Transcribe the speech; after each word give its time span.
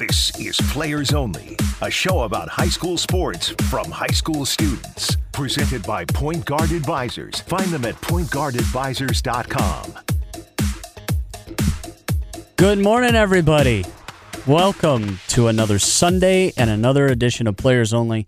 This 0.00 0.32
is 0.40 0.56
Players 0.70 1.12
Only, 1.12 1.56
a 1.82 1.90
show 1.90 2.22
about 2.22 2.48
high 2.48 2.70
school 2.70 2.96
sports 2.96 3.50
from 3.68 3.90
high 3.90 4.06
school 4.06 4.46
students. 4.46 5.18
Presented 5.30 5.82
by 5.82 6.06
Point 6.06 6.46
Guard 6.46 6.72
Advisors. 6.72 7.40
Find 7.40 7.66
them 7.66 7.84
at 7.84 7.96
pointguardadvisors.com. 7.96 9.98
Good 12.56 12.78
morning, 12.78 13.14
everybody. 13.14 13.84
Welcome 14.46 15.18
to 15.28 15.48
another 15.48 15.78
Sunday 15.78 16.54
and 16.56 16.70
another 16.70 17.04
edition 17.04 17.46
of 17.46 17.58
Players 17.58 17.92
Only, 17.92 18.26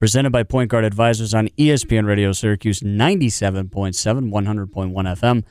presented 0.00 0.28
by 0.28 0.42
Point 0.42 0.70
Guard 0.70 0.84
Advisors 0.84 1.32
on 1.32 1.48
ESPN 1.56 2.04
Radio 2.04 2.32
Syracuse 2.32 2.80
97.7, 2.80 4.30
100.1 4.30 4.92
FM, 4.92 5.42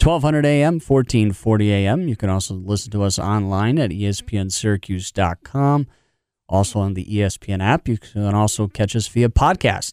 1200 0.00 0.46
AM, 0.46 0.74
1440 0.74 1.72
AM. 1.72 2.08
You 2.08 2.16
can 2.16 2.30
also 2.30 2.54
listen 2.54 2.90
to 2.92 3.02
us 3.02 3.18
online 3.18 3.78
at 3.78 3.90
espnsyracuse.com. 3.90 5.86
Also 6.48 6.78
on 6.78 6.94
the 6.94 7.04
ESPN 7.04 7.62
app. 7.62 7.88
You 7.88 7.98
can 7.98 8.34
also 8.34 8.68
catch 8.68 8.96
us 8.96 9.06
via 9.08 9.28
podcast. 9.28 9.92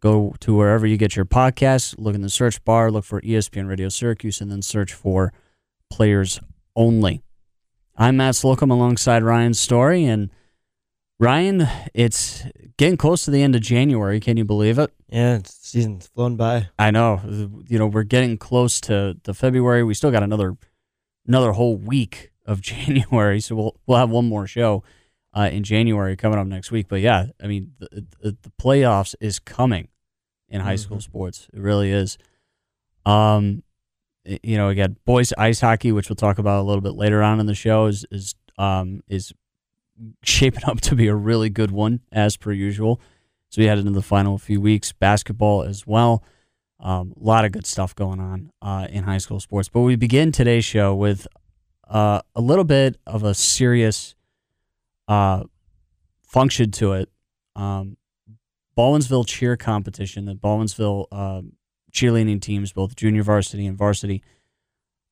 Go 0.00 0.34
to 0.40 0.54
wherever 0.54 0.86
you 0.86 0.96
get 0.96 1.16
your 1.16 1.24
podcasts, 1.24 1.94
look 1.98 2.14
in 2.14 2.20
the 2.20 2.28
search 2.28 2.62
bar, 2.64 2.90
look 2.92 3.04
for 3.04 3.20
ESPN 3.22 3.68
Radio 3.68 3.88
Syracuse, 3.88 4.40
and 4.40 4.50
then 4.50 4.62
search 4.62 4.92
for 4.92 5.32
Players 5.90 6.38
Only. 6.76 7.22
I'm 7.96 8.18
Matt 8.18 8.36
Slocum 8.36 8.70
alongside 8.70 9.24
Ryan 9.24 9.54
Story. 9.54 10.04
And 10.04 10.30
Ryan, 11.18 11.66
it's 11.94 12.44
getting 12.76 12.96
close 12.96 13.24
to 13.24 13.30
the 13.30 13.42
end 13.42 13.54
of 13.54 13.62
January. 13.62 14.20
Can 14.20 14.36
you 14.36 14.44
believe 14.44 14.78
it? 14.78 14.92
Yeah, 15.08 15.36
it's, 15.36 15.54
season's 15.54 16.06
flown 16.06 16.36
by. 16.36 16.68
I 16.78 16.90
know. 16.90 17.20
You 17.68 17.78
know, 17.78 17.86
we're 17.86 18.02
getting 18.02 18.38
close 18.38 18.80
to, 18.82 19.16
the 19.24 19.34
February. 19.34 19.82
We 19.82 19.94
still 19.94 20.10
got 20.10 20.22
another 20.22 20.56
another 21.26 21.52
whole 21.52 21.76
week 21.76 22.30
of 22.44 22.60
January, 22.62 23.40
so 23.40 23.54
we'll 23.54 23.76
we'll 23.86 23.98
have 23.98 24.10
one 24.10 24.26
more 24.26 24.46
show 24.46 24.82
uh, 25.34 25.48
in 25.52 25.62
January 25.62 26.16
coming 26.16 26.38
up 26.38 26.46
next 26.46 26.70
week. 26.70 26.88
But 26.88 27.00
yeah, 27.00 27.26
I 27.42 27.46
mean, 27.46 27.72
the, 27.78 28.06
the, 28.20 28.36
the 28.42 28.52
playoffs 28.60 29.14
is 29.20 29.38
coming 29.38 29.88
in 30.48 30.60
high 30.60 30.76
school 30.76 31.00
sports. 31.00 31.48
It 31.52 31.60
really 31.60 31.90
is. 31.90 32.18
Um, 33.04 33.62
you 34.24 34.56
know, 34.56 34.68
again, 34.68 34.96
boys 35.04 35.32
ice 35.38 35.60
hockey, 35.60 35.92
which 35.92 36.08
we'll 36.08 36.16
talk 36.16 36.38
about 36.38 36.60
a 36.60 36.64
little 36.66 36.80
bit 36.80 36.94
later 36.94 37.22
on 37.22 37.38
in 37.38 37.46
the 37.46 37.54
show, 37.54 37.86
is 37.86 38.04
is 38.10 38.34
um 38.58 39.02
is 39.08 39.32
shaping 40.22 40.64
up 40.64 40.80
to 40.82 40.94
be 40.94 41.08
a 41.08 41.14
really 41.14 41.50
good 41.50 41.70
one 41.70 42.00
as 42.12 42.36
per 42.36 42.52
usual. 42.52 43.00
So 43.48 43.62
we 43.62 43.66
headed 43.66 43.86
into 43.86 43.98
the 43.98 44.02
final 44.02 44.38
few 44.38 44.60
weeks, 44.60 44.92
basketball 44.92 45.62
as 45.62 45.86
well. 45.86 46.22
Um, 46.78 47.14
a 47.18 47.24
lot 47.24 47.44
of 47.44 47.52
good 47.52 47.66
stuff 47.66 47.94
going 47.94 48.20
on 48.20 48.50
uh, 48.60 48.86
in 48.90 49.04
high 49.04 49.18
school 49.18 49.40
sports. 49.40 49.68
But 49.68 49.80
we 49.80 49.96
begin 49.96 50.32
today's 50.32 50.64
show 50.64 50.94
with 50.94 51.26
uh, 51.88 52.20
a 52.34 52.40
little 52.40 52.64
bit 52.64 52.98
of 53.06 53.22
a 53.22 53.32
serious 53.34 54.14
uh, 55.08 55.44
function 56.22 56.70
to 56.72 56.92
it. 56.92 57.08
Um, 57.54 57.96
cheer 59.26 59.56
competition, 59.56 60.26
the 60.26 60.34
Baldwinsville 60.34 61.06
uh, 61.10 61.42
cheerleading 61.92 62.42
teams, 62.42 62.72
both 62.72 62.94
junior 62.94 63.22
varsity 63.22 63.64
and 63.66 63.78
varsity, 63.78 64.22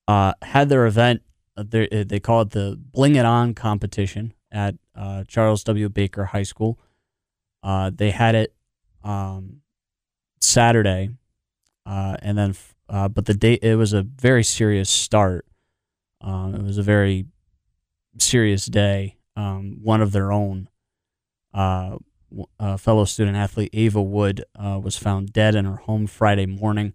uh, 0.07 0.35
had 0.43 0.69
their 0.69 0.85
event. 0.85 1.23
uh, 1.57 1.65
They, 1.67 1.87
they 2.05 2.21
call 2.21 2.43
it 2.43 2.51
the 2.51 2.79
Bling 2.79 3.15
It 3.17 3.25
On 3.25 3.55
competition 3.55 4.35
at 4.55 4.77
uh, 4.97 5.25
Charles 5.29 5.65
W. 5.65 5.89
Baker 5.91 6.25
High 6.27 6.45
School. 6.45 6.79
Uh, 7.63 7.91
they 7.95 8.11
had 8.11 8.35
it 8.35 8.55
um, 9.03 9.61
Saturday, 10.41 11.11
uh, 11.85 12.17
and 12.23 12.39
then 12.39 12.55
uh, 12.89 13.09
but 13.09 13.27
the 13.27 13.35
day 13.35 13.59
it 13.61 13.75
was 13.77 13.93
a 13.93 14.03
very 14.03 14.45
serious 14.45 14.89
start. 14.89 15.45
Um, 16.21 16.55
it 16.55 16.63
was 16.63 16.79
a 16.79 16.83
very 16.83 17.27
serious 18.19 18.67
day. 18.67 19.17
Um, 19.37 19.81
one 19.83 20.01
of 20.01 20.13
their 20.13 20.31
own, 20.31 20.69
uh, 21.53 21.97
fellow 22.79 23.05
student 23.05 23.37
athlete 23.37 23.71
Ava 23.73 24.01
Wood 24.03 24.45
uh, 24.57 24.81
was 24.83 24.97
found 24.97 25.33
dead 25.33 25.55
in 25.55 25.65
her 25.65 25.77
home 25.77 26.07
Friday 26.07 26.47
morning. 26.47 26.95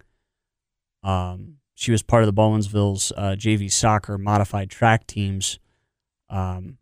Um, 1.03 1.55
she 1.75 1.91
was 1.91 2.03
part 2.03 2.23
of 2.23 2.27
the 2.27 2.33
Baldwinsville's 2.33 3.13
uh, 3.15 3.35
JV 3.37 3.71
soccer 3.71 4.17
modified 4.17 4.69
track 4.69 5.07
teams. 5.07 5.59
Um, 6.29 6.77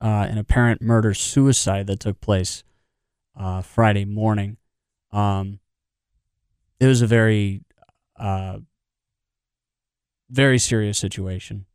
uh, 0.00 0.26
an 0.28 0.38
apparent 0.38 0.80
murder 0.80 1.14
suicide 1.14 1.86
that 1.86 2.00
took 2.00 2.20
place 2.20 2.62
uh, 3.38 3.62
Friday 3.62 4.04
morning. 4.04 4.56
Um, 5.12 5.60
it 6.80 6.86
was 6.86 7.02
a 7.02 7.06
very, 7.06 7.62
uh, 8.16 8.58
very 10.30 10.58
serious 10.58 10.98
situation. 10.98 11.66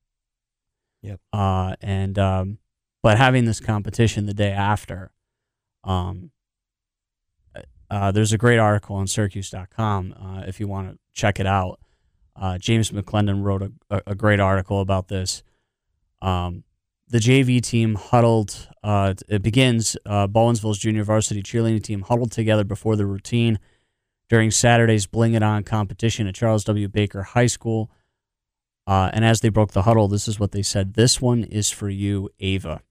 Yep. 1.01 1.19
Uh, 1.33 1.75
and 1.81 2.17
um, 2.17 2.57
but 3.01 3.17
having 3.17 3.45
this 3.45 3.59
competition 3.59 4.25
the 4.25 4.33
day 4.33 4.51
after, 4.51 5.11
um, 5.83 6.31
uh, 7.89 8.11
there's 8.11 8.33
a 8.33 8.37
great 8.37 8.57
article 8.57 8.95
on 8.95 9.05
Syracuse.com 9.05 10.15
uh, 10.19 10.43
if 10.47 10.59
you 10.59 10.67
want 10.67 10.91
to 10.91 10.99
check 11.13 11.39
it 11.39 11.45
out. 11.45 11.79
Uh, 12.35 12.57
James 12.57 12.89
McClendon 12.89 13.43
wrote 13.43 13.61
a, 13.61 13.71
a, 13.89 14.01
a 14.07 14.15
great 14.15 14.39
article 14.39 14.79
about 14.79 15.09
this. 15.09 15.43
Um, 16.21 16.63
the 17.13 17.19
JV 17.19 17.61
team 17.61 17.93
huddled. 17.93 18.69
Uh, 18.83 19.13
it 19.29 19.43
begins. 19.43 19.95
Uh, 20.03 20.25
Baldwinsville's 20.27 20.79
junior 20.79 21.03
varsity 21.03 21.43
cheerleading 21.43 21.83
team 21.83 22.01
huddled 22.01 22.31
together 22.31 22.63
before 22.63 22.95
the 22.95 23.05
routine 23.05 23.59
during 24.29 24.49
Saturday's 24.49 25.05
Bling 25.05 25.35
It 25.35 25.43
On 25.43 25.63
competition 25.63 26.25
at 26.25 26.33
Charles 26.33 26.63
W. 26.63 26.87
Baker 26.87 27.21
High 27.21 27.45
School. 27.45 27.91
Uh, 28.87 29.11
and 29.13 29.23
as 29.23 29.41
they 29.41 29.49
broke 29.49 29.73
the 29.73 29.83
huddle, 29.83 30.07
this 30.07 30.27
is 30.27 30.39
what 30.39 30.53
they 30.53 30.63
said: 30.63 30.95
"This 30.95 31.21
one 31.21 31.43
is 31.43 31.69
for 31.69 31.87
you, 31.87 32.31
Ava." 32.39 32.81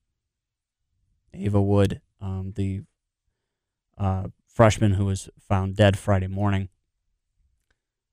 Ava 1.33 1.61
Wood, 1.61 1.99
um, 2.21 2.53
the 2.55 2.83
uh, 3.97 4.27
freshman 4.47 4.93
who 4.93 5.03
was 5.03 5.29
found 5.37 5.75
dead 5.75 5.99
Friday 5.99 6.27
morning. 6.27 6.69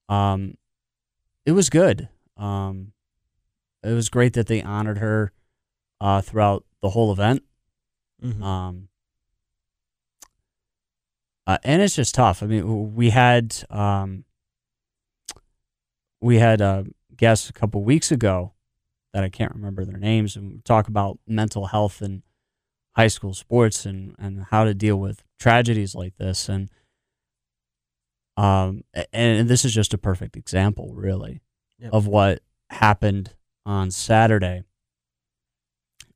Um, 0.08 0.56
it 1.46 1.52
was 1.52 1.70
good. 1.70 2.08
Um, 2.36 2.94
it 3.84 3.92
was 3.92 4.08
great 4.08 4.32
that 4.32 4.48
they 4.48 4.60
honored 4.60 4.98
her 4.98 5.32
uh, 6.00 6.20
throughout 6.20 6.64
the 6.82 6.90
whole 6.90 7.12
event. 7.12 7.42
Mhm. 8.22 8.42
Um, 8.42 8.88
uh, 11.46 11.58
and 11.64 11.82
it's 11.82 11.96
just 11.96 12.14
tough. 12.14 12.42
I 12.42 12.46
mean, 12.46 12.94
we 12.94 13.10
had 13.10 13.56
um, 13.70 14.24
we 16.20 16.38
had 16.38 16.60
uh, 16.60 16.84
guests 17.16 17.48
a 17.48 17.52
couple 17.52 17.82
weeks 17.82 18.10
ago 18.12 18.52
that 19.12 19.24
I 19.24 19.28
can't 19.28 19.54
remember 19.54 19.84
their 19.84 19.96
names, 19.96 20.36
and 20.36 20.64
talk 20.64 20.86
about 20.88 21.18
mental 21.26 21.66
health 21.66 22.00
and 22.02 22.22
high 22.94 23.08
school 23.08 23.34
sports 23.34 23.84
and 23.86 24.14
and 24.18 24.44
how 24.50 24.64
to 24.64 24.74
deal 24.74 24.96
with 24.96 25.22
tragedies 25.38 25.94
like 25.94 26.16
this. 26.16 26.48
And 26.48 26.70
um, 28.36 28.84
a- 28.94 29.12
and 29.14 29.48
this 29.48 29.64
is 29.64 29.74
just 29.74 29.92
a 29.94 29.98
perfect 29.98 30.36
example, 30.36 30.92
really, 30.94 31.40
Yep. 31.78 31.92
of 31.92 32.06
what 32.06 32.42
happened 32.70 33.34
on 33.66 33.90
Saturday. 33.90 34.64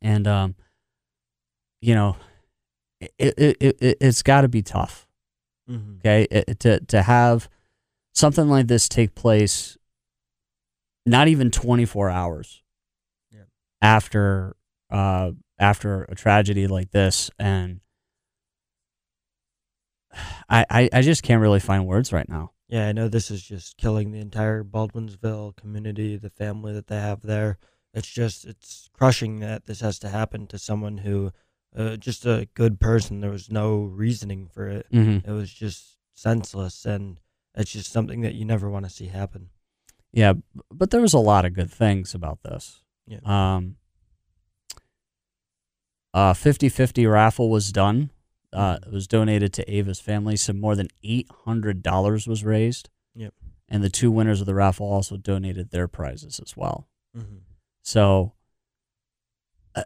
And 0.04 0.28
um, 0.28 0.54
you 1.80 1.94
know, 1.94 2.16
it 3.00 3.12
it, 3.18 3.56
it, 3.58 3.76
it 3.80 3.96
it's 4.00 4.22
got 4.22 4.42
to 4.42 4.48
be 4.48 4.62
tough. 4.62 5.06
Mhm. 5.68 5.98
Okay, 5.98 6.26
it, 6.30 6.60
to 6.60 6.78
to 6.80 7.02
have 7.02 7.48
something 8.12 8.48
like 8.48 8.66
this 8.66 8.86
take 8.88 9.14
place, 9.14 9.78
not 11.06 11.26
even 11.28 11.50
twenty 11.50 11.86
four 11.86 12.10
hours 12.10 12.62
Yeah. 13.32 13.44
after 13.80 14.56
uh 14.90 15.32
after 15.58 16.02
a 16.04 16.14
tragedy 16.14 16.66
like 16.66 16.90
this, 16.90 17.30
and 17.38 17.80
I, 20.48 20.66
I 20.70 20.88
I 20.92 21.00
just 21.00 21.22
can't 21.22 21.40
really 21.40 21.60
find 21.60 21.86
words 21.86 22.12
right 22.12 22.28
now. 22.28 22.52
Yeah, 22.68 22.88
I 22.88 22.92
know 22.92 23.08
this 23.08 23.30
is 23.30 23.42
just 23.42 23.76
killing 23.78 24.10
the 24.10 24.20
entire 24.20 24.64
Baldwinsville 24.64 25.56
community, 25.56 26.16
the 26.16 26.30
family 26.30 26.72
that 26.74 26.88
they 26.88 26.96
have 27.00 27.22
there. 27.22 27.58
It's 27.94 28.10
just, 28.10 28.44
it's 28.44 28.90
crushing 28.92 29.40
that 29.40 29.64
this 29.64 29.80
has 29.80 29.98
to 30.00 30.08
happen 30.08 30.46
to 30.48 30.58
someone 30.58 30.98
who, 30.98 31.32
uh, 31.76 31.96
just 31.96 32.26
a 32.26 32.48
good 32.54 32.80
person. 32.80 33.20
There 33.20 33.30
was 33.30 33.50
no 33.50 33.82
reasoning 33.82 34.48
for 34.52 34.68
it. 34.68 34.86
Mm-hmm. 34.92 35.28
It 35.28 35.32
was 35.32 35.52
just 35.52 35.96
senseless, 36.14 36.84
and 36.84 37.18
it's 37.54 37.72
just 37.72 37.92
something 37.92 38.20
that 38.22 38.34
you 38.34 38.44
never 38.44 38.68
want 38.68 38.84
to 38.84 38.90
see 38.90 39.06
happen. 39.06 39.50
Yeah, 40.12 40.34
but 40.70 40.90
there 40.90 41.00
was 41.00 41.14
a 41.14 41.18
lot 41.18 41.44
of 41.44 41.54
good 41.54 41.70
things 41.70 42.14
about 42.14 42.42
this. 42.42 42.82
Yeah. 43.06 43.18
Um, 43.24 43.76
uh, 46.12 46.32
50-50 46.32 47.10
raffle 47.10 47.50
was 47.50 47.72
done. 47.72 48.10
Uh, 48.52 48.78
it 48.86 48.92
was 48.92 49.08
donated 49.08 49.52
to 49.54 49.68
Ava's 49.68 49.98
family. 49.98 50.36
Some 50.36 50.60
more 50.60 50.76
than 50.76 50.88
eight 51.02 51.28
hundred 51.44 51.82
dollars 51.82 52.28
was 52.28 52.44
raised. 52.44 52.88
Yep. 53.16 53.34
And 53.68 53.82
the 53.82 53.88
two 53.88 54.12
winners 54.12 54.40
of 54.40 54.46
the 54.46 54.54
raffle 54.54 54.86
also 54.86 55.16
donated 55.16 55.70
their 55.70 55.88
prizes 55.88 56.40
as 56.40 56.56
well. 56.56 56.86
Mm-hmm. 57.16 57.38
So, 57.84 58.32
uh, 59.76 59.82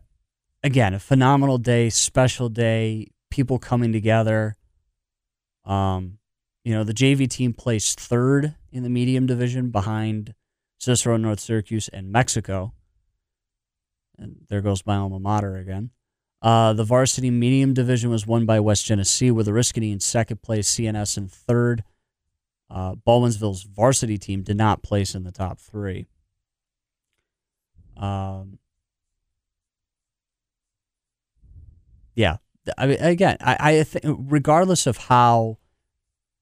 again, 0.62 0.94
a 0.94 1.00
phenomenal 1.00 1.58
day, 1.58 1.90
special 1.90 2.48
day, 2.48 3.08
people 3.28 3.58
coming 3.58 3.92
together. 3.92 4.56
Um, 5.64 6.18
you 6.64 6.74
know, 6.74 6.84
the 6.84 6.94
JV 6.94 7.28
team 7.28 7.52
placed 7.52 7.98
third 7.98 8.54
in 8.70 8.84
the 8.84 8.88
medium 8.88 9.26
division 9.26 9.70
behind 9.70 10.34
Cicero, 10.78 11.16
North 11.16 11.40
Syracuse, 11.40 11.88
and 11.88 12.12
Mexico. 12.12 12.72
And 14.16 14.46
there 14.48 14.60
goes 14.60 14.86
my 14.86 14.96
alma 14.96 15.18
mater 15.18 15.56
again. 15.56 15.90
Uh, 16.40 16.72
the 16.72 16.84
varsity 16.84 17.32
medium 17.32 17.74
division 17.74 18.10
was 18.10 18.28
won 18.28 18.46
by 18.46 18.60
West 18.60 18.86
Genesee 18.86 19.32
with 19.32 19.48
Oriskany 19.48 19.92
in 19.92 19.98
second 19.98 20.40
place, 20.40 20.72
CNS 20.72 21.16
in 21.16 21.26
third. 21.26 21.82
Uh, 22.70 22.94
Baldwinsville's 22.94 23.64
varsity 23.64 24.18
team 24.18 24.42
did 24.42 24.56
not 24.56 24.84
place 24.84 25.16
in 25.16 25.24
the 25.24 25.32
top 25.32 25.58
three. 25.58 26.06
Um, 27.98 28.58
yeah, 32.14 32.36
I 32.76 32.86
mean, 32.86 32.98
again, 33.00 33.36
I, 33.40 33.56
I 33.78 33.82
think 33.84 34.04
regardless 34.18 34.86
of 34.86 34.96
how 34.96 35.58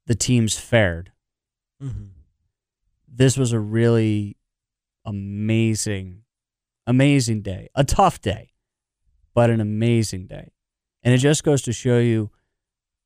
the 0.06 0.14
teams 0.14 0.58
fared, 0.58 1.12
Mm-hmm. 1.82 2.04
this 3.06 3.36
was 3.36 3.52
a 3.52 3.60
really 3.60 4.38
amazing, 5.04 6.22
amazing 6.86 7.42
day. 7.42 7.68
A 7.74 7.84
tough 7.84 8.18
day, 8.22 8.52
but 9.34 9.50
an 9.50 9.60
amazing 9.60 10.26
day. 10.26 10.52
And 11.02 11.12
it 11.12 11.18
just 11.18 11.44
goes 11.44 11.60
to 11.62 11.74
show 11.74 11.98
you 11.98 12.30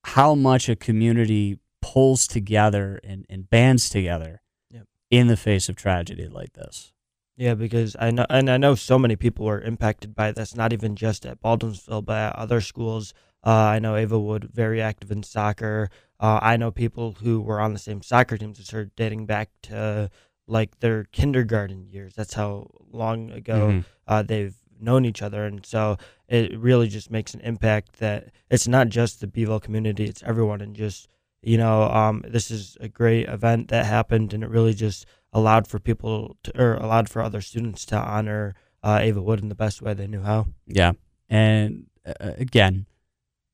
how 0.04 0.36
much 0.36 0.68
a 0.68 0.76
community 0.76 1.58
pulls 1.82 2.28
together 2.28 3.00
and, 3.02 3.26
and 3.28 3.50
bands 3.50 3.90
together 3.90 4.40
Yep. 4.70 4.84
in 5.10 5.26
the 5.26 5.36
face 5.36 5.68
of 5.68 5.74
tragedy 5.74 6.28
like 6.28 6.52
this. 6.52 6.92
Yeah, 7.40 7.54
because 7.54 7.96
I 7.98 8.10
know, 8.10 8.26
and 8.28 8.50
I 8.50 8.58
know 8.58 8.74
so 8.74 8.98
many 8.98 9.16
people 9.16 9.46
were 9.46 9.62
impacted 9.62 10.14
by 10.14 10.30
this. 10.30 10.54
Not 10.54 10.74
even 10.74 10.94
just 10.94 11.24
at 11.24 11.40
Baldwinsville, 11.40 12.04
but 12.04 12.18
at 12.18 12.36
other 12.36 12.60
schools. 12.60 13.14
Uh, 13.42 13.48
I 13.76 13.78
know 13.78 13.96
Ava 13.96 14.18
Wood 14.18 14.50
very 14.52 14.82
active 14.82 15.10
in 15.10 15.22
soccer. 15.22 15.88
Uh, 16.20 16.38
I 16.42 16.58
know 16.58 16.70
people 16.70 17.12
who 17.12 17.40
were 17.40 17.58
on 17.58 17.72
the 17.72 17.78
same 17.78 18.02
soccer 18.02 18.36
teams 18.36 18.60
as 18.60 18.68
her, 18.70 18.90
dating 18.94 19.24
back 19.24 19.48
to 19.62 20.10
like 20.46 20.80
their 20.80 21.04
kindergarten 21.12 21.86
years. 21.88 22.12
That's 22.14 22.34
how 22.34 22.68
long 22.92 23.30
ago 23.30 23.68
Mhm. 23.68 23.84
uh, 24.06 24.22
they've 24.22 24.56
known 24.78 25.06
each 25.06 25.22
other, 25.22 25.46
and 25.46 25.64
so 25.64 25.96
it 26.28 26.58
really 26.58 26.88
just 26.88 27.10
makes 27.10 27.32
an 27.32 27.40
impact. 27.40 28.00
That 28.00 28.32
it's 28.50 28.68
not 28.68 28.90
just 28.90 29.20
the 29.22 29.26
B'ville 29.26 29.62
community; 29.62 30.04
it's 30.04 30.22
everyone, 30.24 30.60
and 30.60 30.76
just 30.76 31.08
you 31.42 31.56
know, 31.56 31.84
um, 31.84 32.22
this 32.28 32.50
is 32.50 32.76
a 32.80 32.88
great 32.88 33.26
event 33.26 33.68
that 33.68 33.86
happened, 33.86 34.34
and 34.34 34.44
it 34.44 34.50
really 34.50 34.74
just 34.74 35.06
allowed 35.32 35.66
for 35.68 35.78
people 35.78 36.36
to, 36.42 36.60
or 36.60 36.74
allowed 36.74 37.08
for 37.08 37.22
other 37.22 37.40
students 37.40 37.84
to 37.86 37.96
honor 37.96 38.54
uh, 38.82 38.98
Ava 39.00 39.22
Wood 39.22 39.40
in 39.40 39.48
the 39.48 39.54
best 39.54 39.80
way 39.82 39.94
they 39.94 40.06
knew 40.06 40.22
how. 40.22 40.46
Yeah. 40.66 40.92
And 41.28 41.86
uh, 42.06 42.12
again, 42.38 42.86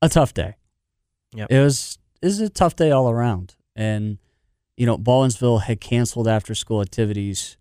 a 0.01 0.09
tough 0.09 0.33
day. 0.33 0.55
Yeah, 1.33 1.47
It 1.49 1.59
was 1.59 1.99
it 2.21 2.25
was 2.27 2.39
a 2.39 2.49
tough 2.49 2.75
day 2.75 2.91
all 2.91 3.09
around. 3.09 3.55
And 3.75 4.17
you 4.75 4.85
know, 4.85 4.97
Ballinsville 4.97 5.63
had 5.63 5.81
canceled 5.81 6.27
after 6.27 6.55
school 6.55 6.81
activities 6.81 7.57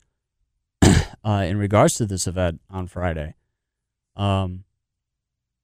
uh, 1.24 1.44
in 1.46 1.56
regards 1.58 1.94
to 1.94 2.06
this 2.06 2.26
event 2.26 2.60
on 2.70 2.86
Friday. 2.86 3.34
Um, 4.14 4.64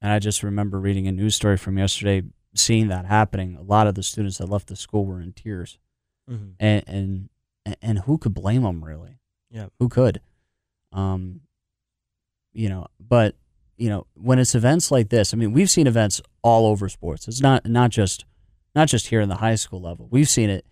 and 0.01 0.13
I 0.13 0.19
just 0.19 0.43
remember 0.43 0.81
reading 0.81 1.07
a 1.07 1.13
news 1.13 1.37
story 1.37 1.57
from 1.57 1.79
yesterday, 1.79 2.23
seeing 2.55 2.89
that 2.89 3.07
happening. 3.07 3.57
A 3.57 3.63
lot 3.63 3.87
of 3.87 3.95
the 3.95 4.03
students 4.03 4.39
that 4.39 4.49
left 4.49 4.67
the 4.67 4.77
school 4.77 5.05
were 5.07 5.21
in 5.21 5.33
tears, 5.33 5.79
Mm-hmm. 6.31 6.51
and 6.61 6.85
and 6.87 7.29
and 7.81 8.01
who 8.01 8.19
could 8.19 8.35
blame 8.35 8.63
them 8.63 8.85
really? 8.85 9.19
Yeah. 9.51 9.67
who 9.79 9.89
could? 9.89 10.21
Um, 10.93 11.41
you 12.53 12.69
know, 12.69 12.87
but 13.01 13.35
you 13.77 13.89
know, 13.89 14.07
when 14.15 14.39
it's 14.39 14.55
events 14.55 14.91
like 14.91 15.09
this, 15.09 15.33
I 15.33 15.37
mean, 15.37 15.53
we've 15.53 15.71
seen 15.71 15.87
events 15.87 16.21
all 16.43 16.67
over 16.67 16.89
sports. 16.89 17.27
It's 17.29 17.41
not 17.41 17.67
not 17.67 17.91
just 17.91 18.25
not 18.75 18.89
just 18.89 19.09
here 19.09 19.21
in 19.21 19.29
the 19.29 19.37
high 19.37 19.55
school 19.57 19.81
level. 19.81 20.09
We've 20.11 20.29
seen 20.29 20.51
it 20.51 20.65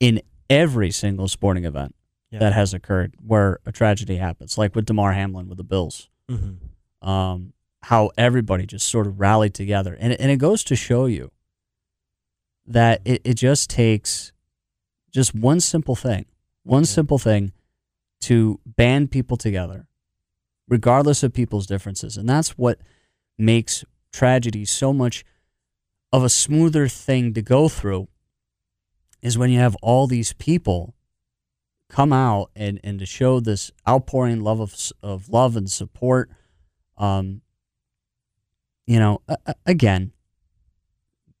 in 0.00 0.20
every 0.50 0.90
single 0.90 1.28
sporting 1.28 1.64
event 1.64 1.94
Yeah. 2.30 2.38
that 2.40 2.52
has 2.52 2.72
occurred 2.74 3.14
where 3.24 3.58
a 3.66 3.72
tragedy 3.72 4.16
happens, 4.16 4.56
like 4.58 4.74
with 4.74 4.86
Damar 4.86 5.12
Hamlin 5.12 5.48
with 5.48 5.58
the 5.58 5.64
Bills. 5.64 6.08
Mm-hmm. 6.30 7.08
Um, 7.08 7.52
how 7.82 8.10
everybody 8.18 8.66
just 8.66 8.88
sort 8.88 9.06
of 9.06 9.20
rallied 9.20 9.54
together, 9.54 9.96
and 9.98 10.12
and 10.12 10.30
it 10.30 10.36
goes 10.38 10.64
to 10.64 10.76
show 10.76 11.06
you 11.06 11.30
that 12.66 13.00
it, 13.04 13.20
it 13.24 13.34
just 13.34 13.70
takes 13.70 14.32
just 15.16 15.34
one 15.34 15.60
simple 15.60 15.96
thing, 15.96 16.26
one 16.62 16.82
Yeah. 16.82 16.86
simple 16.98 17.18
thing 17.18 17.52
to 18.20 18.60
band 18.66 19.10
people 19.10 19.36
together, 19.38 19.88
regardless 20.68 21.22
of 21.22 21.32
people's 21.32 21.66
differences. 21.66 22.16
And 22.18 22.28
that's 22.28 22.50
what 22.58 22.78
makes 23.38 23.82
tragedy 24.12 24.64
so 24.66 24.92
much 24.92 25.24
of 26.12 26.22
a 26.22 26.28
smoother 26.28 26.86
thing 26.86 27.32
to 27.34 27.40
go 27.42 27.68
through 27.68 28.08
is 29.22 29.38
when 29.38 29.50
you 29.50 29.58
have 29.58 29.74
all 29.82 30.06
these 30.06 30.34
people 30.34 30.94
come 31.88 32.12
out 32.12 32.50
and, 32.54 32.78
and 32.84 32.98
to 32.98 33.06
show 33.06 33.40
this 33.40 33.70
outpouring 33.88 34.42
love 34.42 34.60
of, 34.60 34.74
of 35.02 35.28
love 35.30 35.56
and 35.56 35.70
support. 35.70 36.30
Um, 36.98 37.40
you 38.86 38.98
know, 38.98 39.22
a- 39.28 39.38
a- 39.46 39.54
again, 39.64 40.12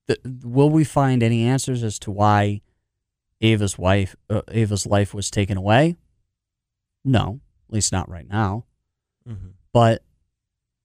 th- 0.06 0.20
will 0.42 0.70
we 0.70 0.82
find 0.84 1.22
any 1.22 1.44
answers 1.44 1.82
as 1.82 1.98
to 2.00 2.10
why 2.10 2.62
Ava's 3.40 3.78
wife, 3.78 4.16
uh, 4.30 4.42
Ava's 4.50 4.86
life 4.86 5.12
was 5.14 5.30
taken 5.30 5.56
away? 5.56 5.96
No, 7.04 7.40
at 7.68 7.74
least 7.74 7.92
not 7.92 8.08
right 8.08 8.28
now. 8.28 8.64
Mm-hmm. 9.28 9.48
But 9.72 10.02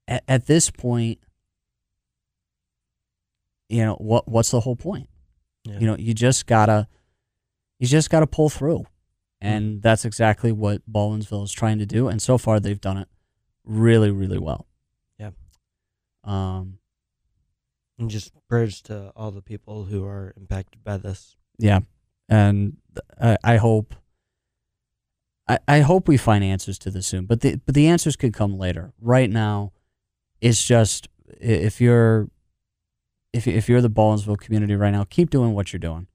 at, 0.07 0.23
at 0.27 0.45
this 0.47 0.69
point, 0.69 1.19
you 3.69 3.83
know 3.85 3.95
what? 3.95 4.27
What's 4.27 4.51
the 4.51 4.59
whole 4.59 4.75
point? 4.75 5.09
Yeah. 5.63 5.79
You 5.79 5.87
know, 5.87 5.95
you 5.97 6.13
just 6.13 6.45
gotta, 6.45 6.87
you 7.79 7.87
just 7.87 8.09
gotta 8.09 8.27
pull 8.27 8.49
through, 8.49 8.85
and 9.39 9.81
that's 9.81 10.03
exactly 10.05 10.51
what 10.51 10.81
Baldwinsville 10.91 11.43
is 11.45 11.51
trying 11.53 11.79
to 11.79 11.85
do. 11.85 12.07
And 12.07 12.21
so 12.21 12.37
far, 12.37 12.59
they've 12.59 12.81
done 12.81 12.97
it 12.97 13.07
really, 13.63 14.11
really 14.11 14.39
well. 14.39 14.67
Yeah. 15.17 15.31
Um. 16.23 16.79
and 17.97 18.09
just 18.09 18.33
prayers 18.49 18.81
to 18.83 19.11
all 19.15 19.31
the 19.31 19.41
people 19.41 19.85
who 19.85 20.03
are 20.05 20.33
impacted 20.35 20.83
by 20.83 20.97
this. 20.97 21.37
Yeah, 21.57 21.79
and 22.31 22.77
I, 23.21 23.37
I 23.43 23.57
hope. 23.57 23.93
I, 25.47 25.59
I 25.67 25.79
hope 25.81 26.07
we 26.07 26.17
find 26.17 26.43
answers 26.43 26.79
to 26.79 26.89
this 26.89 27.05
soon, 27.07 27.25
but 27.25 27.41
the 27.41 27.57
but 27.65 27.75
the 27.75 27.87
answers 27.87 28.15
could 28.15 28.33
come 28.33 28.57
later. 28.57 28.93
Right 29.01 29.29
now, 29.29 29.73
it's 30.39 30.63
just 30.63 31.09
if 31.39 31.81
you're 31.81 32.29
if 33.33 33.47
if 33.47 33.67
you're 33.67 33.81
the 33.81 33.89
Baldwinsville 33.89 34.39
community 34.39 34.75
right 34.75 34.91
now, 34.91 35.03
keep 35.03 35.29
doing 35.29 35.53
what 35.53 35.73
you're 35.73 35.79
doing, 35.79 36.07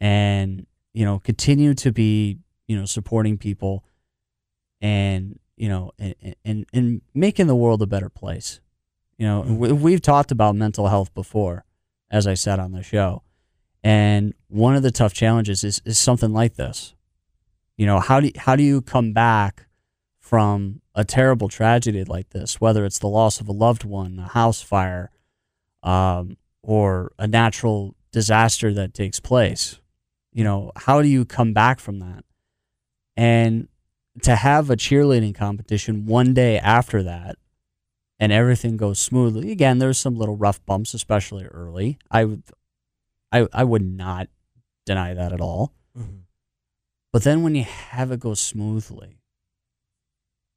and 0.00 0.66
you 0.92 1.04
know 1.04 1.18
continue 1.20 1.74
to 1.74 1.90
be 1.90 2.38
you 2.66 2.76
know 2.76 2.84
supporting 2.84 3.38
people, 3.38 3.84
and 4.80 5.38
you 5.56 5.70
know 5.70 5.92
and 5.98 6.36
and, 6.44 6.66
and 6.74 7.00
making 7.14 7.46
the 7.46 7.56
world 7.56 7.80
a 7.80 7.86
better 7.86 8.10
place. 8.10 8.60
You 9.16 9.26
know, 9.26 9.42
mm-hmm. 9.42 9.56
we, 9.56 9.72
we've 9.72 10.02
talked 10.02 10.30
about 10.30 10.54
mental 10.54 10.88
health 10.88 11.14
before, 11.14 11.64
as 12.10 12.26
I 12.26 12.34
said 12.34 12.58
on 12.58 12.72
the 12.72 12.82
show. 12.82 13.22
And 13.88 14.34
one 14.48 14.76
of 14.76 14.82
the 14.82 14.90
tough 14.90 15.14
challenges 15.14 15.64
is, 15.64 15.80
is 15.86 15.98
something 15.98 16.30
like 16.30 16.56
this. 16.56 16.94
You 17.78 17.86
know, 17.86 18.00
how 18.00 18.20
do 18.20 18.30
how 18.36 18.54
do 18.54 18.62
you 18.62 18.82
come 18.82 19.14
back 19.14 19.66
from 20.20 20.82
a 20.94 21.06
terrible 21.06 21.48
tragedy 21.48 22.04
like 22.04 22.28
this, 22.28 22.60
whether 22.60 22.84
it's 22.84 22.98
the 22.98 23.08
loss 23.08 23.40
of 23.40 23.48
a 23.48 23.52
loved 23.52 23.84
one, 23.84 24.18
a 24.18 24.28
house 24.28 24.60
fire, 24.60 25.10
um, 25.82 26.36
or 26.62 27.12
a 27.18 27.26
natural 27.26 27.94
disaster 28.12 28.74
that 28.74 28.92
takes 28.92 29.20
place? 29.20 29.80
You 30.34 30.44
know, 30.44 30.70
how 30.76 31.00
do 31.00 31.08
you 31.08 31.24
come 31.24 31.54
back 31.54 31.80
from 31.80 32.00
that? 32.00 32.26
And 33.16 33.68
to 34.20 34.36
have 34.36 34.68
a 34.68 34.76
cheerleading 34.76 35.34
competition 35.34 36.04
one 36.04 36.34
day 36.34 36.58
after 36.58 37.02
that 37.04 37.36
and 38.20 38.32
everything 38.32 38.76
goes 38.76 38.98
smoothly. 38.98 39.50
Again, 39.50 39.78
there's 39.78 39.98
some 39.98 40.16
little 40.16 40.36
rough 40.36 40.64
bumps, 40.66 40.92
especially 40.92 41.46
early. 41.46 41.98
I 42.10 42.24
would 42.24 42.42
I, 43.32 43.46
I 43.52 43.64
would 43.64 43.82
not 43.82 44.28
deny 44.86 45.14
that 45.14 45.32
at 45.32 45.40
all. 45.40 45.72
Mm-hmm. 45.96 46.18
But 47.12 47.24
then 47.24 47.42
when 47.42 47.54
you 47.54 47.64
have 47.64 48.12
it 48.12 48.20
go 48.20 48.34
smoothly, 48.34 49.20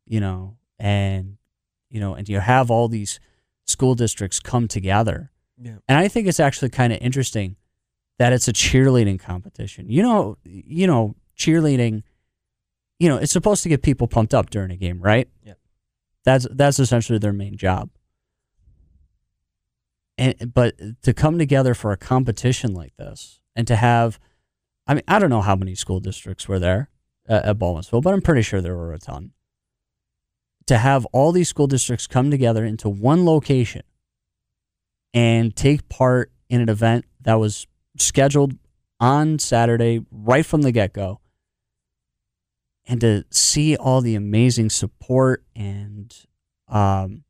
you 0.05 0.19
know, 0.19 0.57
and 0.79 1.37
you 1.89 1.99
know, 1.99 2.13
and 2.15 2.27
you 2.27 2.39
have 2.39 2.71
all 2.71 2.87
these 2.87 3.19
school 3.65 3.95
districts 3.95 4.39
come 4.39 4.67
together. 4.67 5.31
Yeah. 5.61 5.77
And 5.87 5.97
I 5.97 6.07
think 6.07 6.27
it's 6.27 6.39
actually 6.39 6.69
kind 6.69 6.91
of 6.93 6.99
interesting 7.01 7.55
that 8.17 8.33
it's 8.33 8.47
a 8.47 8.53
cheerleading 8.53 9.19
competition. 9.19 9.89
You 9.89 10.03
know, 10.03 10.37
you 10.43 10.87
know, 10.87 11.15
cheerleading, 11.37 12.03
you 12.99 13.09
know, 13.09 13.17
it's 13.17 13.31
supposed 13.31 13.63
to 13.63 13.69
get 13.69 13.81
people 13.81 14.07
pumped 14.07 14.33
up 14.33 14.49
during 14.49 14.71
a 14.71 14.77
game, 14.77 15.01
right? 15.01 15.27
Yeah. 15.43 15.53
That's 16.23 16.47
that's 16.51 16.79
essentially 16.79 17.19
their 17.19 17.33
main 17.33 17.57
job. 17.57 17.89
And 20.17 20.53
but 20.53 20.75
to 21.03 21.13
come 21.13 21.39
together 21.39 21.73
for 21.73 21.91
a 21.91 21.97
competition 21.97 22.73
like 22.73 22.95
this 22.97 23.39
and 23.55 23.65
to 23.67 23.75
have 23.75 24.19
I 24.87 24.93
mean, 24.93 25.03
I 25.07 25.19
don't 25.19 25.29
know 25.29 25.41
how 25.41 25.55
many 25.55 25.75
school 25.75 25.99
districts 25.99 26.47
were 26.47 26.59
there 26.59 26.89
at, 27.27 27.45
at 27.45 27.57
Baldwinsville, 27.57 28.01
but 28.01 28.13
I'm 28.13 28.21
pretty 28.21 28.41
sure 28.41 28.61
there 28.61 28.75
were 28.75 28.93
a 28.93 28.99
ton. 28.99 29.31
To 30.67 30.77
have 30.77 31.05
all 31.07 31.31
these 31.31 31.49
school 31.49 31.67
districts 31.67 32.07
come 32.07 32.31
together 32.31 32.65
into 32.65 32.89
one 32.89 33.25
location 33.25 33.83
and 35.13 35.55
take 35.55 35.89
part 35.89 36.31
in 36.49 36.61
an 36.61 36.69
event 36.69 37.05
that 37.21 37.35
was 37.35 37.67
scheduled 37.97 38.53
on 38.99 39.39
Saturday 39.39 40.05
right 40.11 40.45
from 40.45 40.61
the 40.61 40.71
get 40.71 40.93
go, 40.93 41.19
and 42.85 43.01
to 43.01 43.25
see 43.29 43.75
all 43.75 44.01
the 44.01 44.15
amazing 44.15 44.69
support 44.69 45.43
and 45.55 46.13
um, 46.67 47.23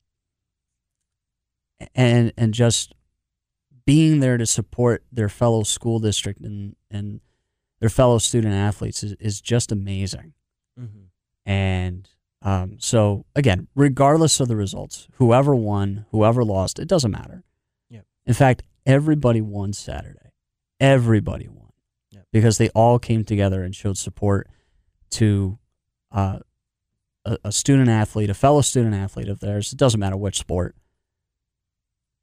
and 1.96 2.34
and 2.38 2.54
just 2.54 2.94
being 3.86 4.20
there 4.20 4.38
to 4.38 4.46
support 4.46 5.04
their 5.12 5.30
fellow 5.30 5.64
school 5.64 6.00
district 6.00 6.42
and 6.42 6.76
and 6.90 7.22
their 7.80 7.90
fellow 7.90 8.20
student 8.20 8.54
athletes 8.54 9.04
is, 9.04 9.14
is 9.14 9.42
just 9.42 9.72
amazing. 9.72 10.34
Mm-hmm. 10.80 11.06
And 11.46 12.08
um, 12.44 12.78
so 12.80 13.26
again, 13.36 13.68
regardless 13.76 14.40
of 14.40 14.48
the 14.48 14.56
results, 14.56 15.08
whoever 15.16 15.56
won, 15.56 16.06
whoever 16.12 16.44
lost, 16.44 16.80
it 16.80 16.88
doesn't 16.88 17.12
matter. 17.12 17.44
Yep. 17.90 18.06
In 18.26 18.34
fact, 18.34 18.64
everybody 18.86 19.42
won 19.42 19.74
Saturday. 19.74 20.32
Everybody 20.80 21.48
won 21.48 21.58
Yep. 22.12 22.26
because 22.34 22.58
they 22.58 22.70
all 22.70 23.00
came 23.00 23.24
together 23.24 23.64
and 23.64 23.74
showed 23.76 23.98
support 23.98 24.50
to 25.12 25.58
uh, 26.12 26.40
a, 27.24 27.38
a 27.46 27.52
student 27.52 27.90
athlete, 27.90 28.30
a 28.30 28.34
fellow 28.34 28.62
student 28.62 28.94
athlete 28.94 29.30
of 29.30 29.40
theirs. 29.40 29.72
It 29.72 29.78
doesn't 29.78 30.00
matter 30.00 30.18
which 30.18 30.38
sport. 30.38 30.76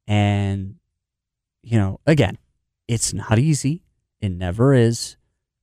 And 0.09 0.75
you 1.61 1.77
know, 1.77 1.99
again, 2.05 2.37
it's 2.87 3.13
not 3.13 3.37
easy. 3.39 3.83
It 4.19 4.29
never 4.29 4.73
is, 4.73 5.15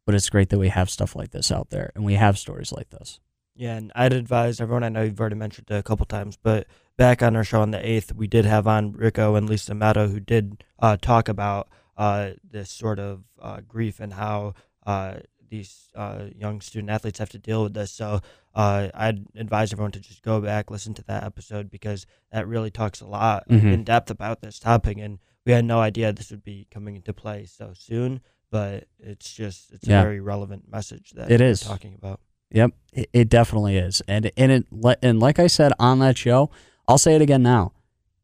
but 0.07 0.15
it's 0.15 0.31
great 0.31 0.51
that 0.51 0.59
we 0.59 0.69
have 0.69 0.89
stuff 0.89 1.17
like 1.17 1.33
this 1.33 1.51
out 1.51 1.71
there 1.71 1.91
and 1.95 2.05
we 2.05 2.15
have 2.15 2.39
stories 2.39 2.73
like 2.73 2.89
this. 2.91 3.21
Yeah, 3.57 3.77
and 3.77 3.91
I'd 3.95 4.13
advise 4.13 4.61
everyone. 4.61 4.85
I 4.85 4.91
know 4.91 5.03
you've 5.03 5.19
already 5.19 5.35
mentioned 5.37 5.67
it 5.71 5.75
a 5.75 5.83
couple 5.83 6.07
times, 6.07 6.39
but 6.41 6.67
back 6.97 7.23
on 7.23 7.35
our 7.35 7.45
show 7.45 7.63
on 7.63 7.71
the 7.71 7.87
eighth, 7.87 8.15
we 8.15 8.27
did 8.27 8.45
have 8.45 8.67
on 8.67 8.93
Rico 8.93 9.35
and 9.35 9.49
Lisa 9.49 9.75
Mato, 9.75 10.09
who 10.09 10.21
did 10.21 10.63
uh, 10.79 10.97
talk 10.99 11.29
about 11.29 11.69
uh, 11.97 12.31
this 12.49 12.71
sort 12.71 12.99
of 12.99 13.25
uh, 13.41 13.61
grief 13.67 13.99
and 13.99 14.13
how 14.13 14.55
uh, 14.87 15.17
these 15.49 15.89
uh, 15.95 16.27
young 16.37 16.61
student 16.61 16.91
athletes 16.91 17.19
have 17.19 17.31
to 17.31 17.39
deal 17.39 17.63
with 17.63 17.75
this. 17.75 17.91
So 17.93 18.21
uh, 18.55 18.89
I'd 18.95 19.25
advise 19.37 19.73
everyone 19.73 19.93
to 19.93 20.01
just 20.01 20.23
go 20.23 20.41
back, 20.41 20.71
listen 20.71 20.95
to 20.95 21.05
that 21.05 21.25
episode 21.25 21.71
because 21.71 22.07
that 22.33 22.47
really 22.49 22.71
talks 22.71 23.01
a 23.01 23.07
lot 23.07 23.49
Mhm. 23.49 23.73
in 23.73 23.85
depth 23.85 24.11
about 24.11 24.41
this 24.41 24.59
topic, 24.59 24.99
and 24.99 25.19
we 25.45 25.53
had 25.53 25.65
no 25.65 25.81
idea 25.81 26.13
this 26.13 26.31
would 26.31 26.45
be 26.45 26.67
coming 26.71 26.97
into 26.97 27.13
play 27.13 27.45
so 27.47 27.73
soon. 27.75 28.21
But 28.51 28.85
it's 29.01 29.33
just 29.35 29.73
it's 29.73 29.87
Yeah. 29.89 30.01
a 30.01 30.03
very 30.05 30.21
relevant 30.21 30.71
message 30.71 31.11
that 31.17 31.31
it 31.31 31.41
is 31.41 31.61
talking 31.61 31.95
about. 31.95 32.21
Yep, 32.53 32.71
it, 32.93 33.11
it 33.13 33.29
definitely 33.29 33.77
is, 33.77 34.03
and 34.07 34.31
and 34.37 34.53
it 34.53 34.67
and 35.03 35.19
like 35.21 35.39
I 35.39 35.49
said 35.49 35.73
on 35.81 35.99
that 35.99 36.17
show, 36.17 36.51
I'll 36.87 36.97
say 36.99 37.15
it 37.17 37.21
again 37.23 37.43
now. 37.43 37.73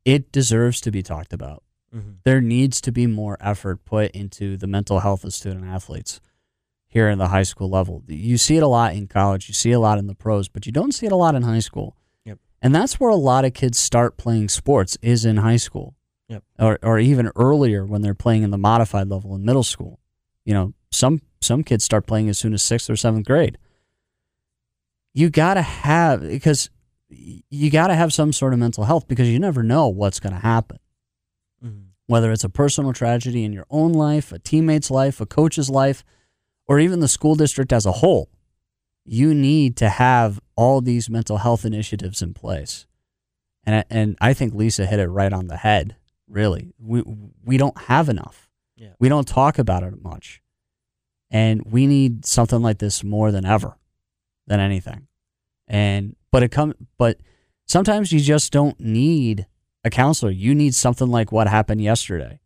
It 0.04 0.30
deserves 0.32 0.80
to 0.82 0.90
be 0.92 1.02
talked 1.02 1.32
about. 1.32 1.64
Mm-hmm. 1.94 2.10
There 2.24 2.40
needs 2.40 2.80
to 2.82 2.92
be 2.92 3.06
more 3.06 3.36
effort 3.40 3.84
put 3.84 4.12
into 4.12 4.56
the 4.56 4.66
mental 4.66 5.00
health 5.00 5.24
of 5.24 5.34
student 5.34 5.64
athletes 5.66 6.20
here 6.92 7.08
in 7.08 7.16
the 7.16 7.28
high 7.28 7.42
school 7.42 7.70
level. 7.70 8.02
You 8.06 8.36
see 8.36 8.58
it 8.58 8.62
a 8.62 8.66
lot 8.68 8.94
in 8.94 9.06
college, 9.06 9.48
you 9.48 9.54
see 9.54 9.72
a 9.72 9.80
lot 9.80 9.98
in 9.98 10.08
the 10.08 10.14
pros, 10.14 10.48
but 10.48 10.66
you 10.66 10.72
don't 10.72 10.92
see 10.92 11.06
it 11.06 11.12
a 11.12 11.16
lot 11.16 11.34
in 11.34 11.42
high 11.42 11.60
school. 11.60 11.96
Yep. 12.26 12.38
And 12.60 12.74
that's 12.74 13.00
where 13.00 13.08
a 13.08 13.16
lot 13.16 13.46
of 13.46 13.54
kids 13.54 13.78
start 13.78 14.18
playing 14.18 14.50
sports 14.50 14.98
is 15.00 15.24
in 15.24 15.38
high 15.38 15.56
school. 15.56 15.94
Yep. 16.28 16.44
Or 16.58 16.78
or 16.82 16.98
even 16.98 17.30
earlier 17.34 17.86
when 17.86 18.02
they're 18.02 18.14
playing 18.14 18.42
in 18.42 18.50
the 18.50 18.58
modified 18.58 19.08
level 19.08 19.34
in 19.34 19.42
middle 19.42 19.62
school. 19.62 20.00
You 20.44 20.52
know, 20.52 20.74
some 20.90 21.22
some 21.40 21.64
kids 21.64 21.82
start 21.82 22.06
playing 22.06 22.28
as 22.28 22.36
soon 22.38 22.52
as 22.52 22.62
6th 22.62 22.90
or 22.90 22.94
7th 22.94 23.24
grade. 23.24 23.56
You 25.14 25.30
got 25.30 25.54
to 25.54 25.62
have 25.62 26.20
because 26.20 26.68
you 27.08 27.70
got 27.70 27.86
to 27.88 27.94
have 27.94 28.12
some 28.12 28.32
sort 28.34 28.52
of 28.52 28.58
mental 28.58 28.84
health 28.84 29.08
because 29.08 29.28
you 29.28 29.38
never 29.38 29.62
know 29.62 29.88
what's 29.88 30.20
going 30.20 30.34
to 30.34 30.40
happen 30.40 30.78
Mm-hmm. 31.64 31.90
whether 32.06 32.32
it's 32.32 32.42
a 32.42 32.48
personal 32.48 32.92
tragedy 32.92 33.44
in 33.44 33.52
your 33.52 33.66
own 33.70 33.92
life, 33.92 34.32
a 34.32 34.38
teammate's 34.40 34.90
life, 34.90 35.20
a 35.20 35.26
coach's 35.26 35.70
life, 35.70 36.02
or 36.72 36.80
even 36.80 37.00
the 37.00 37.08
school 37.08 37.34
district 37.34 37.70
as 37.70 37.84
a 37.84 37.92
whole, 37.92 38.30
you 39.04 39.34
need 39.34 39.76
to 39.76 39.90
have 39.90 40.40
all 40.56 40.80
these 40.80 41.10
mental 41.10 41.36
health 41.36 41.66
initiatives 41.66 42.22
in 42.22 42.32
place. 42.32 42.86
And 43.64 43.76
I, 43.76 43.84
and 43.90 44.16
I 44.22 44.32
think 44.32 44.54
Lisa 44.54 44.86
hit 44.86 44.98
it 44.98 45.08
right 45.08 45.34
on 45.34 45.48
the 45.48 45.58
head. 45.58 45.96
Really, 46.26 46.72
we 46.78 47.02
we 47.44 47.58
don't 47.58 47.76
have 47.76 48.08
enough. 48.08 48.48
Yeah. 48.74 48.94
We 48.98 49.10
don't 49.10 49.28
talk 49.28 49.58
about 49.58 49.82
it 49.82 50.02
much, 50.02 50.40
and 51.30 51.62
we 51.70 51.86
need 51.86 52.24
something 52.24 52.62
like 52.62 52.78
this 52.78 53.04
more 53.04 53.30
than 53.30 53.44
ever, 53.44 53.76
than 54.46 54.58
anything. 54.58 55.08
And 55.68 56.16
but 56.30 56.42
it 56.42 56.52
come 56.52 56.72
but 56.96 57.20
sometimes 57.66 58.12
you 58.12 58.20
just 58.20 58.50
don't 58.50 58.80
need 58.80 59.46
a 59.84 59.90
counselor. 59.90 60.30
You 60.30 60.54
need 60.54 60.74
something 60.74 61.08
like 61.08 61.32
what 61.32 61.48
happened 61.48 61.82
yesterday 61.82 62.40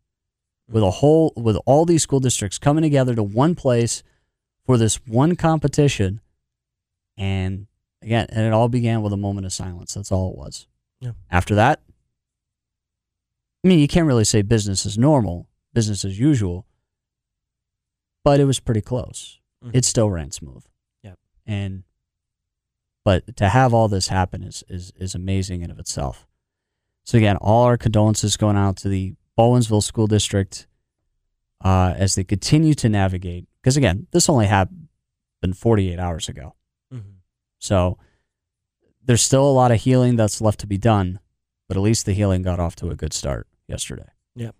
with 0.69 0.83
a 0.83 0.91
whole 0.91 1.33
with 1.37 1.57
all 1.65 1.85
these 1.85 2.03
school 2.03 2.19
districts 2.19 2.59
coming 2.59 2.83
together 2.83 3.15
to 3.15 3.23
one 3.23 3.55
place 3.55 4.03
for 4.67 4.77
this 4.77 4.97
one 5.07 5.37
competition 5.37 6.21
and 7.17 7.67
again 8.03 8.27
and 8.31 8.47
it 8.47 8.53
all 8.53 8.69
began 8.69 9.01
with 9.03 9.13
a 9.13 9.17
moment 9.17 9.47
of 9.47 9.53
silence 9.53 9.95
that's 9.95 10.13
all 10.13 10.31
it 10.33 10.37
was 10.37 10.67
Yeah. 11.01 11.13
after 11.31 11.55
that 11.55 11.81
i 13.65 13.69
mean 13.69 13.79
you 13.79 13.89
can't 13.89 14.07
really 14.07 14.25
say 14.25 14.43
business 14.43 14.85
is 14.85 14.99
normal 14.99 15.49
business 15.73 16.05
as 16.05 16.19
usual 16.19 16.67
but 18.25 18.41
it 18.41 18.45
was 18.45 18.61
pretty 18.61 18.81
close 18.81 19.41
Mhm. 19.65 19.71
it 19.75 19.85
still 19.85 20.11
ran 20.11 20.31
smooth 20.31 20.65
Yep. 21.03 21.19
and 21.47 21.85
but 23.05 23.37
to 23.37 23.49
have 23.49 23.73
all 23.73 23.89
this 23.89 24.09
happen 24.09 24.43
is 24.43 24.63
is 24.69 24.93
is 24.97 25.15
amazing 25.15 25.63
in 25.63 25.71
of 25.71 25.79
itself 25.79 26.27
so 27.05 27.17
again, 27.19 27.37
all 27.37 27.63
our 27.63 27.77
condolences 27.79 28.37
going 28.37 28.57
out 28.57 28.77
to 28.79 28.89
the 28.89 29.15
Baldwinsville 29.39 29.81
School 29.85 30.09
District 30.09 30.67
uh, 31.65 31.95
as 31.97 32.17
they 32.17 32.25
continue 32.25 32.75
to 32.75 32.89
navigate. 32.89 33.47
Because 33.67 33.77
again, 33.77 34.07
this 34.13 34.29
only 34.29 34.47
happened 34.47 34.87
48 35.57 35.99
hours 35.99 36.29
ago, 36.29 36.55
Mm-hmm. 36.95 37.17
so 37.59 37.99
there's 39.05 39.23
still 39.23 39.43
a 39.45 39.51
lot 39.51 39.73
of 39.73 39.81
healing 39.81 40.15
that's 40.15 40.41
left 40.41 40.61
to 40.61 40.69
be 40.69 40.79
done. 40.79 41.19
But 41.67 41.77
at 41.77 41.83
least 41.83 42.07
the 42.07 42.13
healing 42.13 42.43
got 42.43 42.61
off 42.61 42.77
to 42.77 42.91
a 42.91 42.95
good 42.95 43.13
start 43.13 43.49
yesterday. 43.67 44.07
Yep. 44.37 44.55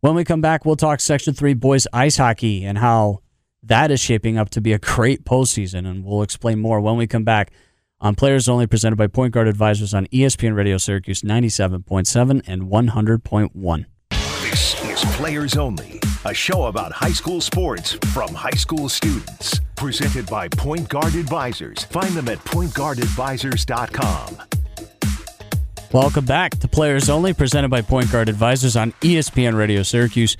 When 0.00 0.14
we 0.14 0.24
come 0.24 0.40
back, 0.40 0.64
we'll 0.64 0.76
talk 0.76 1.00
Section 1.00 1.34
Three 1.34 1.52
boys 1.52 1.86
ice 1.92 2.16
hockey 2.16 2.64
and 2.64 2.78
how 2.78 3.18
that 3.62 3.90
is 3.90 4.00
shaping 4.00 4.38
up 4.38 4.48
to 4.50 4.62
be 4.62 4.72
a 4.72 4.78
great 4.78 5.26
postseason, 5.26 5.86
and 5.86 6.02
we'll 6.02 6.22
explain 6.22 6.60
more 6.60 6.80
when 6.80 6.96
we 6.96 7.06
come 7.06 7.24
back 7.24 7.52
on 8.00 8.14
Players 8.14 8.48
Only, 8.48 8.66
presented 8.66 8.96
by 8.96 9.06
Point 9.06 9.34
Guard 9.34 9.48
Advisors 9.48 9.92
on 9.92 10.06
ESPN 10.06 10.56
Radio 10.56 10.78
Syracuse 10.78 11.20
97.7 11.20 12.42
and 12.46 12.62
100.1. 12.62 13.84
This 14.10 14.82
is 14.82 15.04
Players 15.16 15.56
Only, 15.58 16.00
a 16.24 16.32
show 16.34 16.64
about 16.66 16.92
high 16.92 17.12
school 17.12 17.40
sports 17.40 17.92
from 18.12 18.32
high 18.34 18.50
school 18.50 18.88
students. 18.88 19.60
Presented 19.76 20.26
by 20.28 20.46
Point 20.48 20.88
Guard 20.88 21.14
Advisors. 21.16 21.82
Find 21.84 22.12
them 22.14 22.28
at 22.28 22.38
pointguardadvisors.com. 22.38 24.42
Welcome 25.92 26.24
back 26.24 26.52
to 26.60 26.68
Players 26.68 27.10
Only, 27.10 27.34
presented 27.34 27.68
by 27.70 27.82
Point 27.82 28.10
Guard 28.12 28.28
Advisors 28.28 28.76
on 28.76 28.92
ESPN 29.00 29.56
Radio 29.56 29.82
Syracuse 29.82 30.36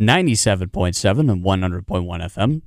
97.7 0.00 1.30
and 1.30 1.42
100.1 1.44 1.84
FM. 1.86 2.62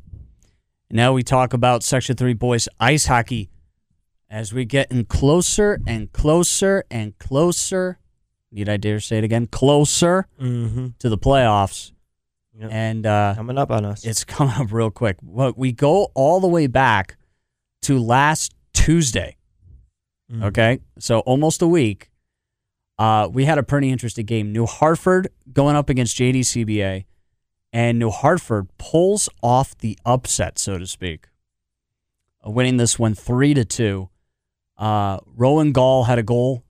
Now 0.89 1.13
we 1.13 1.21
talk 1.23 1.53
about 1.53 1.83
Section 1.83 2.15
3 2.15 2.33
boys 2.33 2.67
ice 2.79 3.05
hockey 3.05 3.49
as 4.29 4.51
we 4.53 4.65
get 4.65 4.91
in 4.91 5.05
closer 5.05 5.79
and 5.87 6.11
closer 6.11 6.83
and 6.89 7.17
closer. 7.19 7.99
Need 8.51 8.69
I 8.69 8.77
dare 8.77 8.99
say 8.99 9.17
it 9.19 9.23
again? 9.23 9.45
Closer 9.47 10.27
Mm-hmm. 10.41 10.87
to 10.99 11.09
the 11.09 11.17
playoffs. 11.17 11.91
Yep. 12.59 12.69
And 12.71 13.05
uh, 13.05 13.33
Coming 13.35 13.57
up 13.57 13.69
on 13.71 13.85
us. 13.85 14.05
it's 14.05 14.23
coming 14.35 14.53
up 14.55 14.71
real 14.71 14.91
quick. 14.91 15.17
Well, 15.21 15.53
we 15.57 15.71
go 15.71 16.09
all 16.15 16.39
the 16.39 16.47
way 16.47 16.67
back 16.67 17.17
to 17.83 17.99
last 17.99 18.53
Tuesday. 18.73 19.37
Mhm. 20.31 20.43
Okay, 20.45 20.79
so 20.97 21.19
almost 21.19 21.61
a 21.61 21.67
week. 21.67 22.09
Uh, 22.97 23.27
we 23.31 23.43
had 23.45 23.57
a 23.57 23.63
pretty 23.63 23.91
interesting 23.91 24.25
game. 24.25 24.51
New 24.53 24.65
Hartford 24.65 25.27
going 25.51 25.75
up 25.75 25.89
against 25.89 26.15
JDCBA, 26.17 27.03
and 27.73 27.99
New 27.99 28.09
Hartford 28.09 28.69
pulls 28.77 29.27
off 29.43 29.77
the 29.77 29.99
upset, 30.05 30.57
so 30.57 30.77
to 30.77 30.87
speak, 30.87 31.27
winning 32.45 32.77
this 32.77 32.97
one 32.97 33.13
three 33.13 33.53
to 33.53 33.65
two. 33.65 34.09
Uh, 34.77 35.19
Rowan 35.25 35.73
Gall 35.73 36.05
had 36.05 36.17
a 36.19 36.23
goal. 36.23 36.63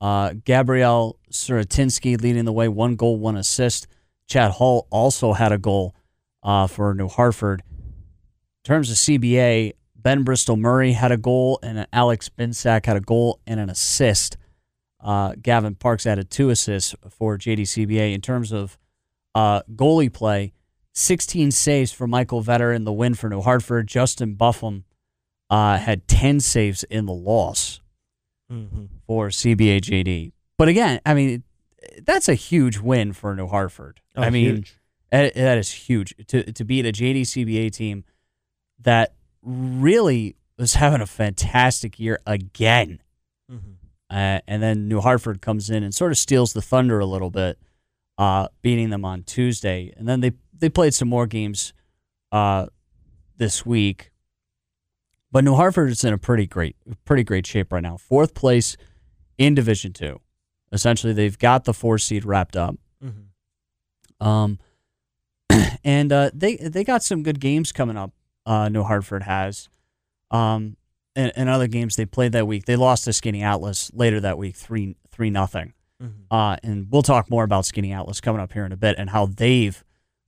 Uh, 0.00 0.32
Gabrielle 0.44 1.18
Suratinsky 1.30 2.20
leading 2.20 2.44
the 2.44 2.52
way, 2.52 2.68
one 2.68 2.96
goal, 2.96 3.18
one 3.18 3.36
assist. 3.36 3.86
Chad 4.30 4.52
Hall 4.52 4.86
also 4.90 5.32
had 5.32 5.50
a 5.50 5.58
goal 5.58 5.94
uh, 6.42 6.66
for 6.68 6.94
New 6.94 7.08
Hartford. 7.08 7.62
In 7.68 8.64
terms 8.64 8.90
of 8.90 8.96
CBA, 8.96 9.72
Ben 9.96 10.22
Bristol 10.22 10.56
Murray 10.56 10.92
had 10.92 11.10
a 11.10 11.16
goal, 11.16 11.58
and 11.62 11.86
Alex 11.92 12.28
Binsack 12.30 12.86
had 12.86 12.96
a 12.96 13.00
goal 13.00 13.40
and 13.46 13.58
an 13.58 13.68
assist. 13.68 14.36
Uh, 15.02 15.34
Gavin 15.42 15.74
Parks 15.74 16.06
added 16.06 16.30
two 16.30 16.48
assists 16.50 16.94
for 17.10 17.36
JDCBA. 17.36 18.14
In 18.14 18.20
terms 18.20 18.52
of 18.52 18.78
uh, 19.34 19.62
goalie 19.74 20.12
play, 20.12 20.52
16 20.94 21.50
saves 21.50 21.90
for 21.92 22.06
Michael 22.06 22.42
Vetter 22.42 22.74
in 22.74 22.84
the 22.84 22.92
win 22.92 23.14
for 23.14 23.28
New 23.28 23.40
Hartford. 23.40 23.88
Justin 23.88 24.36
Buffum 24.36 24.84
uh, 25.50 25.76
had 25.78 26.06
10 26.06 26.38
saves 26.40 26.84
in 26.84 27.06
the 27.06 27.12
loss 27.12 27.80
Mm-hmm. 28.52 28.86
for 29.06 29.28
CBA 29.28 29.80
JD. 29.80 30.32
But 30.58 30.66
again, 30.66 31.00
I 31.06 31.14
mean, 31.14 31.44
that's 32.02 32.28
a 32.28 32.34
huge 32.34 32.78
win 32.78 33.12
for 33.12 33.34
New 33.34 33.46
Hartford. 33.48 34.00
Oh, 34.16 34.22
I 34.22 34.30
mean, 34.30 34.56
huge. 34.56 34.74
that, 35.10 35.36
is 35.58 35.70
huge 35.72 36.14
to 36.28 36.52
to 36.52 36.64
beat 36.64 36.86
a 36.86 36.92
JDCBA 36.92 37.72
team 37.72 38.04
that 38.80 39.14
really 39.42 40.36
was 40.58 40.74
having 40.74 41.00
a 41.00 41.06
fantastic 41.06 41.98
year 41.98 42.20
again. 42.26 43.00
Mhm. 43.50 43.76
uh, 44.10 44.40
and 44.46 44.62
then 44.62 44.86
New 44.88 45.00
Hartford 45.00 45.40
comes 45.40 45.70
in 45.70 45.82
and 45.82 45.94
sort 45.94 46.12
of 46.12 46.18
steals 46.18 46.52
the 46.52 46.62
thunder 46.62 46.98
a 47.00 47.06
little 47.06 47.30
bit, 47.30 47.58
uh, 48.18 48.48
beating 48.62 48.90
them 48.90 49.04
on 49.04 49.22
Tuesday, 49.24 49.92
and 49.96 50.06
then 50.08 50.20
they 50.20 50.32
they 50.56 50.68
played 50.68 50.94
some 50.94 51.08
more 51.08 51.26
games 51.26 51.72
uh, 52.32 52.66
this 53.38 53.64
week. 53.66 54.12
But 55.32 55.44
New 55.44 55.54
Hartford 55.54 55.90
is 55.90 56.04
in 56.04 56.12
a 56.12 56.18
pretty 56.18 56.46
great 56.46 56.76
pretty 57.04 57.24
great 57.24 57.46
shape 57.46 57.72
right 57.72 57.82
now. 57.82 57.96
Fourth 57.96 58.34
place 58.34 58.76
in 59.38 59.54
Division 59.54 59.92
Two. 59.92 60.20
Essentially, 60.72 61.12
they've 61.12 61.38
got 61.38 61.64
the 61.64 61.74
four 61.74 61.98
seed 61.98 62.24
wrapped 62.24 62.56
up. 62.56 62.76
Mm-hmm. 63.04 64.26
Um, 64.26 64.58
and 65.84 66.12
uh, 66.12 66.30
they 66.32 66.56
they 66.56 66.84
got 66.84 67.02
some 67.02 67.22
good 67.22 67.40
games 67.40 67.72
coming 67.72 67.96
up. 67.96 68.12
Uh, 68.46 68.68
New 68.68 68.82
Hartford 68.82 69.24
has, 69.24 69.68
um, 70.30 70.76
and, 71.14 71.32
and 71.36 71.48
other 71.48 71.66
games 71.66 71.96
they 71.96 72.06
played 72.06 72.32
that 72.32 72.46
week. 72.46 72.66
They 72.66 72.76
lost 72.76 73.04
to 73.04 73.10
Skaneateles 73.10 73.90
later 73.94 74.20
that 74.20 74.38
week, 74.38 74.56
three 74.56 74.96
three 75.10 75.30
nothing. 75.30 75.74
Mm-hmm. 76.02 76.34
Uh, 76.34 76.56
and 76.62 76.86
we'll 76.90 77.02
talk 77.02 77.28
more 77.30 77.44
about 77.44 77.64
Skaneateles 77.64 78.22
coming 78.22 78.40
up 78.40 78.52
here 78.52 78.64
in 78.64 78.72
a 78.72 78.76
bit 78.76 78.96
and 78.98 79.10
how 79.10 79.26
they've 79.26 79.84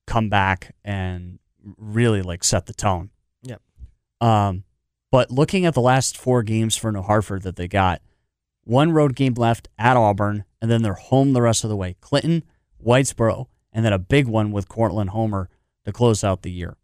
come 0.06 0.28
back 0.28 0.74
and 0.84 1.38
really 1.78 2.22
like 2.22 2.44
set 2.44 2.66
the 2.66 2.74
tone. 2.74 3.10
Yep. 3.42 3.62
Um, 4.20 4.64
but 5.10 5.30
looking 5.30 5.66
at 5.66 5.74
the 5.74 5.80
last 5.80 6.18
four 6.18 6.42
games 6.42 6.76
for 6.76 6.92
New 6.92 7.02
Hartford 7.02 7.42
that 7.42 7.56
they 7.56 7.68
got, 7.68 8.02
one 8.64 8.92
road 8.92 9.14
game 9.16 9.34
left 9.34 9.68
at 9.78 9.96
Auburn, 9.96 10.44
and 10.60 10.70
then 10.70 10.82
they're 10.82 10.94
home 10.94 11.32
the 11.32 11.42
rest 11.42 11.64
of 11.64 11.70
the 11.70 11.76
way. 11.76 11.96
Clinton, 12.00 12.44
Whitesboro, 12.84 13.46
and 13.72 13.84
then 13.84 13.92
a 13.92 13.98
big 13.98 14.26
one 14.26 14.52
with 14.52 14.68
Cortland 14.68 15.10
Homer 15.10 15.48
to 15.84 15.92
close 15.92 16.22
out 16.22 16.42
the 16.42 16.50
year. 16.52 16.76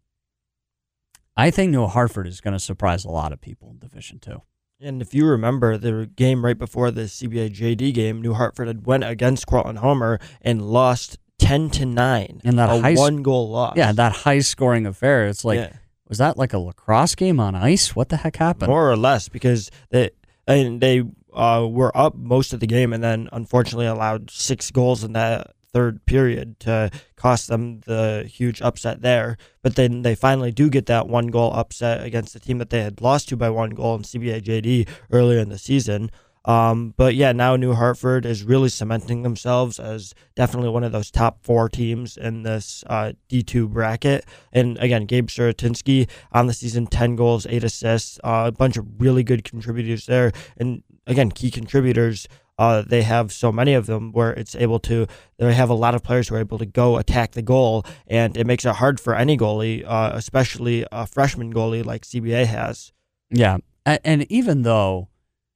I 1.37 1.51
think 1.51 1.71
New 1.71 1.87
Hartford 1.87 2.27
is 2.27 2.41
going 2.41 2.53
to 2.53 2.59
surprise 2.59 3.05
a 3.05 3.09
lot 3.09 3.31
of 3.31 3.39
people 3.39 3.69
in 3.71 3.79
Division 3.79 4.19
Two. 4.19 4.41
And 4.81 5.01
if 5.01 5.13
you 5.13 5.25
remember 5.25 5.77
the 5.77 6.05
game 6.15 6.43
right 6.43 6.57
before 6.57 6.91
the 6.91 7.03
CBA 7.03 7.53
JD 7.53 7.93
game, 7.93 8.21
New 8.21 8.33
Hartford 8.33 8.67
had 8.67 8.85
went 8.85 9.03
against 9.03 9.45
Cortland 9.47 9.79
Homer 9.79 10.19
and 10.41 10.61
lost 10.61 11.17
ten 11.37 11.69
to 11.71 11.85
nine. 11.85 12.41
And 12.43 12.57
that 12.59 12.69
a 12.69 12.81
high 12.81 12.95
one 12.95 13.21
goal 13.23 13.49
loss. 13.49 13.75
Yeah, 13.77 13.91
that 13.93 14.11
high 14.11 14.39
scoring 14.39 14.85
affair. 14.85 15.27
It's 15.27 15.45
like, 15.45 15.59
Yeah. 15.59 15.73
was 16.07 16.17
that 16.17 16.37
like 16.37 16.53
a 16.53 16.57
lacrosse 16.59 17.15
game 17.15 17.39
on 17.39 17.55
ice? 17.55 17.95
What 17.95 18.09
the 18.09 18.17
heck 18.17 18.35
happened? 18.37 18.69
more 18.69 18.89
or 18.91 18.97
less 18.97 19.29
because 19.29 19.69
they 19.91 20.11
and 20.47 20.81
they 20.81 21.03
uh, 21.33 21.67
were 21.69 21.95
up 21.95 22.15
most 22.15 22.53
of 22.53 22.59
the 22.59 22.67
game 22.67 22.93
and 22.93 23.03
then 23.03 23.29
unfortunately 23.31 23.85
allowed 23.85 24.29
six 24.31 24.71
goals 24.71 25.03
in 25.03 25.13
that 25.13 25.51
third 25.71 26.03
period 26.05 26.59
to 26.59 26.89
cost 27.15 27.47
them 27.47 27.81
the 27.81 28.29
huge 28.31 28.61
upset 28.61 29.01
there. 29.01 29.37
But 29.61 29.75
then 29.75 30.01
they 30.01 30.15
finally 30.15 30.51
do 30.51 30.69
get 30.69 30.87
that 30.87 31.07
one 31.07 31.27
goal 31.27 31.53
upset 31.53 32.03
against 32.03 32.33
the 32.33 32.39
team 32.39 32.57
that 32.57 32.69
they 32.69 32.81
had 32.81 33.01
lost 33.01 33.29
to 33.29 33.37
by 33.37 33.49
one 33.49 33.71
goal 33.71 33.95
in 33.95 34.01
CBA 34.01 34.41
JD 34.41 34.87
earlier 35.11 35.39
in 35.39 35.49
the 35.49 35.57
season. 35.57 36.09
Um, 36.45 36.93
but 36.97 37.15
yeah, 37.15 37.31
now 37.31 37.55
New 37.57 37.73
Hartford 37.73 38.25
is 38.25 38.43
really 38.43 38.69
cementing 38.69 39.23
themselves 39.23 39.79
as 39.79 40.15
definitely 40.35 40.69
one 40.69 40.83
of 40.83 40.91
those 40.91 41.11
top 41.11 41.43
four 41.43 41.69
teams 41.69 42.17
in 42.17 42.43
this 42.43 42.83
uh, 42.87 43.11
D2 43.29 43.69
bracket. 43.69 44.25
And 44.53 44.77
again, 44.79 45.05
Gabe 45.05 45.27
Suratinsky 45.27 46.09
on 46.31 46.47
the 46.47 46.53
season, 46.53 46.87
10 46.87 47.15
goals, 47.15 47.45
8 47.45 47.63
assists, 47.63 48.19
uh, 48.23 48.45
a 48.47 48.51
bunch 48.51 48.77
of 48.77 48.87
really 48.99 49.23
good 49.23 49.43
contributors 49.43 50.05
there. 50.05 50.31
And 50.57 50.81
again, 51.09 51.31
key 51.31 51.51
contributors. 51.51 52.27
Uh, 52.57 52.81
they 52.85 53.01
have 53.03 53.31
so 53.31 53.51
many 53.51 53.73
of 53.73 53.85
them 53.85 54.11
where 54.11 54.31
it's 54.33 54.53
able 54.55 54.79
to. 54.79 55.07
They 55.37 55.53
have 55.53 55.69
a 55.69 55.73
lot 55.73 55.95
of 55.95 56.03
players 56.03 56.27
who 56.27 56.35
are 56.35 56.39
able 56.39 56.57
to 56.57 56.65
go 56.65 56.97
attack 56.97 57.31
the 57.31 57.41
goal, 57.41 57.85
and 58.07 58.35
it 58.37 58.45
makes 58.45 58.65
it 58.65 58.75
hard 58.75 58.99
for 58.99 59.15
any 59.15 59.37
goalie, 59.37 59.83
uh, 59.87 60.11
especially 60.13 60.85
a 60.91 61.05
freshman 61.07 61.53
goalie 61.53 61.85
like 61.85 62.03
CBA 62.03 62.45
has. 62.47 62.91
Yeah, 63.29 63.57
and, 63.85 63.99
and 64.03 64.31
even 64.31 64.63
though, 64.63 65.07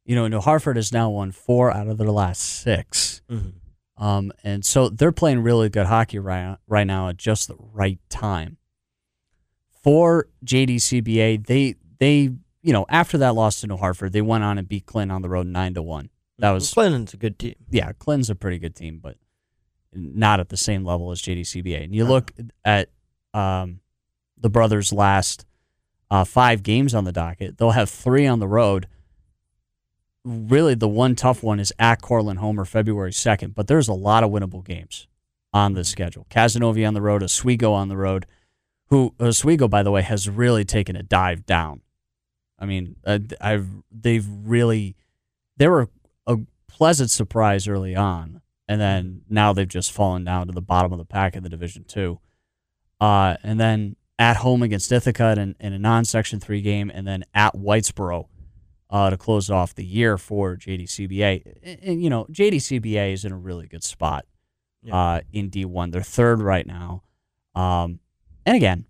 you 0.06 0.16
know, 0.16 0.28
New 0.30 0.40
Hartford 0.40 0.78
has 0.78 0.94
now 0.94 1.10
won 1.10 1.32
four 1.32 1.72
out 1.74 1.88
of 1.88 1.98
their 1.98 2.12
last 2.12 2.42
6 2.62 3.22
Mm-hmm. 3.30 4.04
um, 4.04 4.32
and 4.44 4.64
so 4.64 4.88
they're 4.90 5.12
playing 5.12 5.40
really 5.44 5.70
good 5.70 5.88
hockey 5.88 6.20
right 6.20 6.58
right 6.68 6.88
now 6.88 7.10
at 7.10 7.18
just 7.18 7.48
the 7.50 7.56
right 7.58 8.00
time. 8.10 8.58
For 9.84 10.28
JDCBA, 10.46 11.48
they 11.48 11.76
they 12.00 12.30
you 12.64 12.74
know 12.74 12.86
after 12.90 13.18
that 13.20 13.36
loss 13.36 13.62
to 13.62 13.68
New 13.68 13.78
Hartford, 13.78 14.14
they 14.14 14.22
went 14.22 14.44
on 14.44 14.58
and 14.58 14.68
beat 14.68 14.88
Clinton 14.88 15.14
on 15.14 15.22
the 15.22 15.30
road 15.30 15.46
nine 15.46 15.76
to 15.76 15.82
one. 15.82 16.10
That 16.40 16.52
was 16.52 16.74
Clinton's 16.74 17.14
a 17.14 17.18
good 17.18 17.38
team. 17.38 17.56
yeah, 17.70 17.92
Clinton's 17.92 18.30
a 18.30 18.36
pretty 18.36 18.58
good 18.58 18.76
team, 18.76 19.00
but 19.02 19.18
not 19.94 20.40
at 20.40 20.50
the 20.50 20.58
same 20.58 20.84
level 20.84 21.12
as 21.12 21.22
JDCBA. 21.22 21.84
And 21.84 21.94
you 21.94 22.06
look 22.06 22.32
at 22.66 22.90
um, 23.34 23.82
the 24.38 24.50
brothers' 24.50 24.92
last 24.92 25.46
uh, 26.10 26.24
five 26.24 26.64
games 26.64 26.96
on 26.96 27.04
the 27.04 27.12
docket; 27.12 27.58
they'll 27.58 27.72
have 27.72 27.90
three 27.90 28.26
on 28.26 28.40
the 28.40 28.48
road. 28.48 28.88
Really, 30.26 30.74
the 30.74 30.88
one 30.88 31.16
tough 31.16 31.44
one 31.44 31.60
is 31.60 31.74
at 31.78 32.02
Cortland 32.02 32.40
Homer, 32.40 32.66
February 32.66 33.12
second. 33.12 33.54
But 33.56 33.68
there's 33.68 33.90
a 33.90 33.94
lot 33.94 34.24
of 34.24 34.32
winnable 34.32 34.66
games 34.66 35.08
on 35.54 35.74
the 35.74 35.84
schedule. 35.84 36.26
Cazenovia 36.30 36.88
on 36.88 36.94
the 36.94 37.02
road, 37.02 37.22
Oswego 37.24 37.74
on 37.74 37.90
the 37.90 37.98
road. 37.98 38.26
Who 38.88 39.14
Oswego, 39.20 39.68
by 39.68 39.84
the 39.84 39.92
way, 39.92 40.02
has 40.02 40.30
really 40.30 40.64
taken 40.66 40.96
a 40.96 41.04
dive 41.04 41.46
down. 41.46 41.82
I 42.64 42.66
mean, 42.66 42.96
uh, 43.06 43.20
I've 43.42 43.68
they've 43.92 44.26
really 44.28 44.96
they 45.58 45.68
were 45.68 45.90
a 46.26 46.38
pleasant 46.70 47.12
surprise 47.12 47.68
early 47.68 47.94
on, 47.94 48.42
and 48.70 48.80
then 48.80 49.22
now 49.30 49.52
they've 49.52 49.68
just 49.68 49.92
fallen 49.92 50.24
down 50.24 50.48
to 50.48 50.54
the 50.54 50.62
bottom 50.62 50.94
of 50.94 50.98
the 50.98 51.06
pack 51.06 51.36
in 51.36 51.44
the 51.44 51.50
Division 51.50 51.84
Two. 51.84 52.20
Uh, 53.02 53.36
and 53.44 53.60
then 53.60 53.98
at 54.18 54.38
home 54.38 54.64
against 54.64 54.90
Ithaca 54.94 55.36
in, 55.38 55.56
in 55.60 55.74
a 55.74 55.80
non-Section 55.80 56.40
Three 56.40 56.62
game, 56.62 56.90
and 56.94 57.06
then 57.06 57.26
at 57.34 57.54
Whitesboro 57.54 58.28
uh, 58.90 59.10
to 59.10 59.18
close 59.18 59.50
off 59.50 59.76
the 59.76 59.84
year 59.84 60.18
for 60.18 60.56
JDCBA. 60.56 61.58
And, 61.64 61.80
and, 61.84 62.04
you 62.04 62.10
know, 62.10 62.26
JDCBA 62.32 63.12
is 63.12 63.26
in 63.26 63.34
a 63.34 63.38
really 63.38 63.68
good 63.68 63.84
spot 63.84 64.26
Yeah. 64.84 64.96
uh, 64.96 65.22
in 65.34 65.50
D1. 65.50 65.92
They're 65.92 66.02
third 66.02 66.42
right 66.42 66.66
now. 66.66 67.04
Um, 67.56 68.00
and 68.46 68.56
again, 68.56 68.86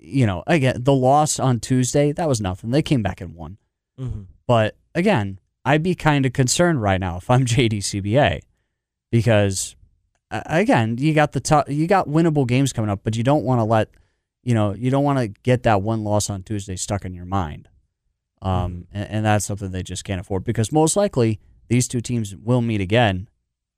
you 0.00 0.26
know, 0.26 0.42
again 0.46 0.76
the 0.78 0.94
loss 0.94 1.38
on 1.38 1.60
Tuesday 1.60 2.12
that 2.12 2.28
was 2.28 2.40
nothing. 2.40 2.70
They 2.70 2.82
came 2.82 3.02
back 3.02 3.20
and 3.20 3.34
won. 3.34 3.58
Mm-hmm. 3.98 4.22
But 4.46 4.76
again, 4.94 5.38
I'd 5.64 5.82
be 5.82 5.94
kind 5.94 6.26
of 6.26 6.32
concerned 6.32 6.82
right 6.82 7.00
now 7.00 7.18
if 7.18 7.30
I'm 7.30 7.44
JDCBA 7.46 8.40
because 9.10 9.76
again, 10.30 10.96
you 10.98 11.14
got 11.14 11.32
the 11.32 11.40
tou- 11.40 11.64
you 11.68 11.86
got 11.86 12.08
winnable 12.08 12.46
games 12.46 12.72
coming 12.72 12.90
up, 12.90 13.00
but 13.02 13.16
you 13.16 13.22
don't 13.22 13.44
want 13.44 13.60
to 13.60 13.64
let 13.64 13.88
you 14.42 14.54
know 14.54 14.74
you 14.74 14.90
don't 14.90 15.04
want 15.04 15.18
to 15.18 15.28
get 15.28 15.62
that 15.64 15.82
one 15.82 16.04
loss 16.04 16.30
on 16.30 16.42
Tuesday 16.42 16.76
stuck 16.76 17.04
in 17.04 17.14
your 17.14 17.26
mind. 17.26 17.68
Um, 18.42 18.86
and, 18.92 19.10
and 19.10 19.24
that's 19.26 19.44
something 19.44 19.70
they 19.70 19.82
just 19.82 20.04
can't 20.04 20.20
afford 20.20 20.44
because 20.44 20.72
most 20.72 20.96
likely 20.96 21.40
these 21.68 21.86
two 21.86 22.00
teams 22.00 22.34
will 22.34 22.62
meet 22.62 22.80
again 22.80 23.28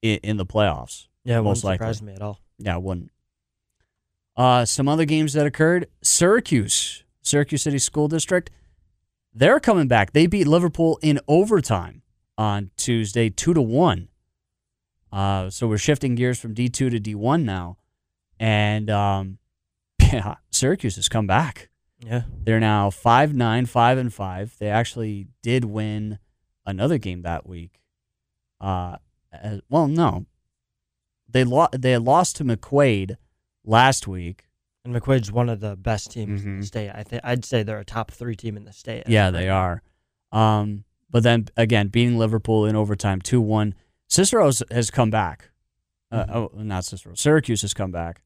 in, 0.02 0.18
in 0.22 0.37
the 0.37 0.46
playoffs. 0.46 1.08
Yeah, 1.24 1.38
it 1.38 1.42
Most 1.42 1.64
likely. 1.64 1.85
surprise 1.85 2.02
me 2.02 2.14
at 2.14 2.22
all. 2.22 2.40
Yeah, 2.58 2.76
it 2.76 2.82
wouldn't. 2.82 3.11
Uh, 4.37 4.64
some 4.64 4.88
other 4.88 5.05
games 5.05 5.35
that 5.35 5.47
occurred 5.47 5.88
Syracuse, 6.03 7.05
Syracuse 7.21 7.62
City 7.62 7.79
School 7.79 8.09
District, 8.09 8.51
they're 9.35 9.61
coming 9.61 9.88
back. 9.88 10.12
They 10.12 10.27
beat 10.27 10.47
Liverpool 10.47 10.99
in 11.03 11.21
overtime 11.29 12.03
on 12.38 12.71
Tuesday, 12.77 13.31
2 13.31 13.55
to 13.55 13.62
1. 13.62 14.09
Uh, 15.12 15.51
so 15.51 15.68
we're 15.68 15.79
shifting 15.79 16.14
gears 16.14 16.38
from 16.38 16.55
D2 16.55 16.73
to 16.73 16.90
D1 16.90 17.45
now. 17.45 17.77
And 18.40 18.90
um, 18.90 19.38
yeah, 20.01 20.37
Syracuse 20.51 20.97
has 20.97 21.09
come 21.09 21.27
back. 21.27 21.68
Yeah. 22.05 22.23
They're 22.42 22.61
now 22.61 22.90
5 22.90 23.35
9, 23.35 23.66
5 23.66 23.99
and 23.99 24.12
5. 24.12 24.57
They 24.59 24.68
actually 24.68 25.29
did 25.42 25.64
win 25.64 26.18
another 26.66 26.99
game 26.99 27.23
that 27.23 27.47
week. 27.47 27.81
Uh, 28.61 28.97
as, 29.33 29.61
well, 29.68 29.87
no. 29.87 30.27
They, 31.29 31.45
lo- 31.45 31.68
they 31.73 31.92
had 31.92 32.03
lost 32.03 32.37
to 32.37 32.45
McQuaid 32.45 33.16
last 33.64 34.07
week. 34.07 34.46
And 34.85 34.94
McQuaid's 34.94 35.31
one 35.31 35.48
of 35.48 35.61
the 35.61 35.77
best 35.77 36.11
teams 36.11 36.42
in 36.44 36.57
Mhm. 36.57 36.61
the 36.61 36.66
state. 36.66 36.90
I 36.92 37.03
think 37.05 37.22
I'd 37.25 37.44
say 37.44 37.62
they're 37.62 37.79
a 37.79 37.85
top 37.85 38.11
three 38.11 38.35
team 38.35 38.57
in 38.57 38.64
the 38.64 38.72
state. 38.72 39.05
Yeah, 39.07 39.31
they 39.31 39.48
are. 39.48 39.83
Um, 40.33 40.85
but 41.11 41.22
then 41.22 41.46
again, 41.57 41.88
beating 41.88 42.18
Liverpool 42.18 42.66
in 42.66 42.75
overtime 42.75 43.20
2 43.20 43.40
1. 43.40 43.75
Cicero's 44.09 44.62
has 44.70 44.90
come 44.90 45.11
back. 45.11 45.51
Uh, 46.11 46.25
Mhm. 46.25 46.35
oh, 46.35 46.51
not 46.62 46.85
Cicero. 46.85 47.14
Syracuse 47.14 47.62
has 47.62 47.72
come 47.75 47.90
back. 47.92 48.22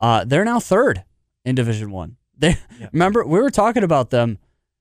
Uh, 0.00 0.24
they're 0.24 0.44
now 0.44 0.60
third 0.60 1.04
in 1.44 1.54
Division 1.54 1.90
One. 1.90 2.16
They 2.38 2.56
Yeah. 2.78 2.88
remember 2.92 3.24
we 3.24 3.40
were 3.40 3.50
talking 3.50 3.82
about 3.82 4.10
them 4.10 4.36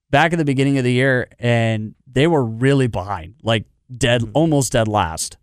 back 0.10 0.34
at 0.34 0.38
the 0.38 0.44
beginning 0.46 0.78
of 0.78 0.84
the 0.84 0.92
year, 0.92 1.30
and 1.40 1.96
they 2.06 2.28
were 2.28 2.44
really 2.44 2.88
behind, 2.88 3.36
like 3.44 3.66
dead, 3.98 4.22
Mhm. 4.24 4.32
almost 4.34 4.74
dead 4.74 4.90
last. 4.90 5.38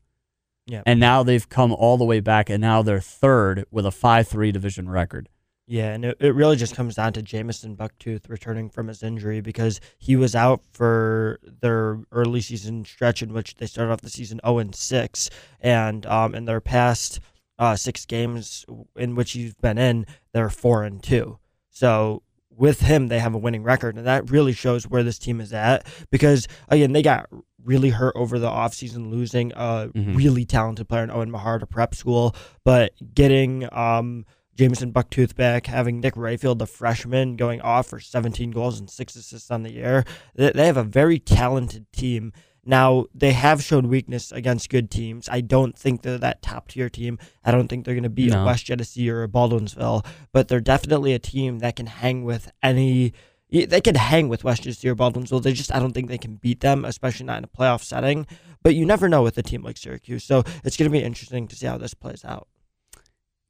Yeah. 0.66 0.82
And 0.86 1.00
now 1.00 1.22
they've 1.22 1.48
come 1.48 1.72
all 1.72 1.96
the 1.96 2.04
way 2.04 2.20
back, 2.20 2.48
and 2.48 2.60
now 2.60 2.82
they're 2.82 3.00
third 3.00 3.64
with 3.70 3.84
a 3.86 3.90
five 3.90 4.28
three 4.28 4.52
division 4.52 4.88
record. 4.88 5.28
Yeah, 5.66 5.92
and 5.92 6.04
it, 6.04 6.16
it 6.20 6.34
really 6.34 6.56
just 6.56 6.74
comes 6.74 6.96
down 6.96 7.12
to 7.14 7.22
Jamison 7.22 7.76
Bucktooth 7.76 8.28
returning 8.28 8.68
from 8.68 8.88
his 8.88 9.02
injury 9.02 9.40
because 9.40 9.80
he 9.98 10.16
was 10.16 10.34
out 10.34 10.60
for 10.72 11.38
their 11.62 12.00
early 12.10 12.40
season 12.40 12.84
stretch 12.84 13.22
in 13.22 13.32
which 13.32 13.54
they 13.56 13.66
started 13.66 13.92
off 13.92 14.00
the 14.00 14.10
season 14.10 14.40
0 14.44 14.58
and 14.58 14.74
6, 14.74 15.30
and 15.60 16.04
um, 16.06 16.34
in 16.34 16.44
their 16.44 16.60
past 16.60 17.20
uh, 17.58 17.76
six 17.76 18.04
games 18.06 18.66
in 18.96 19.14
which 19.14 19.32
he's 19.32 19.54
been 19.54 19.78
in, 19.78 20.04
they're 20.32 20.50
4 20.50 20.84
and 20.84 21.02
2. 21.02 21.38
So 21.70 22.22
with 22.56 22.80
him, 22.80 23.08
they 23.08 23.18
have 23.18 23.34
a 23.34 23.38
winning 23.38 23.62
record. 23.62 23.96
And 23.96 24.06
that 24.06 24.30
really 24.30 24.52
shows 24.52 24.86
where 24.88 25.02
this 25.02 25.18
team 25.18 25.40
is 25.40 25.52
at 25.52 25.86
because, 26.10 26.46
again, 26.68 26.92
they 26.92 27.02
got 27.02 27.28
really 27.64 27.90
hurt 27.90 28.14
over 28.16 28.38
the 28.38 28.48
offseason, 28.50 29.10
losing 29.10 29.52
a 29.52 29.88
Mhm. 29.94 30.16
really 30.16 30.44
talented 30.44 30.88
player 30.88 31.04
in 31.04 31.10
Owen 31.10 31.30
Mahar 31.30 31.58
to 31.58 31.66
prep 31.66 31.94
school, 31.94 32.34
but 32.64 32.92
getting 33.14 33.68
um, 33.72 34.26
Jameson 34.56 34.92
Bucktooth 34.92 35.34
back, 35.34 35.66
having 35.66 36.00
Nick 36.00 36.14
Rayfield, 36.14 36.58
the 36.58 36.66
freshman, 36.66 37.36
going 37.36 37.60
off 37.62 37.86
for 37.86 38.00
17 38.00 38.50
goals 38.50 38.78
and 38.78 38.90
six 38.90 39.16
assists 39.16 39.50
on 39.50 39.62
the 39.62 39.72
year. 39.72 40.04
They 40.34 40.66
have 40.66 40.76
a 40.76 40.82
very 40.84 41.18
talented 41.18 41.86
team. 41.92 42.32
Now, 42.64 43.06
they 43.12 43.32
have 43.32 43.62
shown 43.62 43.88
weakness 43.88 44.30
against 44.30 44.70
good 44.70 44.88
teams. 44.90 45.28
I 45.28 45.40
don't 45.40 45.76
think 45.76 46.02
they're 46.02 46.18
that 46.18 46.42
top 46.42 46.68
tier 46.68 46.88
team. 46.88 47.18
I 47.44 47.50
don't 47.50 47.66
think 47.66 47.84
they're 47.84 47.94
going 47.94 48.04
to 48.04 48.08
beat 48.08 48.30
No. 48.30 48.42
a 48.42 48.46
West 48.46 48.66
Genesee 48.66 49.10
or 49.10 49.24
a 49.24 49.28
Baldwinsville, 49.28 50.06
but 50.32 50.46
they're 50.46 50.60
definitely 50.60 51.12
a 51.12 51.18
team 51.18 51.58
that 51.58 51.74
can 51.76 51.86
hang 51.86 52.22
with 52.24 52.52
any. 52.62 53.14
They 53.50 53.80
can 53.80 53.96
hang 53.96 54.28
with 54.28 54.44
West 54.44 54.62
Genesee 54.62 54.88
or 54.88 54.94
Baldwinsville. 54.94 55.42
They 55.42 55.52
just, 55.52 55.74
I 55.74 55.78
don't 55.80 55.92
think 55.92 56.08
they 56.08 56.18
can 56.18 56.36
beat 56.36 56.60
them, 56.60 56.84
especially 56.84 57.26
not 57.26 57.38
in 57.38 57.44
a 57.44 57.48
playoff 57.48 57.82
setting. 57.82 58.26
But 58.62 58.76
you 58.76 58.86
never 58.86 59.08
know 59.08 59.22
with 59.22 59.36
a 59.38 59.42
team 59.42 59.62
like 59.62 59.76
Syracuse. 59.76 60.22
So 60.22 60.44
it's 60.64 60.76
going 60.76 60.88
to 60.90 60.96
be 60.96 61.02
interesting 61.04 61.48
to 61.48 61.56
see 61.56 61.66
how 61.66 61.78
this 61.78 61.94
plays 61.94 62.24
out. 62.24 62.46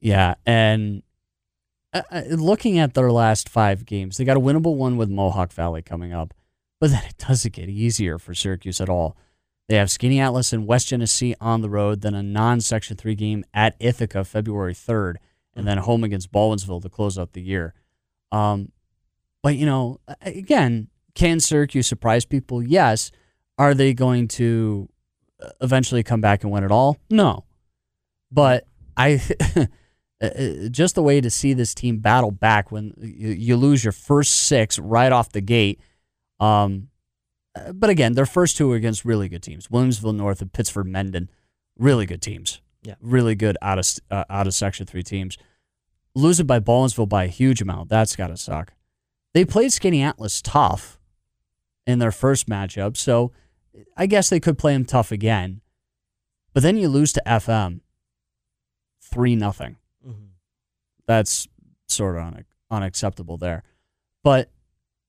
Yeah, 0.01 0.33
and 0.45 1.03
uh, 1.93 2.01
uh, 2.11 2.23
looking 2.31 2.79
at 2.79 2.95
their 2.95 3.11
last 3.11 3.47
five 3.47 3.85
games, 3.85 4.17
they 4.17 4.25
got 4.25 4.35
a 4.35 4.41
winnable 4.41 4.75
one 4.75 4.97
with 4.97 5.09
Mohawk 5.09 5.53
Valley 5.53 5.81
coming 5.81 6.11
up, 6.11 6.33
but 6.83 6.91
then 6.91 7.03
it 7.07 7.17
doesn't 7.17 7.53
get 7.53 7.69
easier 7.69 8.19
for 8.19 8.33
Syracuse 8.33 8.81
at 8.81 8.89
all. 8.89 9.15
They 9.69 9.77
have 9.77 9.87
Skaneateles 9.87 10.51
and 10.51 10.67
West 10.67 10.89
Genesee 10.89 11.33
on 11.39 11.61
the 11.61 11.69
road, 11.69 12.01
then 12.01 12.13
a 12.13 12.21
non-Section 12.21 12.97
Three 12.97 13.15
game 13.15 13.45
at 13.53 13.77
Ithaca 13.79 14.25
February 14.25 14.73
third, 14.73 15.17
and 15.55 15.65
then 15.65 15.77
home 15.77 16.03
against 16.03 16.33
Baldwinsville 16.33 16.81
to 16.81 16.89
close 16.89 17.17
out 17.17 17.31
the 17.31 17.41
year. 17.41 17.73
Um, 18.33 18.73
but 19.41 19.55
you 19.55 19.65
know, 19.65 20.01
again, 20.23 20.89
can 21.15 21.39
Syracuse 21.39 21.87
surprise 21.87 22.25
people? 22.25 22.61
Yes. 22.61 23.11
Are 23.57 23.73
they 23.73 23.93
going 23.93 24.27
to 24.39 24.89
uh, 25.41 25.51
eventually 25.61 26.03
come 26.03 26.19
back 26.19 26.43
and 26.43 26.51
win 26.51 26.65
it 26.65 26.71
all? 26.71 26.97
No. 27.09 27.45
But 28.29 28.67
I 28.97 29.21
uh, 29.55 30.25
uh, 30.25 30.67
just 30.67 30.95
the 30.95 31.01
way 31.01 31.21
to 31.21 31.29
see 31.29 31.53
this 31.53 31.73
team 31.73 31.99
battle 31.99 32.31
back 32.31 32.73
when 32.73 32.93
you 32.99 33.55
lose 33.55 33.85
your 33.85 33.93
first 33.93 34.35
six 34.35 34.77
right 34.77 35.13
off 35.13 35.31
the 35.31 35.39
gate. 35.39 35.79
Um, 36.43 36.89
but 37.73 37.89
again, 37.89 38.13
their 38.13 38.25
first 38.25 38.57
two 38.57 38.71
are 38.71 38.75
against 38.75 39.05
really 39.05 39.29
good 39.29 39.43
teams: 39.43 39.67
Williamsville 39.67 40.15
North 40.15 40.41
and 40.41 40.51
Pittsford 40.51 40.87
Mendon, 40.87 41.29
really 41.77 42.05
good 42.05 42.21
teams. 42.21 42.61
Yeah. 42.85 42.95
really 42.99 43.33
good 43.33 43.57
out 43.61 43.79
of 43.79 43.85
uh, 44.11 44.25
out 44.29 44.45
of 44.45 44.53
Section 44.53 44.85
Three 44.85 45.03
teams. 45.03 45.37
Losing 46.15 46.45
by 46.45 46.59
Baldwinsville 46.59 47.07
by 47.07 47.23
a 47.23 47.27
huge 47.27 47.61
amount, 47.61 47.89
that's 47.89 48.15
got 48.15 48.27
to 48.27 48.37
suck. 48.37 48.73
They 49.33 49.45
played 49.45 49.71
Skaneateles 49.71 50.41
tough 50.43 50.99
in 51.87 51.99
their 51.99 52.11
first 52.11 52.47
matchup, 52.47 52.97
so 52.97 53.31
I 53.97 54.05
guess 54.05 54.29
they 54.29 54.39
could 54.39 54.57
play 54.57 54.73
them 54.73 54.85
tough 54.85 55.11
again. 55.11 55.61
But 56.53 56.61
then 56.61 56.77
you 56.77 56.87
lose 56.89 57.13
to 57.13 57.21
FM, 57.25 57.79
three 59.01 59.35
nothing 59.35 59.77
that's 61.05 61.47
sort 61.87 62.17
of 62.17 62.23
un- 62.23 62.45
unacceptable 62.69 63.37
there. 63.37 63.63
But 64.23 64.49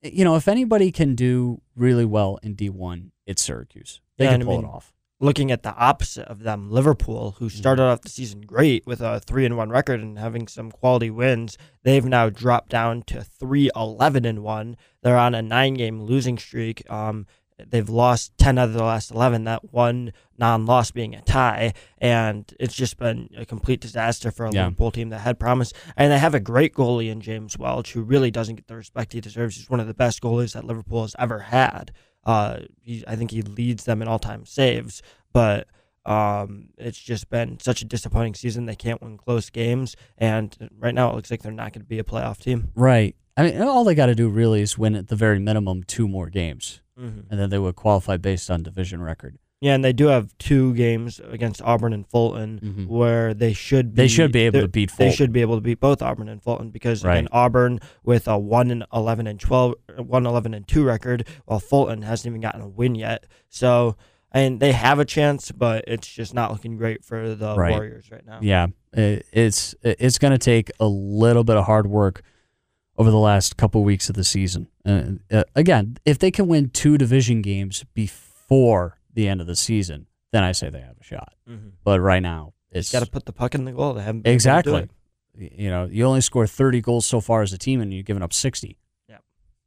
you 0.04 0.24
know, 0.24 0.36
if 0.36 0.48
anybody 0.48 0.92
can 0.92 1.14
do 1.14 1.60
really 1.74 2.04
well 2.04 2.38
in 2.42 2.54
D1, 2.56 3.10
it's 3.26 3.42
Syracuse. 3.42 4.00
They 4.18 4.24
Yeah, 4.26 4.32
can 4.32 4.40
and 4.42 4.42
I 4.44 4.46
pull 4.52 4.58
mean, 4.62 4.70
it 4.70 4.74
off. 4.74 4.92
looking 5.20 5.50
at 5.50 5.62
the 5.62 5.74
opposite 5.74 6.26
of 6.28 6.42
them, 6.42 6.70
Liverpool, 6.70 7.36
who 7.38 7.48
started 7.48 7.82
off 7.84 8.02
the 8.02 8.08
season 8.10 8.42
great 8.42 8.86
with 8.86 9.00
a 9.00 9.20
three 9.20 9.44
and 9.46 9.56
one 9.56 9.70
record 9.70 10.00
and 10.00 10.18
having 10.18 10.46
some 10.48 10.70
quality 10.70 11.10
wins, 11.10 11.56
they've 11.82 12.04
now 12.04 12.28
dropped 12.30 12.68
down 12.70 13.02
to 13.04 13.22
three 13.22 13.70
eleven 13.74 14.24
and 14.24 14.42
one. 14.42 14.76
They're 15.02 15.16
on 15.18 15.34
a 15.34 15.42
nine 15.42 15.74
game 15.74 16.00
losing 16.02 16.38
streak. 16.38 16.88
Um, 16.90 17.26
they've 17.58 17.88
lost 17.88 18.36
ten 18.38 18.58
out 18.58 18.68
of 18.68 18.74
the 18.74 18.82
last 18.84 19.10
eleven. 19.10 19.44
That 19.44 19.72
one 19.72 20.12
non 20.38 20.66
loss 20.66 20.90
being 20.90 21.14
a 21.14 21.20
tie, 21.22 21.72
and 21.98 22.52
it's 22.58 22.74
just 22.74 22.98
been 22.98 23.30
a 23.36 23.44
complete 23.44 23.80
disaster 23.80 24.30
for 24.30 24.46
a 24.46 24.52
Yeah. 24.52 24.64
Liverpool 24.64 24.90
team 24.90 25.10
that 25.10 25.20
had 25.20 25.38
promise. 25.38 25.72
And 25.96 26.10
they 26.12 26.18
have 26.18 26.34
a 26.34 26.40
great 26.40 26.74
goalie 26.74 27.10
in 27.10 27.20
James 27.20 27.56
Welch, 27.58 27.92
who 27.92 28.02
really 28.02 28.30
doesn't 28.30 28.56
get 28.56 28.66
the 28.66 28.76
respect 28.76 29.12
he 29.12 29.20
deserves. 29.20 29.56
He's 29.56 29.70
one 29.70 29.80
of 29.80 29.86
the 29.86 29.94
best 29.94 30.20
goalies 30.22 30.54
that 30.54 30.64
Liverpool 30.64 31.02
has 31.02 31.14
ever 31.18 31.38
had. 31.40 31.92
Uh, 32.24 32.60
he, 32.82 33.04
I 33.06 33.16
think 33.16 33.30
he 33.30 33.42
leads 33.42 33.84
them 33.84 34.00
in 34.02 34.08
all 34.08 34.18
time 34.18 34.46
saves, 34.46 35.02
but 35.32 35.68
um, 36.06 36.68
it's 36.76 36.98
just 36.98 37.30
been 37.30 37.58
such 37.60 37.80
a 37.82 37.84
disappointing 37.84 38.34
season. 38.34 38.66
They 38.66 38.74
can't 38.76 39.00
win 39.02 39.16
close 39.16 39.48
games, 39.50 39.94
and 40.18 40.56
right 40.78 40.94
now 40.94 41.10
it 41.10 41.14
looks 41.16 41.30
like 41.30 41.42
they're 41.42 41.52
not 41.52 41.72
going 41.72 41.82
to 41.82 41.88
be 41.88 41.98
a 41.98 42.04
playoff 42.04 42.38
team. 42.38 42.72
Right. 42.74 43.14
I 43.37 43.42
mean, 43.44 43.61
all 43.62 43.85
they 43.85 43.94
got 43.94 44.07
to 44.07 44.14
do 44.14 44.29
really 44.29 44.62
is 44.62 44.79
win 44.79 44.94
at 44.94 45.09
the 45.09 45.16
very 45.16 45.38
minimum 45.38 45.83
two 45.85 46.09
more 46.09 46.29
games, 46.31 46.81
Mm-hmm. 46.99 47.20
and 47.31 47.40
then 47.40 47.51
they 47.51 47.59
would 47.59 47.75
qualify 47.75 48.16
based 48.16 48.49
on 48.51 48.62
division 48.62 49.03
record. 49.03 49.37
Yeah, 49.61 49.75
and 49.75 49.85
they 49.85 49.92
do 49.92 50.07
have 50.09 50.37
two 50.38 50.75
games 50.75 51.20
against 51.29 51.61
Auburn 51.62 51.92
and 51.92 52.07
Fulton 52.07 52.61
Mhm. 52.62 52.87
where 52.87 53.35
they 53.35 53.53
should 53.53 53.94
be 53.94 54.03
They 54.03 54.09
should 54.09 54.31
be 54.31 54.40
able 54.42 54.61
to 54.61 54.68
beat 54.68 54.92
They 54.97 55.11
should 55.11 55.33
be 55.33 55.40
able 55.40 55.57
to 55.57 55.61
beat 55.61 55.81
both 55.81 56.03
Auburn 56.03 56.29
and 56.29 56.40
Fulton 56.42 56.70
because 56.70 57.03
Right. 57.03 57.16
again, 57.16 57.29
Auburn 57.33 57.81
with 58.05 58.29
a 58.29 58.38
one 58.38 58.70
and 58.70 58.85
eleven 58.92 59.27
and 59.27 59.40
12, 59.40 59.75
1 59.97 60.27
11 60.27 60.55
and 60.55 60.68
two 60.68 60.85
record, 60.85 61.27
while 61.47 61.59
Fulton 61.61 62.03
hasn't 62.03 62.31
even 62.31 62.40
gotten 62.40 62.61
a 62.61 62.68
win 62.68 62.94
yet. 62.94 63.25
So. 63.49 63.97
And 64.37 64.59
they 64.59 64.73
have 64.73 64.99
a 64.99 65.05
chance, 65.05 65.53
but 65.53 65.85
it's 65.87 66.09
just 66.09 66.35
not 66.35 66.51
looking 66.51 66.77
great 66.77 67.05
for 67.05 67.37
the 67.37 67.55
Right. 67.57 67.70
Warriors 67.70 68.11
right 68.11 68.27
now. 68.27 68.40
Yeah, 68.42 68.66
it's 68.92 69.77
it's 69.83 70.18
going 70.18 70.33
to 70.33 70.38
take 70.38 70.73
a 70.81 70.87
little 70.88 71.44
bit 71.44 71.57
of 71.57 71.66
hard 71.66 71.87
work 71.87 72.20
over 72.96 73.11
the 73.11 73.18
last 73.18 73.57
couple 73.57 73.83
weeks 73.83 74.09
of 74.09 74.14
the 74.14 74.24
season. 74.24 74.68
Uh, 74.87 75.02
uh, 75.30 75.44
again, 75.54 75.96
if 76.04 76.18
they 76.18 76.30
can 76.30 76.46
win 76.46 76.70
two 76.70 76.96
division 76.96 77.42
games 77.42 77.85
before 77.94 78.98
the 79.12 79.28
end 79.28 79.40
of 79.40 79.46
the 79.46 79.57
season, 79.57 80.07
then 80.33 80.44
I 80.44 80.52
say 80.52 80.70
they 80.70 80.80
have 80.80 80.96
a 81.00 81.04
shot. 81.04 81.35
Mm-hmm. 81.48 81.70
But 81.83 82.00
right 82.00 82.22
now, 82.22 82.54
it's 82.70 82.90
Got 82.90 83.04
to 83.04 83.11
put 83.11 83.24
the 83.24 83.33
puck 83.33 83.54
in 83.54 83.64
the 83.64 83.72
goal. 83.72 83.94
They 83.94 84.02
haven't 84.02 84.22
been 84.22 84.33
able 84.33 84.40
to 84.40 84.62
do 84.62 84.74
exactly. 84.76 84.88
You 85.37 85.70
know, 85.70 85.88
you 85.90 86.04
only 86.04 86.20
score 86.20 86.46
30 86.46 86.80
goals 86.80 87.07
so 87.07 87.20
far 87.20 87.42
as 87.42 87.52
a 87.52 87.59
team, 87.59 87.80
and 87.80 87.92
you've 87.92 88.07
given 88.07 88.22
up 88.22 88.33
60. 88.33 88.76
Yep. 89.09 89.22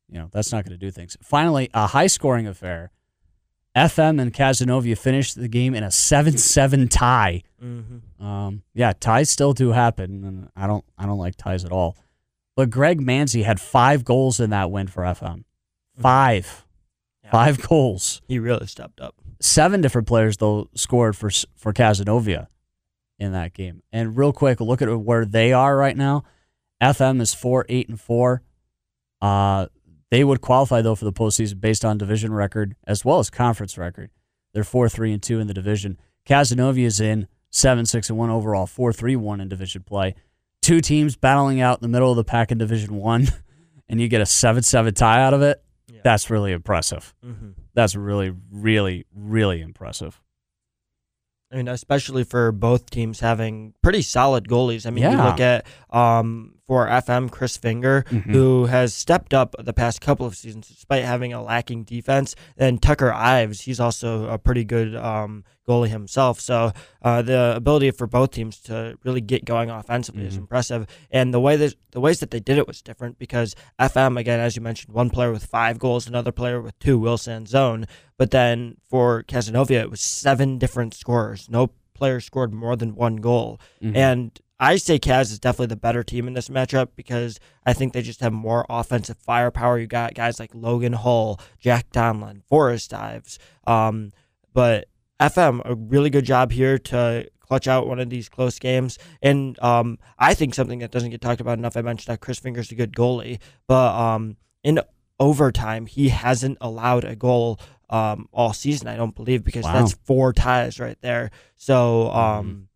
You 0.09 0.19
know, 0.19 0.29
that's 0.31 0.51
not 0.51 0.63
going 0.63 0.77
to 0.77 0.85
do 0.85 0.91
things. 0.91 1.17
Finally, 1.21 1.69
a 1.73 1.87
high 1.87 2.07
scoring 2.07 2.47
affair. 2.47 2.91
FM 3.75 4.19
and 4.19 4.33
Cazenovia 4.33 4.97
finished 4.97 5.35
the 5.35 5.47
game 5.47 5.75
in 5.75 5.83
a 5.83 5.91
7 5.91 6.37
7 6.37 6.87
tie. 6.87 7.43
Mm-hmm. 7.63 8.25
Um, 8.25 8.63
yeah, 8.73 8.93
ties 8.99 9.29
still 9.29 9.53
do 9.53 9.71
happen, 9.71 10.23
and 10.23 10.49
I 10.55 10.67
don't, 10.67 10.83
I 10.97 11.05
don't 11.05 11.19
like 11.19 11.35
ties 11.35 11.63
at 11.63 11.71
all. 11.71 11.95
But 12.57 12.71
Greg 12.71 12.99
Manzi 12.99 13.43
had 13.45 13.61
five 13.61 14.03
goals 14.03 14.39
in 14.41 14.49
that 14.49 14.71
win 14.71 14.87
for 14.87 15.03
FM. 15.03 15.45
Five, 15.97 16.65
Yeah. 17.23 17.31
five 17.31 17.61
goals. 17.61 18.21
He 18.27 18.39
really 18.39 18.65
stepped 18.67 18.99
up. 18.99 19.15
Seven 19.39 19.79
different 19.79 20.07
players 20.07 20.37
though 20.37 20.67
scored 20.73 21.15
for 21.15 21.29
for 21.55 21.71
Cazenovia 21.71 22.47
in 23.19 23.31
that 23.33 23.53
game. 23.53 23.83
And 23.93 24.17
real 24.17 24.33
quick, 24.33 24.59
look 24.59 24.81
at 24.81 24.87
where 24.99 25.23
they 25.23 25.53
are 25.53 25.77
right 25.77 25.95
now. 25.95 26.23
FM 26.81 27.21
is 27.21 27.33
four, 27.33 27.65
eight, 27.69 27.87
and 27.89 28.01
four. 28.01 28.41
Uh, 29.21 29.67
they 30.09 30.23
would 30.23 30.41
qualify 30.41 30.81
though 30.81 30.95
for 30.95 31.05
the 31.05 31.13
postseason 31.13 31.61
based 31.61 31.85
on 31.85 31.97
division 31.99 32.33
record 32.33 32.75
as 32.87 33.05
well 33.05 33.19
as 33.19 33.29
conference 33.29 33.77
record. 33.77 34.09
They're 34.53 34.63
four, 34.63 34.89
three, 34.89 35.13
and 35.13 35.21
two 35.21 35.39
in 35.39 35.45
the 35.47 35.53
division. 35.53 35.97
Cazenovia 36.27 36.85
is 36.85 36.99
in 36.99 37.27
seven, 37.51 37.85
six, 37.85 38.09
and 38.09 38.17
one 38.17 38.31
overall, 38.31 38.65
four, 38.65 38.91
three, 38.91 39.15
one 39.15 39.39
in 39.41 39.47
division 39.49 39.83
play. 39.83 40.15
Two 40.61 40.81
teams 40.81 41.15
battling 41.15 41.61
out 41.61 41.79
in 41.79 41.81
the 41.81 41.87
middle 41.87 42.11
of 42.11 42.17
the 42.17 42.23
pack 42.23 42.51
in 42.51 42.57
Division 42.57 42.95
One, 42.95 43.27
and 43.89 44.01
you 44.01 44.07
get 44.07 44.21
a 44.21 44.25
seven-seven 44.25 44.93
tie 44.93 45.21
out 45.21 45.33
of 45.33 45.41
it. 45.41 45.63
Yeah. 45.87 46.01
That's 46.03 46.29
really 46.29 46.51
impressive. 46.51 47.13
Mm-hmm. 47.25 47.51
That's 47.73 47.95
really, 47.95 48.33
really, 48.51 49.05
really 49.15 49.61
impressive. 49.61 50.21
I 51.51 51.55
mean, 51.55 51.67
especially 51.69 52.23
for 52.25 52.51
both 52.51 52.89
teams 52.89 53.21
having 53.21 53.73
pretty 53.81 54.01
solid 54.01 54.47
goalies. 54.49 54.85
I 54.85 54.89
mean, 54.89 55.09
you 55.09 55.17
look 55.17 55.39
at 55.39 55.65
um, 55.89 56.55
for 56.67 56.87
FM 56.89 57.29
Chris 57.29 57.55
Finger, 57.55 58.03
Mhm. 58.09 58.23
who 58.33 58.65
has 58.65 58.93
stepped 58.93 59.33
up 59.33 59.55
the 59.57 59.71
past 59.71 60.01
couple 60.01 60.25
of 60.25 60.35
seasons 60.35 60.67
despite 60.67 61.05
having 61.05 61.31
a 61.31 61.41
lacking 61.41 61.83
defense. 61.85 62.35
And 62.57 62.81
Tucker 62.81 63.11
Ives, 63.13 63.61
he's 63.61 63.79
also 63.79 64.27
a 64.27 64.37
pretty 64.37 64.65
good 64.65 64.93
um, 64.95 65.45
goalie 65.67 65.87
himself. 65.89 66.39
So 66.41 66.73
uh, 67.01 67.21
the 67.21 67.53
ability 67.55 67.91
for 67.91 68.05
both 68.05 68.31
teams 68.31 68.59
to 68.63 68.97
really 69.05 69.21
get 69.21 69.45
going 69.45 69.69
offensively 69.69 70.25
is 70.25 70.35
Mhm. 70.35 70.39
impressive. 70.39 70.87
And 71.09 71.33
the 71.33 71.39
way 71.39 71.55
that 71.55 71.73
the 71.91 72.01
ways 72.01 72.19
that 72.19 72.31
they 72.31 72.39
did 72.41 72.57
it 72.57 72.67
was 72.67 72.81
different 72.81 73.17
because 73.17 73.55
FM, 73.79 74.17
again, 74.17 74.39
as 74.41 74.55
you 74.57 74.61
mentioned, 74.61 74.93
one 74.93 75.09
player 75.09 75.31
with 75.31 75.45
five 75.45 75.79
goals, 75.79 76.05
another 76.07 76.31
player 76.33 76.61
with 76.61 76.77
two, 76.79 76.99
Will 76.99 77.17
Zone. 77.17 77.85
But 78.17 78.31
then 78.31 78.75
for 78.89 79.23
Cazenovia, 79.23 79.79
it 79.81 79.89
was 79.89 80.01
seven 80.01 80.57
different 80.57 80.93
scorers. 80.93 81.47
No 81.49 81.69
player 81.93 82.19
scored 82.19 82.53
more 82.53 82.75
than 82.75 82.93
one 82.93 83.15
goal. 83.17 83.59
Mhm. 83.81 83.95
And 83.95 84.39
I 84.59 84.77
say 84.77 84.97
Kaz 84.97 85.31
is 85.31 85.39
definitely 85.39 85.67
the 85.67 85.75
better 85.75 86.03
team 86.03 86.27
in 86.27 86.33
this 86.33 86.49
matchup 86.49 86.89
because 86.95 87.39
I 87.65 87.73
think 87.73 87.93
they 87.93 88.01
just 88.01 88.21
have 88.21 88.33
more 88.33 88.65
offensive 88.69 89.17
firepower. 89.17 89.77
You 89.77 89.85
got 89.87 90.15
guys 90.15 90.39
like 90.39 90.49
Logan 90.55 90.93
Hull, 90.93 91.39
Jack 91.59 91.91
Donlin, 91.91 92.41
Forrest 92.49 92.89
Dives. 92.89 93.37
Um, 93.67 94.13
but 94.53 94.87
FM, 95.19 95.61
a 95.65 95.75
really 95.75 96.09
good 96.09 96.25
job 96.25 96.51
here 96.51 96.77
to 96.79 97.29
clutch 97.39 97.67
out 97.67 97.87
one 97.87 97.99
of 97.99 98.09
these 98.09 98.29
close 98.29 98.57
games. 98.57 98.97
And 99.21 99.57
um, 99.63 99.99
I 100.17 100.33
think 100.33 100.53
something 100.55 100.79
that 100.79 100.91
doesn't 100.91 101.11
get 101.11 101.21
talked 101.21 101.39
about 101.39 101.59
enough. 101.59 101.77
I 101.77 101.81
mentioned 101.81 102.11
that 102.11 102.19
Chris 102.21 102.39
Finger's 102.39 102.71
a 102.71 102.75
good 102.75 102.93
goalie, 102.93 103.39
but 103.67 103.93
um, 103.95 104.37
in 104.63 104.79
overtime, 105.19 105.85
he 105.85 106.09
hasn't 106.09 106.57
allowed 106.61 107.03
a 107.03 107.15
goal 107.15 107.59
um, 107.89 108.27
all 108.33 108.53
season. 108.53 108.87
I 108.87 108.95
don't 108.97 109.15
believe 109.15 109.43
because 109.43 109.63
Wow. 109.65 109.73
that's 109.73 109.93
four 110.03 110.33
ties 110.33 110.79
right 110.79 110.97
there. 111.01 111.29
So 111.55 112.09
um, 112.11 112.67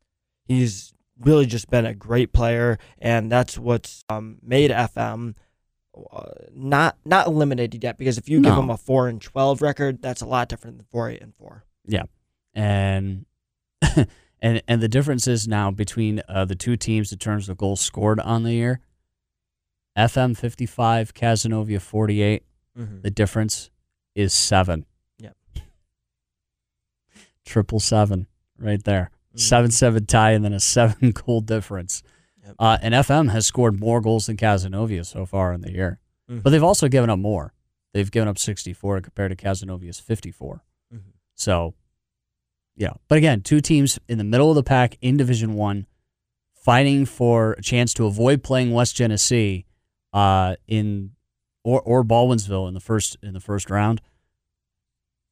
he's 0.46 0.94
really 1.24 1.46
just 1.46 1.70
been 1.70 1.86
a 1.86 1.94
great 1.94 2.34
player, 2.34 2.78
and 3.00 3.32
that's 3.32 3.58
what's 3.58 4.04
um, 4.10 4.38
made 4.42 4.72
FM 4.72 5.36
uh, 6.12 6.24
not 6.54 6.98
not 7.06 7.28
eliminated 7.28 7.84
yet. 7.84 7.98
Because 7.98 8.18
if 8.18 8.30
you 8.30 8.42
give 8.42 8.54
No. 8.54 8.60
him 8.62 8.70
a 8.70 8.78
four 8.78 9.08
and 9.08 9.22
twelve 9.22 9.62
record, 9.62 10.02
that's 10.02 10.22
a 10.22 10.26
lot 10.26 10.50
different 10.50 10.78
than 10.78 10.86
four 10.90 11.10
eight 11.10 11.22
and 11.22 11.36
four. 11.36 11.66
Yeah, 11.86 12.04
and 12.54 13.26
and 14.42 14.62
and 14.68 14.82
the 14.82 14.88
difference 14.88 15.28
is 15.28 15.48
now 15.48 15.70
between 15.72 16.22
uh, 16.30 16.46
the 16.46 16.56
two 16.56 16.78
teams 16.78 17.12
in 17.12 17.18
terms 17.20 17.50
of 17.50 17.58
goals 17.58 17.82
scored 17.82 18.20
on 18.20 18.44
the 18.44 18.54
year. 18.54 18.80
FM 19.98 20.38
fifty 20.38 20.66
five, 20.66 21.14
Cazenovia 21.14 21.82
forty 21.82 22.22
eight. 22.22 22.44
Mm-hmm. 22.80 23.02
The 23.02 23.12
difference 23.12 23.70
is 24.16 24.34
seven. 24.34 24.86
Yep. 25.20 25.36
Triple 27.46 27.80
seven, 27.82 28.28
right 28.58 28.82
there. 28.84 29.12
Seven 29.36 29.72
seven 29.72 30.06
tie, 30.06 30.32
and 30.32 30.44
then 30.44 30.54
a 30.54 30.60
seven 30.76 31.12
goal 31.12 31.42
difference. 31.42 32.04
Yep. 32.44 32.56
Uh, 32.60 32.78
and 32.82 32.94
FM 32.94 33.32
has 33.32 33.46
scored 33.46 33.80
more 33.80 34.02
goals 34.02 34.26
than 34.26 34.36
Cazenovia 34.38 35.06
so 35.06 35.26
far 35.26 35.54
in 35.54 35.62
the 35.62 35.72
year, 35.72 36.00
Mhm. 36.30 36.44
but 36.44 36.50
they've 36.50 36.64
also 36.64 36.88
given 36.88 37.10
up 37.10 37.20
more. 37.20 37.54
They've 37.94 38.10
given 38.12 38.28
up 38.28 38.38
sixty 38.38 38.74
four 38.74 39.00
compared 39.02 39.32
to 39.32 39.36
Cazenovia's 39.38 40.00
fifty 40.00 40.32
four. 40.32 40.64
Mhm. 40.94 41.14
So, 41.36 41.76
yeah. 42.76 42.94
But 43.08 43.18
again, 43.20 43.42
two 43.42 43.62
teams 43.62 44.00
in 44.08 44.18
the 44.18 44.24
middle 44.24 44.50
of 44.50 44.56
the 44.56 44.64
pack 44.64 44.98
in 45.02 45.18
Division 45.18 45.54
One, 45.54 45.86
fighting 46.54 47.06
for 47.06 47.54
a 47.54 47.62
chance 47.62 47.94
to 47.96 48.06
avoid 48.06 48.44
playing 48.44 48.72
West 48.72 48.96
Genesee 48.96 49.66
uh, 50.14 50.56
in 50.68 51.12
or 51.64 51.80
or 51.82 52.04
Baldwinsville 52.04 52.68
in 52.68 52.74
the 52.74 52.80
first 52.82 53.18
in 53.24 53.34
the 53.34 53.40
first 53.40 53.70
round. 53.70 54.02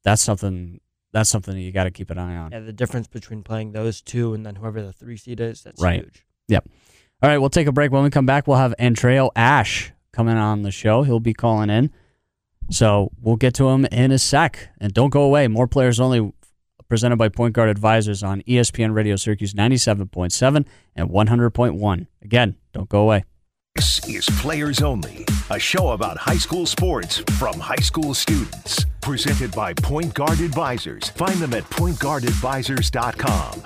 That's 0.04 0.22
something. 0.22 0.80
That's 1.12 1.28
something 1.30 1.54
that 1.54 1.60
you 1.60 1.72
got 1.72 1.84
to 1.84 1.90
keep 1.90 2.10
an 2.10 2.18
eye 2.18 2.36
on. 2.36 2.52
Yeah, 2.52 2.60
the 2.60 2.72
difference 2.72 3.06
between 3.08 3.42
playing 3.42 3.72
those 3.72 4.00
two 4.00 4.32
and 4.34 4.46
then 4.46 4.56
whoever 4.56 4.80
the 4.82 4.92
three 4.92 5.16
seed 5.16 5.40
is, 5.40 5.62
that's 5.62 5.82
Right. 5.82 6.02
huge. 6.04 6.24
Yep. 6.48 6.68
All 7.22 7.28
right, 7.30 7.38
we'll 7.38 7.50
take 7.50 7.66
a 7.66 7.72
break. 7.72 7.90
When 7.92 8.02
we 8.02 8.10
come 8.10 8.26
back, 8.26 8.46
we'll 8.46 8.56
have 8.58 8.74
Andreo 8.78 9.30
Ash 9.36 9.92
coming 10.12 10.36
on 10.36 10.62
the 10.62 10.70
show. 10.70 11.02
He'll 11.02 11.20
be 11.20 11.34
calling 11.34 11.68
in. 11.70 11.90
So 12.70 13.10
we'll 13.20 13.36
get 13.36 13.54
to 13.54 13.68
him 13.68 13.84
in 13.86 14.12
a 14.12 14.18
sec. 14.18 14.68
And 14.80 14.92
don't 14.94 15.10
go 15.10 15.22
away. 15.22 15.48
More 15.48 15.66
players 15.66 15.98
only 16.00 16.32
presented 16.88 17.16
by 17.16 17.28
Point 17.28 17.54
Guard 17.54 17.68
Advisors 17.68 18.22
on 18.22 18.42
ESPN 18.42 18.94
Radio 18.94 19.16
Syracuse 19.16 19.54
97.7 19.54 20.64
and 20.96 21.10
100.1. 21.10 22.06
Again, 22.22 22.56
don't 22.72 22.88
go 22.88 23.00
away. 23.02 23.24
This 23.76 24.00
is 24.08 24.26
Players 24.40 24.82
Only, 24.82 25.24
a 25.48 25.58
show 25.58 25.90
about 25.90 26.16
high 26.16 26.38
school 26.38 26.66
sports 26.66 27.18
from 27.38 27.58
high 27.60 27.76
school 27.76 28.14
students. 28.14 28.84
Presented 29.00 29.52
by 29.52 29.74
Point 29.74 30.12
Guard 30.12 30.40
Advisors. 30.40 31.10
Find 31.10 31.36
them 31.36 31.54
at 31.54 31.62
pointguardadvisors.com. 31.64 33.62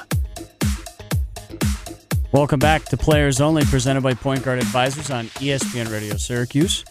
Welcome 2.32 2.58
back 2.60 2.84
to 2.84 2.98
Players 2.98 3.40
Only, 3.40 3.64
presented 3.64 4.02
by 4.02 4.12
Point 4.12 4.44
Guard 4.44 4.58
Advisors 4.58 5.10
on 5.10 5.24
ESPN 5.40 5.90
Radio 5.90 6.16
Syracuse, 6.18 6.84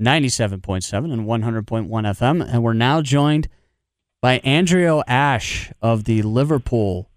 97.7 0.00 1.12
and 1.12 1.26
100.1 1.26 1.88
FM. 1.88 2.52
And 2.52 2.62
we're 2.64 2.72
now 2.72 3.00
joined 3.02 3.48
by 4.20 4.40
Andreo 4.40 5.04
Ash 5.06 5.70
of 5.80 6.04
the 6.04 6.22
Liverpool 6.22 7.08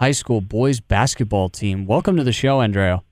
High 0.00 0.10
School 0.10 0.40
boys 0.40 0.80
basketball 0.80 1.50
team. 1.50 1.86
Welcome 1.86 2.16
to 2.16 2.24
the 2.24 2.32
show, 2.32 2.58
Andreo. 2.60 3.04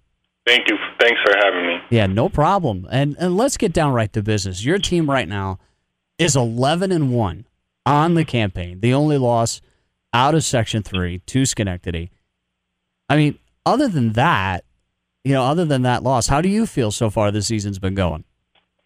Thank 0.46 0.68
you. 0.68 0.76
Thanks 1.00 1.20
for 1.24 1.34
having 1.36 1.66
me. 1.66 1.76
Yeah, 1.90 2.06
no 2.06 2.28
problem. 2.28 2.86
And 2.90 3.16
and 3.18 3.36
let's 3.36 3.56
get 3.56 3.72
down 3.72 3.92
right 3.92 4.12
to 4.12 4.22
business. 4.22 4.64
Your 4.64 4.78
team 4.78 5.10
right 5.10 5.28
now 5.28 5.58
is 6.18 6.36
11 6.36 6.92
and 6.92 7.12
1 7.12 7.46
on 7.86 8.14
the 8.14 8.24
campaign. 8.24 8.80
The 8.80 8.94
only 8.94 9.18
loss 9.18 9.60
out 10.12 10.34
of 10.34 10.44
Section 10.44 10.82
3 10.82 11.18
to 11.18 11.44
Schenectady. 11.44 12.10
I 13.08 13.16
mean, 13.16 13.38
other 13.66 13.88
than 13.88 14.12
that, 14.12 14.64
you 15.24 15.32
know, 15.32 15.42
other 15.42 15.64
than 15.64 15.82
that 15.82 16.02
loss, 16.02 16.28
how 16.28 16.40
do 16.40 16.48
you 16.48 16.66
feel 16.66 16.90
so 16.90 17.10
far 17.10 17.30
the 17.30 17.42
season's 17.42 17.78
been 17.78 17.94
going? 17.94 18.24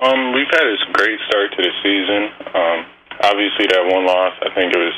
Um, 0.00 0.32
we've 0.32 0.50
had 0.50 0.62
a 0.62 0.76
great 0.92 1.18
start 1.28 1.50
to 1.56 1.62
the 1.62 1.74
season. 1.82 2.22
Um, 2.54 2.78
obviously, 3.22 3.66
that 3.68 3.84
one 3.90 4.06
loss, 4.06 4.32
I 4.42 4.54
think 4.54 4.72
it 4.72 4.78
was 4.78 4.94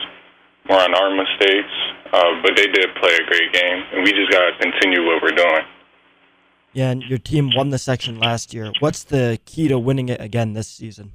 more 0.69 0.81
on 0.81 0.95
our 0.95 1.11
mistakes, 1.17 1.73
uh, 2.13 2.31
but 2.45 2.53
they 2.57 2.69
did 2.69 2.95
play 3.01 3.17
a 3.17 3.25
great 3.27 3.53
game, 3.53 3.81
and 3.93 4.05
we 4.05 4.13
just 4.13 4.31
got 4.31 4.45
to 4.45 4.53
continue 4.61 5.05
what 5.07 5.23
we're 5.23 5.35
doing. 5.35 5.65
Yeah, 6.73 6.91
and 6.91 7.03
your 7.03 7.19
team 7.19 7.51
won 7.55 7.71
the 7.71 7.79
section 7.79 8.19
last 8.19 8.55
year. 8.55 8.73
What's 8.79 9.03
the 9.03 9.41
key 9.45 9.69
to 9.69 9.79
winning 9.79 10.09
it 10.09 10.21
again 10.21 10.53
this 10.53 10.69
season? 10.69 11.13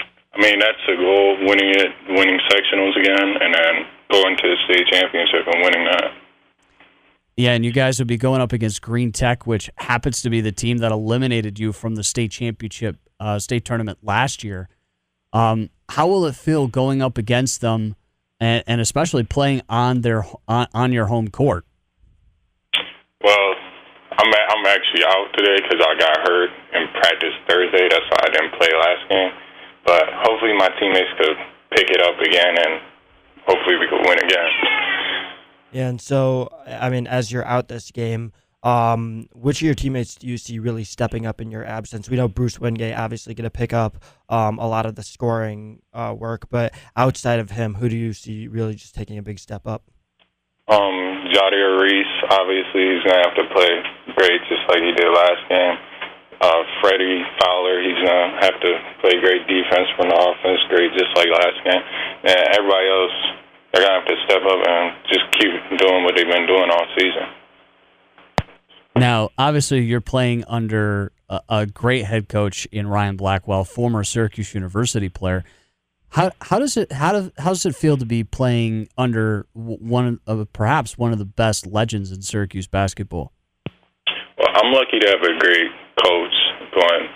I 0.00 0.40
mean, 0.40 0.58
that's 0.58 0.82
the 0.86 0.96
goal: 0.96 1.36
winning 1.46 1.70
it, 1.70 1.90
winning 2.08 2.40
sectionals 2.50 2.98
again, 2.98 3.36
and 3.40 3.54
then 3.54 3.86
going 4.10 4.36
to 4.36 4.42
the 4.42 4.56
state 4.66 4.86
championship 4.90 5.46
and 5.46 5.62
winning 5.62 5.84
that. 5.84 6.10
Yeah, 7.36 7.52
and 7.52 7.64
you 7.64 7.72
guys 7.72 7.98
would 7.98 8.08
be 8.08 8.16
going 8.16 8.40
up 8.40 8.52
against 8.52 8.80
Green 8.82 9.10
Tech, 9.10 9.46
which 9.46 9.70
happens 9.76 10.22
to 10.22 10.30
be 10.30 10.40
the 10.40 10.52
team 10.52 10.78
that 10.78 10.92
eliminated 10.92 11.58
you 11.58 11.72
from 11.72 11.96
the 11.96 12.04
state 12.04 12.30
championship, 12.30 12.96
uh, 13.18 13.38
state 13.40 13.64
tournament 13.64 13.98
last 14.02 14.44
year. 14.44 14.68
Um, 15.32 15.70
how 15.88 16.06
will 16.06 16.26
it 16.26 16.36
feel 16.36 16.68
going 16.68 17.02
up 17.02 17.18
against 17.18 17.60
them, 17.60 17.96
and, 18.38 18.62
and 18.66 18.80
especially 18.80 19.24
playing 19.24 19.62
on 19.68 20.02
their 20.02 20.24
on, 20.46 20.68
on 20.72 20.92
your 20.92 21.06
home 21.06 21.28
court? 21.28 21.66
Well, 23.22 23.54
I'm 24.18 24.30
I'm 24.30 24.64
actually 24.66 25.04
out 25.04 25.28
today 25.34 25.58
because 25.62 25.80
I 25.82 25.92
got 25.98 26.16
hurt 26.22 26.50
in 26.74 26.88
practice 27.00 27.34
Thursday. 27.48 27.88
That's 27.90 28.06
why 28.10 28.20
I 28.22 28.30
didn't 28.30 28.52
play 28.58 28.70
last 28.72 29.04
game. 29.10 29.32
But 29.84 30.04
hopefully, 30.24 30.54
my 30.56 30.70
teammates 30.80 31.10
could 31.18 31.36
pick 31.70 31.90
it 31.90 32.00
up 32.00 32.18
again, 32.20 32.54
and 32.56 32.80
hopefully, 33.46 33.76
we 33.76 33.86
could 33.88 34.06
win 34.06 34.18
again. 34.18 34.50
Yeah, 35.72 35.88
and 35.88 36.00
so 36.00 36.48
I 36.66 36.88
mean, 36.90 37.06
as 37.06 37.32
you're 37.32 37.44
out 37.44 37.68
this 37.68 37.90
game, 37.90 38.32
um, 38.64 39.28
which 39.34 39.60
of 39.60 39.66
your 39.66 39.74
teammates 39.74 40.14
do 40.14 40.26
you 40.26 40.38
see 40.38 40.58
really 40.58 40.84
stepping 40.84 41.26
up 41.26 41.40
in 41.40 41.50
your 41.50 41.64
absence? 41.64 42.08
We 42.08 42.16
know 42.16 42.28
Bruce 42.28 42.58
Wingate 42.58 42.96
obviously 42.96 43.34
going 43.34 43.44
to 43.44 43.50
pick 43.50 43.74
up 43.74 44.02
um, 44.30 44.58
a 44.58 44.66
lot 44.66 44.86
of 44.86 44.94
the 44.94 45.02
scoring 45.02 45.82
uh, 45.92 46.14
work, 46.16 46.48
but 46.48 46.72
outside 46.96 47.40
of 47.40 47.50
him, 47.50 47.74
who 47.74 47.90
do 47.90 47.96
you 47.96 48.14
see 48.14 48.48
really 48.48 48.74
just 48.74 48.94
taking 48.94 49.18
a 49.18 49.22
big 49.22 49.38
step 49.38 49.66
up? 49.66 49.90
Um, 50.64 51.28
Jadir 51.28 51.76
Reese, 51.76 52.16
obviously, 52.32 52.96
he's 52.96 53.04
gonna 53.04 53.20
have 53.20 53.36
to 53.36 53.44
play 53.52 53.72
great, 54.16 54.40
just 54.48 54.64
like 54.68 54.80
he 54.80 54.92
did 54.96 55.12
last 55.12 55.44
game. 55.48 55.76
Uh, 56.40 56.62
Freddie 56.80 57.20
Fowler, 57.40 57.84
he's 57.84 58.00
gonna 58.00 58.40
have 58.40 58.56
to 58.60 58.70
play 59.00 59.20
great 59.20 59.44
defense 59.46 59.88
from 59.96 60.08
the 60.08 60.16
offense, 60.16 60.60
great, 60.68 60.92
just 60.96 61.12
like 61.16 61.28
last 61.28 61.58
game. 61.68 61.82
And 62.24 62.38
everybody 62.56 62.88
else, 62.88 63.16
they're 63.72 63.84
gonna 63.84 64.00
have 64.00 64.08
to 64.08 64.16
step 64.24 64.40
up 64.40 64.60
and 64.66 64.96
just 65.12 65.24
keep 65.36 65.52
doing 65.78 66.04
what 66.04 66.16
they've 66.16 66.32
been 66.32 66.46
doing 66.46 66.70
all 66.70 66.86
season. 66.96 67.28
Now, 68.96 69.30
obviously, 69.36 69.80
you're 69.84 70.00
playing 70.00 70.44
under 70.48 71.12
a, 71.28 71.40
a 71.48 71.66
great 71.66 72.06
head 72.06 72.28
coach 72.28 72.66
in 72.72 72.86
Ryan 72.86 73.16
Blackwell, 73.16 73.64
former 73.64 74.02
Syracuse 74.02 74.54
University 74.54 75.10
player. 75.10 75.44
How 76.14 76.30
how 76.40 76.60
does 76.60 76.76
it 76.76 76.92
how 76.92 77.10
does 77.10 77.32
how 77.38 77.50
does 77.50 77.66
it 77.66 77.74
feel 77.74 77.96
to 77.96 78.06
be 78.06 78.22
playing 78.22 78.86
under 78.96 79.46
one 79.52 80.20
of 80.28 80.38
uh, 80.38 80.44
perhaps 80.52 80.96
one 80.96 81.10
of 81.10 81.18
the 81.18 81.24
best 81.24 81.66
legends 81.66 82.12
in 82.12 82.22
Syracuse 82.22 82.68
basketball? 82.68 83.32
Well, 84.38 84.46
I'm 84.54 84.72
lucky 84.72 85.00
to 85.00 85.08
have 85.10 85.18
a 85.18 85.34
great 85.40 85.70
coach 85.98 86.36
going 86.70 87.08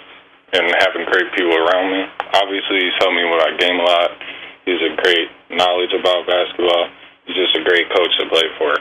and 0.53 0.75
having 0.83 1.07
great 1.13 1.31
people 1.39 1.55
around 1.55 1.93
me. 1.93 2.11
Obviously, 2.43 2.83
he's 2.83 2.99
helped 2.99 3.15
me 3.15 3.23
with 3.23 3.39
my 3.39 3.57
game 3.61 3.79
a 3.79 3.85
lot. 3.85 4.11
He's 4.67 4.83
a 4.83 5.01
great 5.01 5.31
knowledge 5.51 5.95
about 5.95 6.27
basketball. 6.27 6.91
He's 7.27 7.37
just 7.37 7.55
a 7.55 7.63
great 7.63 7.87
coach 7.95 8.11
to 8.19 8.29
play 8.29 8.51
for. 8.59 8.75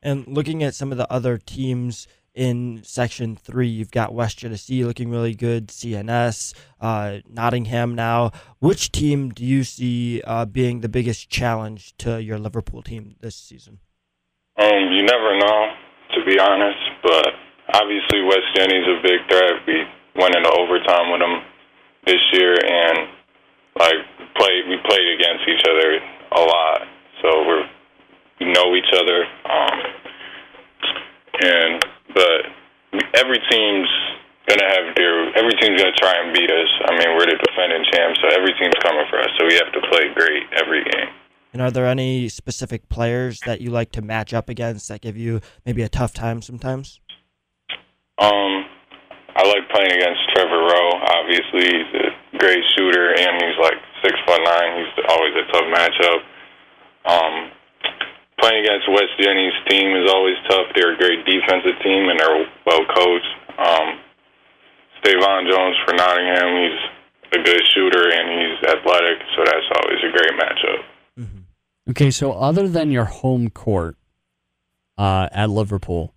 And 0.00 0.28
looking 0.28 0.62
at 0.62 0.76
some 0.76 0.92
of 0.92 0.98
the 0.98 1.10
other 1.12 1.38
teams 1.38 2.06
in 2.36 2.82
Section 2.84 3.34
3, 3.34 3.66
you've 3.66 3.90
got 3.90 4.12
West 4.12 4.38
Genesee 4.38 4.84
looking 4.84 5.10
really 5.10 5.34
good, 5.34 5.68
CNS, 5.68 6.54
uh, 6.80 7.18
Nottingham 7.28 7.94
now. 7.94 8.30
Which 8.60 8.92
team 8.92 9.30
do 9.30 9.44
you 9.44 9.64
see 9.64 10.20
uh, 10.22 10.44
being 10.44 10.80
the 10.80 10.88
biggest 10.88 11.30
challenge 11.30 11.96
to 11.98 12.22
your 12.22 12.38
Liverpool 12.38 12.82
team 12.82 13.16
this 13.20 13.34
season? 13.34 13.80
Um, 14.60 14.92
you 14.92 15.02
never 15.02 15.38
know, 15.38 15.72
to 16.14 16.24
be 16.26 16.38
honest, 16.38 16.78
but 17.02 17.26
obviously 17.74 18.22
West 18.22 18.52
Genny's 18.54 18.86
a 18.86 19.00
big 19.02 19.20
threat. 19.28 19.64
We 19.66 19.82
went 20.14 20.36
into 20.36 20.50
overtime 20.50 21.10
with 21.12 21.20
them 21.20 21.42
this 22.06 22.20
year, 22.32 22.52
and 22.52 23.08
like 23.80 24.00
played, 24.36 24.68
we 24.68 24.76
played 24.84 25.08
against 25.18 25.44
each 25.48 25.64
other 25.68 25.98
a 26.36 26.40
lot, 26.40 26.80
so 27.22 27.28
we're 27.46 27.66
we 28.40 28.52
know 28.52 28.76
each 28.76 28.92
other. 28.92 29.24
Um, 29.48 29.80
and 31.40 31.85
every 33.16 33.40
team's 33.50 33.88
gonna 34.48 34.68
have 34.68 34.94
their 34.94 35.34
every 35.36 35.54
team's 35.60 35.80
gonna 35.80 35.96
try 35.98 36.14
and 36.22 36.32
beat 36.32 36.50
us. 36.50 36.70
I 36.86 36.96
mean, 36.96 37.16
we're 37.16 37.26
the 37.26 37.38
defending 37.42 37.84
champs, 37.92 38.20
so 38.22 38.28
every 38.36 38.54
team's 38.54 38.78
coming 38.82 39.06
for 39.10 39.18
us. 39.18 39.30
So 39.38 39.46
we 39.46 39.54
have 39.54 39.72
to 39.72 39.80
play 39.90 40.12
great 40.14 40.44
every 40.56 40.84
game. 40.84 41.10
And 41.52 41.62
are 41.62 41.70
there 41.70 41.86
any 41.86 42.28
specific 42.28 42.88
players 42.88 43.40
that 43.46 43.60
you 43.60 43.70
like 43.70 43.90
to 43.92 44.02
match 44.02 44.34
up 44.34 44.48
against 44.48 44.88
that 44.88 45.00
give 45.00 45.16
you 45.16 45.40
maybe 45.64 45.82
a 45.82 45.88
tough 45.88 46.12
time 46.12 46.42
sometimes? 46.42 47.00
Um, 48.18 48.64
I 49.36 49.42
like 49.48 49.68
playing 49.72 49.92
against 49.92 50.20
Trevor 50.34 50.68
Rowe. 50.68 50.92
Obviously, 51.16 51.64
he's 51.64 51.92
a 52.00 52.38
great 52.38 52.62
shooter, 52.76 53.14
and 53.16 53.40
he's 53.40 53.58
like 53.60 53.80
six 54.04 54.14
foot 54.26 54.40
nine. 54.44 54.84
He's 54.84 55.04
always 55.08 55.32
a 55.32 55.52
tough 55.52 55.68
matchup. 55.72 56.20
Um, 57.06 57.50
playing 58.40 58.64
against 58.64 58.88
West 58.88 59.14
Genny's 59.20 59.56
team 59.68 59.96
is 59.96 60.10
always 60.10 60.36
tough. 60.48 60.66
They're 60.74 60.94
a 60.94 60.98
great 60.98 61.24
defensive 61.24 61.76
team, 61.82 62.08
and 62.08 62.20
they're 62.20 62.46
well 62.66 62.84
coached. 62.94 63.34
Um, 63.58 63.86
Stavon 65.00 65.48
Jones 65.48 65.76
for 65.84 65.94
Nottingham, 65.94 66.50
he's 66.60 67.40
a 67.40 67.42
good 67.42 67.62
shooter, 67.74 68.10
and 68.12 68.26
he's 68.28 68.58
athletic, 68.68 69.18
so 69.34 69.44
that's 69.44 69.68
always 69.80 70.00
a 70.04 70.12
great 70.12 70.34
matchup. 70.40 70.82
Okay, 71.88 72.10
so 72.10 72.32
other 72.32 72.68
than 72.68 72.90
your 72.90 73.04
home 73.04 73.48
court 73.48 73.96
uh, 74.98 75.28
at 75.30 75.50
Liverpool, 75.50 76.14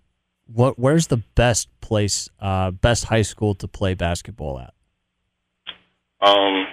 what 0.52 0.78
where's 0.78 1.06
the 1.06 1.18
best 1.36 1.68
place, 1.80 2.28
uh, 2.40 2.72
best 2.72 3.04
high 3.04 3.22
school 3.22 3.54
to 3.54 3.68
play 3.68 3.94
basketball 3.94 4.58
at? 4.58 4.74
Um, 6.20 6.66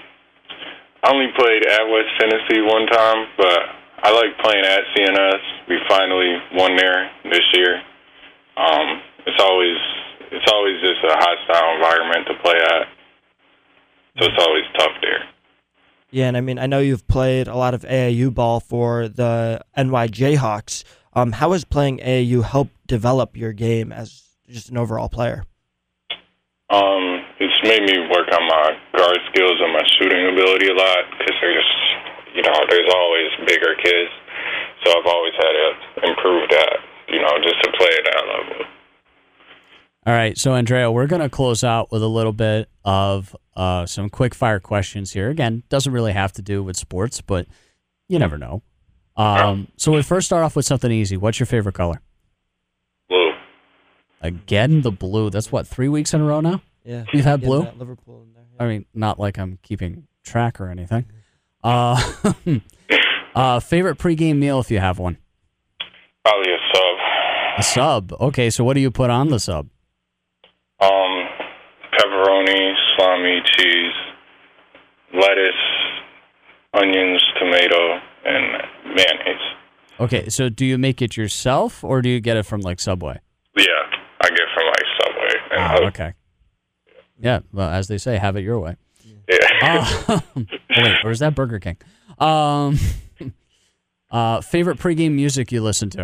I 1.04 1.14
only 1.14 1.28
played 1.38 1.64
at 1.68 1.84
West 1.84 2.10
Genesee 2.20 2.62
one 2.62 2.88
time, 2.88 3.28
but 3.38 3.60
I 4.04 4.12
like 4.12 4.38
playing 4.44 4.66
at 4.66 4.82
CNS. 4.96 5.68
We 5.68 5.78
finally 5.90 6.38
won 6.54 6.76
there 6.76 7.10
this 7.26 7.44
year. 7.54 7.82
Um, 8.56 9.02
it's 9.26 9.42
always 9.42 9.78
it's 10.32 10.52
always 10.52 10.82
just 10.82 11.04
a 11.04 11.16
hostile 11.18 11.76
environment 11.76 12.28
to 12.28 12.34
play 12.44 12.56
at, 12.56 12.88
so 14.20 14.28
it's 14.28 14.44
always 14.44 14.64
tough 14.78 14.92
there. 15.02 15.24
Yeah, 16.12 16.28
and 16.28 16.38
I 16.38 16.42
mean, 16.42 16.58
I 16.58 16.68
know 16.68 16.80
you've 16.80 17.08
played 17.08 17.48
a 17.48 17.56
lot 17.56 17.74
of 17.74 17.82
AAU 17.82 18.34
ball 18.34 18.60
for 18.60 19.08
the 19.10 19.62
NY 19.76 20.08
Jayhawks. 20.08 20.84
Um, 21.14 21.34
how 21.34 21.52
has 21.52 21.66
playing 21.66 21.98
AAU 22.00 22.44
helped 22.44 22.88
develop 22.88 23.36
your 23.36 23.52
game 23.52 23.92
as 23.92 24.24
just 24.48 24.70
an 24.70 24.78
overall 24.78 25.10
player? 25.10 25.44
Um, 26.70 27.24
it's 27.40 27.60
made 27.64 27.84
me 27.84 28.00
work 28.08 28.28
on 28.32 28.44
my 28.48 28.78
guard 28.96 29.20
skills 29.32 29.60
and 29.60 29.74
my 29.74 29.84
shooting 29.98 30.28
ability 30.32 30.68
a 30.68 30.74
lot 30.74 31.04
because 31.18 31.36
they're 31.42 31.54
know, 31.54 31.87
there's 32.69 32.89
always 32.93 33.30
bigger 33.47 33.75
kids, 33.84 34.12
so 34.84 34.91
I've 34.97 35.06
always 35.06 35.34
had 35.34 35.53
to 35.53 36.10
improve 36.10 36.49
that, 36.49 36.77
you 37.10 37.21
know, 37.21 37.32
just 37.43 37.62
to 37.63 37.71
play 37.77 37.89
at 37.97 38.06
that 38.06 38.23
level. 38.27 38.65
All 40.06 40.13
right, 40.13 40.38
so 40.38 40.53
Andrea, 40.53 40.89
we're 40.89 41.08
going 41.08 41.21
to 41.21 41.30
close 41.30 41.63
out 41.65 41.91
with 41.91 42.01
a 42.01 42.08
little 42.08 42.32
bit 42.32 42.69
of 42.86 43.36
uh, 43.58 43.86
some 43.86 44.10
quick 44.10 44.34
fire 44.34 44.60
questions 44.62 45.12
here. 45.12 45.30
Again, 45.30 45.63
doesn't 45.67 45.91
really 45.91 46.13
have 46.13 46.32
to 46.34 46.41
do 46.41 46.63
with 46.63 46.77
sports, 46.77 47.19
but 47.19 47.45
you 48.08 48.17
never 48.17 48.38
know. 48.38 48.62
Um, 49.17 49.67
so 49.75 49.91
we 49.91 50.01
first 50.03 50.27
start 50.27 50.43
off 50.43 50.56
with 50.56 50.65
something 50.65 50.91
easy. 50.91 51.17
What's 51.17 51.39
your 51.39 51.47
favorite 51.47 51.75
color? 51.75 52.01
Blue. 53.10 53.32
Again, 54.21 54.82
the 54.82 54.91
blue. 54.91 55.30
That's 55.30 55.51
what 55.51 55.67
three 55.67 55.89
weeks 55.89 56.13
in 56.13 56.21
a 56.21 56.23
row 56.23 56.39
now. 56.39 56.62
Yeah, 56.86 57.03
You've 57.12 57.25
had 57.25 57.41
getting 57.41 57.63
blue? 57.63 57.71
Liverpool 57.77 58.21
in 58.21 58.34
there. 58.34 58.43
yeah. 58.56 58.63
I 58.63 58.67
mean, 58.69 58.86
not 58.93 59.19
like 59.19 59.38
I'm 59.38 59.60
keeping 59.62 60.08
track 60.23 60.62
or 60.62 60.69
anything. 60.69 61.06
Uh, 61.67 62.01
uh, 63.36 63.60
favorite 63.60 63.97
pregame 63.97 64.38
meal 64.38 64.60
if 64.62 64.71
you 64.71 64.80
have 64.80 64.99
one. 64.99 65.17
Probably 66.23 66.53
a 66.53 66.58
sub. 66.73 66.97
A 67.58 67.63
sub. 67.63 68.13
Okay, 68.21 68.49
so 68.49 68.63
what 68.63 68.75
do 68.75 68.80
you 68.80 68.89
put 68.89 69.10
on 69.10 69.27
the 69.27 69.39
sub? 69.39 69.67
Um, 70.80 71.25
pepperoni, 71.91 72.73
salami, 72.97 73.41
cheese, 73.58 73.93
lettuce, 75.13 75.63
onions, 76.73 77.21
tomato, 77.38 77.99
and 78.23 78.63
mayonnaise. 78.95 79.41
Okay, 79.99 80.30
so 80.30 80.47
do 80.47 80.65
you 80.65 80.77
make 80.77 81.01
it 81.01 81.17
yourself 81.17 81.84
or 81.84 82.01
do 82.01 82.08
you 82.10 82.21
get 82.21 82.38
it 82.38 82.43
from 82.43 82.62
like 82.62 82.80
Subway? 82.80 83.19
Yeah, 83.58 83.65
I 84.21 84.30
get 84.30 84.47
from 84.56 84.67
like 84.67 84.86
Subway. 85.01 85.34
And 85.51 85.60
Ah, 85.60 85.88
okay. 85.88 86.13
Yeah, 87.19 87.39
well, 87.51 87.69
as 87.69 87.89
they 87.89 87.97
say, 87.97 88.17
have 88.17 88.38
it 88.38 88.41
your 88.41 88.60
way. 88.60 88.77
Yeah. 89.30 89.84
Oh, 90.40 90.84
wait, 90.84 90.96
or 91.04 91.12
is 91.12 91.20
that 91.20 91.36
Burger 91.36 91.60
King? 91.60 91.78
Um, 92.20 92.78
uh, 94.12 94.42
favorite 94.42 94.78
pregame 94.78 95.13
music 95.13 95.52
you 95.52 95.62
listen 95.62 95.90
to? 95.92 96.04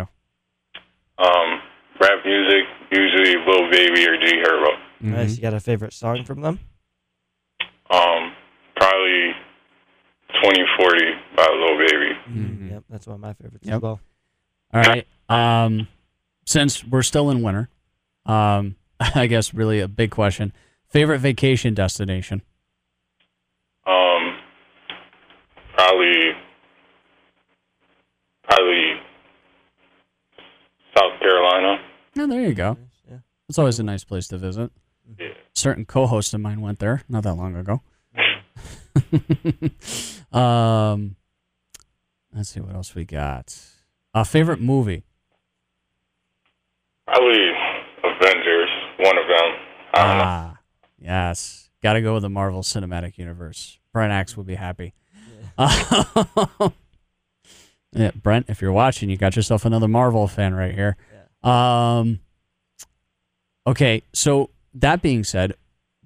um, 1.18 1.60
rap 2.00 2.18
music, 2.24 2.64
usually 2.90 3.36
Lil 3.46 3.70
Baby 3.70 4.06
or 4.08 4.16
G 4.18 4.42
Herbo. 4.42 4.66
Mm-hmm. 5.02 5.12
Nice. 5.12 5.36
You 5.36 5.42
got 5.42 5.54
a 5.54 5.60
favorite 5.60 5.92
song 5.92 6.24
from 6.24 6.40
them? 6.42 6.58
Um, 7.90 8.32
probably 8.76 9.30
2040 10.42 11.04
by 11.36 11.46
Lil 11.52 11.78
Baby. 11.78 12.18
Mhm. 12.30 12.70
Yep, 12.72 12.84
that's 12.90 13.06
one 13.06 13.14
of 13.14 13.20
my 13.20 13.32
favorites 13.34 13.66
Yep. 13.66 13.76
as 13.76 13.82
well. 13.82 14.00
All 14.74 14.82
right. 14.82 15.06
Um, 15.28 15.86
since 16.46 16.84
we're 16.84 17.02
still 17.02 17.30
in 17.30 17.42
winter, 17.42 17.68
um, 18.26 18.74
I 19.00 19.26
guess 19.28 19.54
really 19.54 19.80
a 19.80 19.88
big 19.88 20.10
question. 20.10 20.52
Favorite 20.88 21.20
vacation 21.20 21.74
destination? 21.74 22.42
Um, 23.86 24.36
probably, 25.76 26.32
probably 28.44 28.92
South 30.96 31.20
Carolina. 31.20 31.78
Oh, 32.18 32.26
there 32.26 32.42
you 32.42 32.54
go. 32.54 32.76
Yeah. 33.08 33.18
It's 33.48 33.58
always 33.58 33.78
a 33.78 33.82
nice 33.82 34.04
place 34.04 34.28
to 34.28 34.38
visit. 34.38 34.70
Yeah. 35.18 35.28
Certain 35.54 35.84
co-host 35.84 36.32
of 36.34 36.40
mine 36.40 36.60
went 36.60 36.78
there 36.78 37.02
not 37.08 37.24
that 37.24 37.34
long 37.34 37.56
ago. 37.56 37.82
um, 40.38 41.16
let's 42.34 42.48
see 42.50 42.60
what 42.60 42.74
else 42.74 42.94
we 42.94 43.04
got. 43.04 43.56
Uh, 44.12 44.24
favorite 44.24 44.60
movie? 44.60 45.04
Probably 47.06 47.50
Avengers, 48.02 48.70
one 48.98 49.18
of 49.18 49.24
them. 49.28 49.50
I 49.94 50.06
don't 50.06 50.18
know. 50.18 50.24
Ah, 50.24 50.58
yes. 50.98 51.70
Got 51.82 51.94
to 51.94 52.00
go 52.00 52.14
with 52.14 52.22
the 52.22 52.30
Marvel 52.30 52.62
Cinematic 52.62 53.18
Universe. 53.18 53.78
Brent 53.92 54.12
Axe 54.12 54.36
would 54.36 54.46
be 54.46 54.54
happy. 54.54 54.94
yeah, 57.92 58.10
Brent, 58.14 58.46
if 58.48 58.60
you're 58.60 58.72
watching, 58.72 59.08
you 59.10 59.16
got 59.16 59.36
yourself 59.36 59.64
another 59.64 59.88
Marvel 59.88 60.26
fan 60.26 60.54
right 60.54 60.74
here. 60.74 60.96
Yeah. 61.44 61.98
Um, 61.98 62.20
okay, 63.66 64.02
so 64.12 64.50
that 64.74 65.02
being 65.02 65.24
said, 65.24 65.54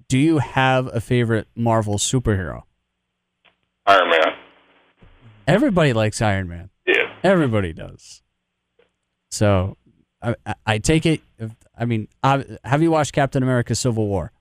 do 0.07 0.17
you 0.17 0.37
have 0.39 0.87
a 0.93 1.01
favorite 1.01 1.47
Marvel 1.55 1.95
superhero? 1.97 2.63
Iron 3.85 4.09
Man. 4.09 4.33
Everybody 5.47 5.93
likes 5.93 6.21
Iron 6.21 6.47
Man. 6.47 6.69
Yeah. 6.85 7.11
Everybody 7.23 7.73
does. 7.73 8.21
So, 9.31 9.77
I, 10.21 10.35
I- 10.45 10.55
I 10.65 10.77
take 10.77 11.05
it. 11.05 11.21
I 11.77 11.85
mean, 11.85 12.07
uh, 12.23 12.43
have 12.63 12.81
you 12.83 12.91
watched 12.91 13.13
Captain 13.13 13.41
America: 13.41 13.73
Civil 13.73 14.07
War? 14.07 14.31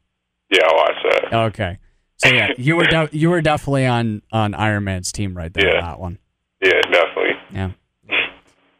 Yeah, 0.51 0.65
I 0.65 0.73
watched 0.75 1.07
that. 1.31 1.35
Okay. 1.35 1.79
So 2.19 2.29
yeah, 2.31 2.49
you 2.59 2.77
were 2.77 2.85
de- 2.85 3.09
you 3.13 3.31
were 3.31 3.41
definitely 3.41 3.87
on 3.87 4.23
on 4.33 4.55
Iron 4.55 4.85
Man's 4.85 5.13
team 5.13 5.37
right 5.37 5.53
there. 5.53 5.69
on 5.69 5.75
Yeah. 5.75 5.81
That 5.83 6.01
one. 6.01 6.19
Yeah, 6.61 6.81
definitely. 6.91 7.35
Yeah. 7.53 7.71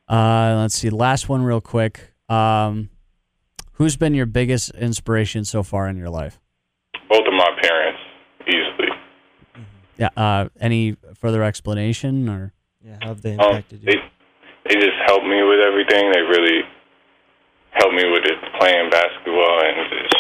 Uh, 0.09 0.57
let's 0.61 0.75
see. 0.75 0.91
Last 0.91 1.29
one, 1.29 1.43
real 1.43 1.61
quick. 1.61 2.13
Um, 2.29 2.91
who's 3.75 3.97
been 3.97 4.15
your 4.15 4.27
biggest 4.27 4.71
inspiration 4.75 5.45
so 5.45 5.63
far 5.63 5.87
in 5.89 5.97
your 5.97 6.09
life? 6.11 6.41
Both 7.09 7.27
of 7.27 7.33
my 7.35 7.49
parents, 7.63 8.01
easily. 8.47 8.89
Yeah. 9.99 10.09
Uh, 10.17 10.49
any 10.61 10.97
further 11.15 11.43
explanation 11.45 12.29
or? 12.29 12.53
Yeah, 12.85 12.97
how 13.03 13.09
have 13.09 13.23
they 13.23 13.35
Um, 13.37 13.41
impacted 13.57 13.83
they 13.83 13.93
you? 13.95 14.01
they 14.67 14.75
just 14.75 14.97
helped 15.07 15.27
me 15.27 15.43
with 15.43 15.61
everything. 15.61 16.11
They 16.13 16.21
really 16.23 16.63
helped 17.73 17.95
me 17.95 18.05
with 18.11 18.25
it, 18.25 18.39
playing 18.59 18.91
basketball 18.91 19.61
and 19.63 19.91
just 19.91 20.15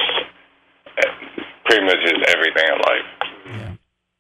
pretty 1.68 1.84
much 1.84 1.96
just 2.02 2.16
everything 2.28 2.64
in 2.66 2.78
life. 2.78 3.60
Yeah. 3.60 3.74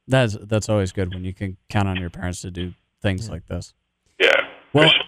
That's 0.06 0.36
that's 0.42 0.68
always 0.68 0.92
good 0.92 1.12
when 1.12 1.24
you 1.24 1.34
can 1.34 1.56
count 1.68 1.88
on 1.88 1.96
your 1.96 2.10
parents 2.10 2.40
to 2.42 2.50
do 2.50 2.72
things 3.02 3.28
like 3.28 3.46
this. 3.46 3.74
Yeah. 4.18 4.32
Well, 4.72 4.88
sure. 4.88 5.00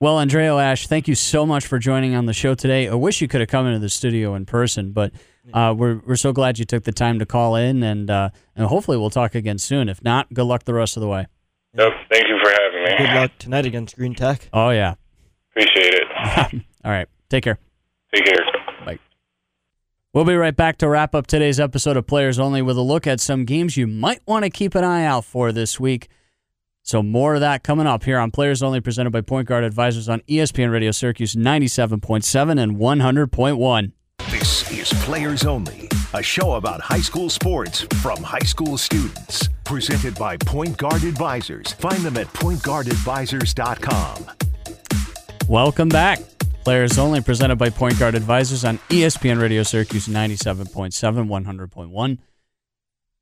well, 0.00 0.18
Andrea 0.18 0.54
Ash, 0.56 0.86
thank 0.86 1.08
you 1.08 1.14
so 1.14 1.46
much 1.46 1.66
for 1.66 1.78
joining 1.78 2.14
on 2.14 2.26
the 2.26 2.32
show 2.32 2.54
today. 2.54 2.88
I 2.88 2.94
wish 2.94 3.20
you 3.20 3.28
could 3.28 3.40
have 3.40 3.48
come 3.48 3.66
into 3.66 3.78
the 3.78 3.88
studio 3.88 4.34
in 4.34 4.46
person, 4.46 4.92
but 4.92 5.12
uh, 5.52 5.74
we're 5.76 6.00
we're 6.06 6.16
so 6.16 6.32
glad 6.32 6.58
you 6.58 6.64
took 6.64 6.84
the 6.84 6.92
time 6.92 7.18
to 7.18 7.26
call 7.26 7.56
in, 7.56 7.82
and 7.82 8.10
uh, 8.10 8.30
and 8.56 8.66
hopefully 8.66 8.96
we'll 8.96 9.10
talk 9.10 9.34
again 9.34 9.58
soon. 9.58 9.88
If 9.88 10.02
not, 10.02 10.32
good 10.34 10.44
luck 10.44 10.64
the 10.64 10.74
rest 10.74 10.96
of 10.96 11.00
the 11.00 11.08
way. 11.08 11.26
Yep. 11.74 11.92
Thank 12.10 12.24
you 12.28 12.38
for 12.42 12.50
having 12.50 12.84
me. 12.84 13.06
Good 13.06 13.14
luck 13.14 13.30
tonight 13.38 13.66
against 13.66 13.96
Green 13.96 14.14
Tech. 14.14 14.48
Oh 14.52 14.70
yeah. 14.70 14.94
Appreciate 15.52 15.94
it. 15.94 16.62
All 16.84 16.90
right. 16.90 17.08
Take 17.28 17.44
care. 17.44 17.58
Take 18.14 18.24
care. 18.24 18.47
We'll 20.14 20.24
be 20.24 20.34
right 20.34 20.56
back 20.56 20.78
to 20.78 20.88
wrap 20.88 21.14
up 21.14 21.26
today's 21.26 21.60
episode 21.60 21.96
of 21.96 22.06
Players 22.06 22.38
Only 22.38 22.62
with 22.62 22.76
a 22.76 22.82
look 22.82 23.06
at 23.06 23.20
some 23.20 23.44
games 23.44 23.76
you 23.76 23.86
might 23.86 24.20
want 24.26 24.44
to 24.44 24.50
keep 24.50 24.74
an 24.74 24.84
eye 24.84 25.04
out 25.04 25.24
for 25.24 25.52
this 25.52 25.78
week. 25.78 26.08
So 26.82 27.02
more 27.02 27.34
of 27.34 27.40
that 27.40 27.62
coming 27.62 27.86
up 27.86 28.04
here 28.04 28.18
on 28.18 28.30
Players 28.30 28.62
Only, 28.62 28.80
presented 28.80 29.10
by 29.10 29.20
Point 29.20 29.48
Guard 29.48 29.64
Advisors 29.64 30.08
on 30.08 30.20
ESPN 30.20 30.72
Radio 30.72 30.90
Syracuse 30.90 31.34
97.7 31.34 32.60
and 32.60 32.76
100.1. 32.76 33.92
This 34.30 34.70
is 34.72 34.88
Players 35.04 35.44
Only 35.44 35.88
a 36.14 36.22
show 36.22 36.54
about 36.54 36.80
high 36.80 37.00
school 37.00 37.28
sports 37.28 37.82
from 38.02 38.22
high 38.22 38.38
school 38.40 38.78
students. 38.78 39.48
Presented 39.64 40.14
by 40.18 40.36
Point 40.38 40.76
Guard 40.76 41.04
Advisors. 41.04 41.72
Find 41.74 41.98
them 42.02 42.16
at 42.16 42.26
pointguardadvisors.com. 42.28 44.26
Welcome 45.48 45.88
back. 45.90 46.20
Players 46.64 46.98
only 46.98 47.20
presented 47.22 47.56
by 47.56 47.70
Point 47.70 47.98
Guard 47.98 48.14
Advisors 48.14 48.64
on 48.64 48.78
ESPN 48.90 49.40
Radio 49.40 49.62
Syracuse 49.62 50.06
97.7, 50.06 50.92
100.1. 51.26 52.18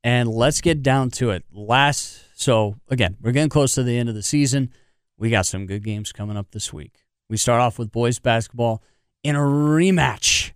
And 0.03 0.29
let's 0.29 0.59
get 0.59 0.83
down 0.83 1.11
to 1.11 1.29
it. 1.29 1.45
Last, 1.51 2.23
so 2.35 2.75
again, 2.89 3.15
we're 3.21 3.31
getting 3.31 3.49
close 3.49 3.73
to 3.75 3.83
the 3.83 3.97
end 3.97 4.09
of 4.09 4.15
the 4.15 4.23
season. 4.23 4.71
We 5.17 5.29
got 5.29 5.45
some 5.45 5.65
good 5.65 5.83
games 5.83 6.11
coming 6.11 6.35
up 6.37 6.51
this 6.51 6.73
week. 6.73 7.05
We 7.29 7.37
start 7.37 7.61
off 7.61 7.79
with 7.79 7.91
boys 7.91 8.19
basketball 8.19 8.83
in 9.23 9.35
a 9.35 9.39
rematch. 9.39 10.51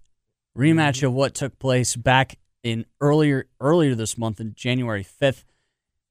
Rematch 0.57 1.01
of 1.01 1.13
what 1.13 1.33
took 1.33 1.57
place 1.59 1.95
back 1.95 2.37
in 2.63 2.85
earlier 2.99 3.47
earlier 3.59 3.95
this 3.95 4.17
month 4.17 4.39
in 4.39 4.53
January 4.53 5.03
5th. 5.03 5.45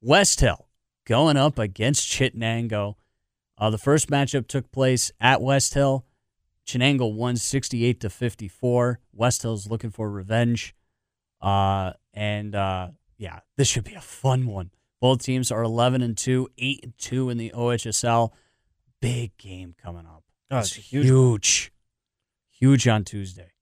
West 0.01 0.41
Hill 0.41 0.67
going 1.07 1.37
up 1.37 1.59
against 1.59 2.09
Chittenango. 2.09 2.95
Uh, 3.59 3.71
the 3.71 3.79
first 3.79 4.11
matchup 4.11 4.47
took 4.49 4.73
place 4.73 5.13
at 5.21 5.43
West 5.43 5.75
Hill. 5.75 6.07
Chittenango 6.71 7.13
won 7.13 7.37
68 7.37 8.01
to 8.01 8.11
54. 8.11 9.01
West 9.13 9.43
Hill's 9.43 9.69
looking 9.69 9.91
for 9.91 10.11
revenge. 10.11 10.75
Uh, 11.41 11.93
and 12.15 12.55
uh, 12.55 12.89
yeah, 13.19 13.41
this 13.57 13.69
should 13.69 13.85
be 13.85 13.95
a 13.95 14.01
fun 14.01 14.47
one. 14.47 14.71
Both 15.01 15.23
teams 15.23 15.51
are 15.51 15.63
11 15.63 16.03
and 16.03 16.17
2, 16.17 16.49
8 16.59 16.81
and 16.83 16.99
2 16.99 17.31
in 17.31 17.39
the 17.39 17.51
OHSL. 17.55 18.31
Big 19.01 19.37
game 19.39 19.75
coming 19.83 20.07
up. 20.07 20.23
Oh, 20.51 20.59
It's 20.59 20.75
huge 20.75 21.07
huge. 21.07 21.73
Huge 22.51 22.87
on 22.87 23.05
Tuesday. 23.05 23.53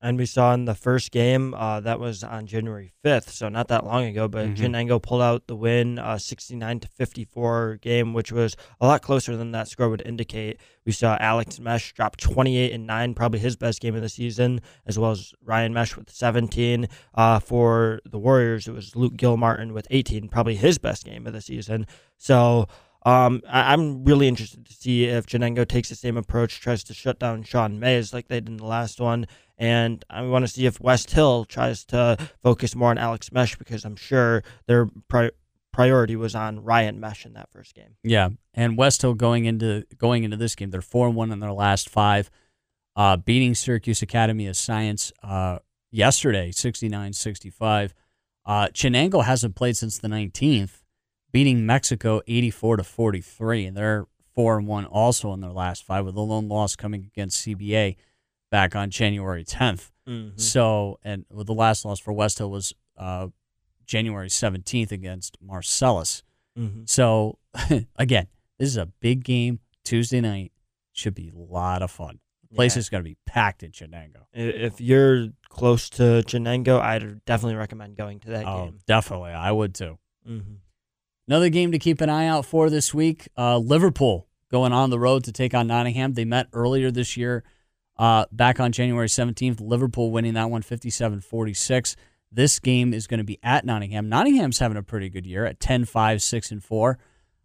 And 0.00 0.16
we 0.16 0.26
saw 0.26 0.54
in 0.54 0.64
the 0.64 0.76
first 0.76 1.10
game 1.10 1.54
uh, 1.54 1.80
that 1.80 1.98
was 1.98 2.22
on 2.22 2.46
January 2.46 2.92
5th, 3.04 3.30
so 3.30 3.48
not 3.48 3.66
that 3.66 3.84
long 3.84 4.04
ago. 4.04 4.28
But 4.28 4.46
Mhm. 4.46 4.56
Chittenango 4.56 5.02
pulled 5.02 5.22
out 5.22 5.48
the 5.48 5.56
win, 5.56 5.98
uh, 5.98 6.18
69 6.18 6.78
to 6.80 6.86
54 6.88 7.78
game, 7.82 8.12
which 8.14 8.30
was 8.30 8.54
a 8.80 8.86
lot 8.86 9.02
closer 9.02 9.36
than 9.36 9.50
that 9.52 9.66
score 9.66 9.88
would 9.88 10.02
indicate. 10.06 10.60
We 10.86 10.92
saw 10.92 11.16
Alex 11.18 11.58
Mesh 11.58 11.92
drop 11.94 12.16
28 12.16 12.72
and 12.72 12.86
9, 12.86 13.12
probably 13.14 13.40
his 13.40 13.56
best 13.56 13.80
game 13.80 13.96
of 13.96 14.02
the 14.02 14.08
season, 14.08 14.60
as 14.86 14.98
well 15.00 15.10
as 15.10 15.34
Ryan 15.44 15.74
Mesh 15.74 15.96
with 15.96 16.10
17. 16.10 16.86
Uh, 17.14 17.40
for 17.40 17.98
the 18.08 18.18
Warriors, 18.20 18.68
it 18.68 18.72
was 18.74 18.94
Luke 18.94 19.16
Gilmartin 19.16 19.72
with 19.74 19.88
18, 19.90 20.28
probably 20.28 20.54
his 20.54 20.78
best 20.78 21.04
game 21.04 21.26
of 21.26 21.32
the 21.32 21.40
season. 21.40 21.86
So 22.16 22.68
um, 23.08 23.42
I- 23.48 23.72
I'm 23.72 24.04
really 24.04 24.28
interested 24.28 24.66
to 24.66 24.72
see 24.72 25.04
if 25.04 25.26
Chittenango 25.26 25.66
takes 25.66 25.88
the 25.88 25.94
same 25.94 26.16
approach, 26.16 26.60
tries 26.60 26.82
to 26.84 26.94
shut 26.94 27.18
down 27.18 27.42
Sean 27.42 27.78
Mays 27.78 28.12
like 28.12 28.28
they 28.28 28.40
did 28.40 28.48
in 28.48 28.56
the 28.58 28.66
last 28.66 29.00
one. 29.00 29.26
And 29.56 30.04
I 30.08 30.22
want 30.22 30.44
to 30.44 30.48
see 30.48 30.66
if 30.66 30.80
West 30.80 31.10
Hill 31.10 31.44
tries 31.44 31.84
to 31.86 32.16
focus 32.42 32.76
more 32.76 32.90
on 32.90 32.98
Alex 32.98 33.32
Mesh 33.32 33.56
because 33.56 33.84
I'm 33.84 33.96
sure 33.96 34.42
their 34.66 34.86
pri- 35.08 35.32
priority 35.72 36.14
was 36.16 36.34
on 36.34 36.62
Ryan 36.62 37.00
Mesh 37.00 37.26
in 37.26 37.32
that 37.32 37.50
first 37.50 37.74
game. 37.74 37.96
Yeah, 38.04 38.28
and 38.54 38.76
West 38.78 39.02
Hill 39.02 39.14
going 39.14 39.46
into 39.46 39.84
going 39.96 40.22
into 40.24 40.36
this 40.36 40.54
game, 40.54 40.70
they're 40.70 40.80
four 40.80 41.10
one 41.10 41.32
in 41.32 41.40
their 41.40 41.52
last 41.52 41.88
five, 41.88 42.30
uh, 42.94 43.16
beating 43.16 43.54
Syracuse 43.54 44.00
Academy 44.02 44.46
of 44.46 44.56
Science 44.56 45.12
uh, 45.24 45.58
yesterday, 45.90 46.50
69-65. 46.52 47.92
Uh, 48.46 48.68
Chittenango 48.68 49.24
hasn't 49.24 49.54
played 49.56 49.76
since 49.76 49.98
the 49.98 50.08
19th, 50.08 50.82
beating 51.32 51.66
Mexico 51.66 52.20
84 52.26 52.78
to 52.78 52.84
43, 52.84 53.66
and 53.66 53.76
they're 53.76 54.06
four 54.34 54.56
and 54.58 54.66
one 54.66 54.84
also 54.84 55.32
in 55.32 55.40
their 55.40 55.50
last 55.52 55.84
five, 55.84 56.04
with 56.04 56.16
a 56.16 56.20
lone 56.20 56.48
loss 56.48 56.76
coming 56.76 57.04
against 57.04 57.44
CBA 57.46 57.96
back 58.50 58.74
on 58.76 58.90
January 58.90 59.44
10th. 59.44 59.90
Mm-hmm. 60.08 60.38
So, 60.38 60.98
and 61.02 61.24
well, 61.28 61.44
the 61.44 61.52
last 61.54 61.84
loss 61.84 61.98
for 62.00 62.12
West 62.12 62.38
Hill 62.38 62.50
was 62.50 62.72
uh, 62.96 63.28
January 63.86 64.28
17th 64.28 64.90
against 64.92 65.36
Marcellus. 65.40 66.22
Mm-hmm. 66.58 66.82
So 66.86 67.38
again, 67.96 68.28
this 68.58 68.68
is 68.68 68.76
a 68.76 68.86
big 68.86 69.24
game 69.24 69.60
Tuesday 69.84 70.20
night. 70.20 70.52
Should 70.92 71.14
be 71.14 71.28
a 71.28 71.38
lot 71.38 71.82
of 71.82 71.90
fun. 71.90 72.18
The 72.50 72.56
place 72.56 72.74
Yeah. 72.74 72.80
is 72.80 72.88
going 72.88 73.04
to 73.04 73.08
be 73.08 73.16
packed 73.26 73.62
in 73.62 73.70
Chittenango. 73.72 74.24
If 74.32 74.80
you're 74.80 75.28
close 75.48 75.88
to 75.90 76.22
Chittenango, 76.26 76.80
I'd 76.80 77.24
definitely 77.24 77.56
recommend 77.56 77.96
going 77.96 78.18
to 78.20 78.30
that 78.30 78.46
Oh, 78.46 78.64
game. 78.64 78.78
definitely, 78.86 79.30
I 79.32 79.52
would 79.52 79.74
too. 79.74 79.98
Mm-hmm. 80.28 80.54
Another 81.28 81.50
game 81.50 81.72
to 81.72 81.78
keep 81.78 82.00
an 82.00 82.08
eye 82.08 82.26
out 82.26 82.46
for 82.46 82.70
this 82.70 82.92
week: 82.94 83.28
uh, 83.36 83.58
Liverpool 83.58 84.26
going 84.50 84.72
on 84.72 84.90
the 84.90 84.98
road 84.98 85.24
to 85.24 85.32
take 85.32 85.54
on 85.54 85.66
Nottingham. 85.66 86.14
They 86.14 86.24
met 86.24 86.48
earlier 86.52 86.90
this 86.90 87.16
year, 87.16 87.44
uh, 87.98 88.24
back 88.32 88.58
on 88.58 88.72
January 88.72 89.08
17th. 89.08 89.60
Liverpool 89.60 90.10
winning 90.10 90.34
that 90.34 90.50
one 90.50 90.62
57-46. 90.62 91.96
This 92.32 92.58
game 92.58 92.94
is 92.94 93.06
going 93.06 93.18
to 93.18 93.24
be 93.24 93.38
at 93.42 93.64
Nottingham. 93.64 94.08
Nottingham's 94.08 94.58
having 94.58 94.78
a 94.78 94.82
pretty 94.82 95.08
good 95.08 95.26
year 95.26 95.44
at 95.44 95.60
10-5, 95.60 96.20
6 96.22 96.50
and 96.50 96.64
4. 96.64 96.98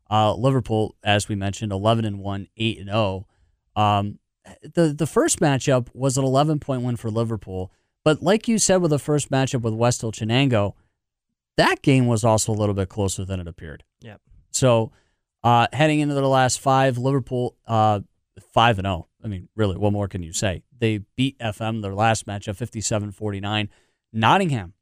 Uh, 0.09 0.33
Liverpool, 0.33 0.95
as 1.03 1.27
we 1.27 1.35
mentioned, 1.35 1.71
11 1.71 2.05
and 2.05 2.19
1, 2.19 2.47
8 2.55 2.79
and 2.79 2.89
0. 2.89 3.27
Um, 3.75 4.19
the 4.61 4.93
the 4.93 5.07
first 5.07 5.39
matchup 5.39 5.87
was 5.93 6.17
an 6.17 6.23
11 6.23 6.59
point 6.59 6.83
win 6.83 6.95
for 6.95 7.09
Liverpool, 7.09 7.71
but 8.03 8.21
like 8.21 8.47
you 8.47 8.57
said 8.59 8.77
with 8.77 8.91
the 8.91 8.99
first 8.99 9.31
matchup 9.31 9.61
with 9.61 9.73
West 9.73 10.01
Hill 10.01 10.11
Chittenango, 10.11 10.73
that 11.57 11.81
game 11.81 12.07
was 12.07 12.23
also 12.23 12.51
a 12.51 12.55
little 12.55 12.75
bit 12.75 12.89
closer 12.89 13.25
than 13.25 13.39
it 13.39 13.47
appeared. 13.47 13.83
Yep. 14.01 14.21
So, 14.51 14.91
uh, 15.43 15.67
heading 15.73 15.99
into 15.99 16.15
the 16.15 16.27
last 16.27 16.59
five, 16.59 16.97
Liverpool 16.97 17.55
uh, 17.67 18.01
five 18.53 18.79
and 18.79 18.85
zero. 18.85 19.07
I 19.23 19.27
mean, 19.27 19.49
really, 19.55 19.77
what 19.77 19.93
more 19.93 20.07
can 20.07 20.23
you 20.23 20.33
say? 20.33 20.63
They 20.77 20.99
beat 21.15 21.37
FM 21.39 21.81
their 21.81 21.93
last 21.93 22.25
matchup 22.25 22.57
57-49. 22.57 23.69
Nottingham 24.11 24.73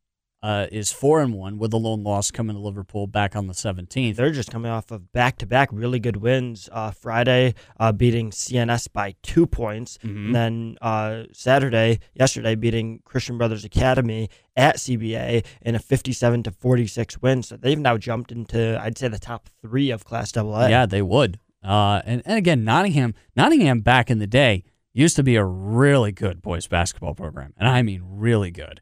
uh, 0.44 0.66
is 0.72 0.92
four 0.92 1.22
and 1.22 1.34
one 1.34 1.58
with 1.58 1.72
a 1.74 1.78
lone 1.78 2.04
loss 2.04 2.32
coming 2.32 2.56
to 2.56 2.60
Liverpool 2.62 3.06
back 3.08 3.36
on 3.36 3.48
the 3.48 3.54
seventeenth. 3.54 4.18
They're 4.18 4.32
just 4.32 4.50
coming 4.52 4.72
off 4.72 4.90
of 4.92 5.12
back-to-back 5.14 5.70
really 5.72 6.00
good 6.00 6.18
wins. 6.18 6.68
Uh, 6.72 6.92
Friday, 6.92 7.54
uh, 7.80 7.92
beating 7.92 8.32
CNS 8.32 8.88
by 8.92 9.16
two 9.22 9.46
points, 9.46 9.98
Mhm. 10.04 10.26
and 10.26 10.36
then 10.36 10.78
uh, 10.82 11.24
Saturday, 11.32 12.00
yesterday, 12.14 12.56
beating 12.56 13.02
Christian 13.06 13.38
Brothers 13.38 13.64
Academy 13.66 14.30
at 14.56 14.78
CBA 14.80 15.46
in 15.62 15.76
a 15.76 15.80
57 15.80 16.44
to 16.44 16.52
46 16.52 17.22
win. 17.22 17.44
So 17.44 17.56
they've 17.58 17.78
now 17.80 17.98
jumped 17.98 18.32
into, 18.32 18.80
I'd 18.82 18.98
say, 18.98 19.08
the 19.08 19.20
top 19.20 19.48
three 19.62 19.92
of 19.92 20.06
Class 20.06 20.36
AA. 20.36 20.68
Yeah, 20.70 20.86
they 20.86 21.02
would. 21.02 21.40
Uh, 21.64 22.02
and, 22.06 22.24
and 22.26 22.38
again, 22.40 22.64
Nottingham, 22.64 23.14
Nottingham 23.36 23.82
back 23.82 24.10
in 24.10 24.18
the 24.18 24.26
day 24.26 24.64
used 24.94 25.16
to 25.16 25.24
be 25.24 25.36
a 25.36 25.46
really 25.46 26.12
good 26.12 26.42
boys 26.42 26.68
basketball 26.68 27.14
program, 27.14 27.54
and 27.58 27.68
I 27.70 27.82
mean 27.84 28.02
really 28.04 28.50
good. 28.52 28.82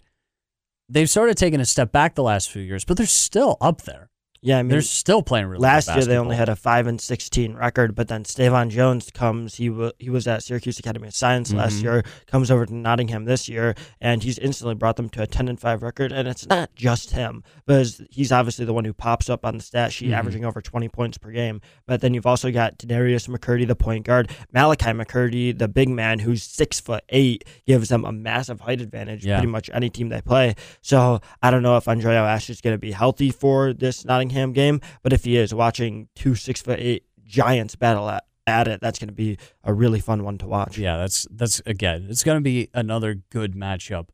They've 0.90 1.10
sort 1.10 1.30
of 1.30 1.36
taken 1.36 1.62
a 1.62 1.66
step 1.66 1.92
back 1.92 2.16
the 2.16 2.24
last 2.24 2.50
few 2.50 2.64
years, 2.64 2.84
but 2.84 2.98
they're 2.98 3.06
still 3.06 3.58
up 3.62 3.84
there. 3.84 4.09
Yeah. 4.42 4.60
I 4.60 4.64
mean, 4.64 4.70
they're 4.70 4.82
still 4.82 5.22
playing 5.22 5.48
really. 5.48 5.62
Last 5.62 5.88
year 5.94 6.06
they 6.06 6.18
only 6.18 6.36
had 6.36 6.50
a 6.50 6.56
five 6.56 6.88
and 6.88 7.00
sixteen 7.00 7.56
record, 7.56 7.96
but 7.96 8.08
then 8.08 8.26
Stavon 8.26 8.70
Jones 8.70 9.10
comes. 9.14 9.56
He 9.56 9.70
wa 9.70 9.92
he 10.00 10.10
was 10.10 10.28
at 10.28 10.44
Syracuse 10.44 10.80
Academy 10.80 11.08
of 11.08 11.16
Science 11.16 11.52
last 11.54 11.80
Mhm. 11.80 11.84
year. 11.84 12.04
Comes 12.28 12.50
over 12.52 12.66
to 12.66 12.74
Nottingham 12.74 13.26
this 13.26 13.50
year, 13.50 13.76
and 14.00 14.24
he's 14.24 14.38
instantly 14.38 14.76
brought 14.76 14.96
them 14.96 15.10
to 15.10 15.22
a 15.24 15.28
ten 15.28 15.48
and 15.48 15.60
five 15.60 15.84
record. 15.84 16.12
And 16.12 16.28
it's 16.28 16.48
not 16.48 16.74
just 16.76 17.12
him, 17.12 17.44
because 17.66 18.02
he's 18.10 18.32
obviously 18.32 18.66
the 18.66 18.74
one 18.74 18.86
who 18.86 18.94
pops 18.94 19.30
up 19.30 19.46
on 19.46 19.58
the 19.58 19.64
stat 19.64 19.92
sheet, 19.92 20.12
Mhm. 20.12 20.18
averaging 20.18 20.46
over 20.46 20.62
twenty 20.62 20.88
points 20.88 21.18
per 21.18 21.32
game. 21.32 21.60
But 21.86 22.02
then 22.02 22.14
you've 22.14 22.26
also 22.28 22.52
got 22.52 22.78
Denarius 22.78 23.28
McCurdy, 23.28 23.68
the 23.68 23.76
point 23.76 24.06
guard, 24.06 24.30
Malachi 24.54 24.92
McCurdy, 24.92 25.58
the 25.58 25.68
big 25.68 25.90
man, 25.90 26.20
who's 26.20 26.44
six 26.44 26.80
foot 26.80 27.04
eight, 27.10 27.44
gives 27.68 27.90
them 27.90 28.06
a 28.06 28.12
massive 28.12 28.62
height 28.62 28.80
advantage. 28.80 29.26
Yeah. 29.26 29.38
Pretty 29.40 29.52
much 29.52 29.70
any 29.74 29.90
team 29.90 30.10
they 30.10 30.22
play. 30.22 30.56
So 30.82 31.20
I 31.42 31.52
don't 31.52 31.64
know 31.64 31.76
if 31.78 31.88
Andrea 31.88 32.22
Ash 32.24 32.50
is 32.50 32.62
going 32.62 32.74
to 32.74 32.80
be 32.80 32.92
healthy 32.92 33.32
for 33.32 33.74
this 33.74 34.06
Nottingham 34.06 34.29
game, 34.30 34.82
but 35.04 35.14
if 35.14 35.24
he 35.26 35.38
is, 35.38 35.54
watching 35.54 36.08
two 36.16 36.36
six 36.36 36.62
foot 36.62 36.80
eight 36.80 37.04
giants 37.26 37.76
battle 37.76 38.10
at, 38.10 38.26
at 38.48 38.68
it, 38.68 38.80
that's 38.82 38.98
going 39.00 39.10
to 39.10 39.14
be 39.14 39.38
a 39.64 39.74
really 39.74 40.00
fun 40.00 40.24
one 40.24 40.38
to 40.40 40.48
watch. 40.48 40.78
Yeah, 40.78 40.98
that's 40.98 41.28
that's 41.30 41.62
again, 41.66 42.08
it's 42.10 42.24
going 42.24 42.38
to 42.38 42.44
be 42.44 42.70
another 42.74 43.16
good 43.30 43.54
matchup 43.54 44.10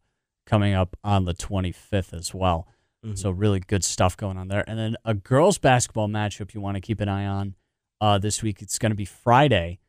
coming 0.45 0.73
up 0.73 0.95
on 1.03 1.25
the 1.25 1.33
25th 1.33 2.13
as 2.13 2.33
well. 2.33 2.67
Mhm. 3.05 3.17
So 3.17 3.31
really 3.31 3.59
good 3.59 3.83
stuff 3.83 4.15
going 4.17 4.37
on 4.37 4.47
there. 4.47 4.63
And 4.67 4.77
then 4.77 4.95
a 5.05 5.13
girls 5.13 5.57
basketball 5.57 6.07
matchup 6.07 6.53
you 6.53 6.61
want 6.61 6.75
to 6.75 6.81
keep 6.81 6.99
an 7.01 7.09
eye 7.09 7.25
on 7.25 7.55
uh, 8.01 8.17
this 8.17 8.43
week. 8.43 8.61
It's 8.61 8.77
going 8.77 8.91
to 8.91 8.95
be 8.95 9.05
Friday, 9.05 9.79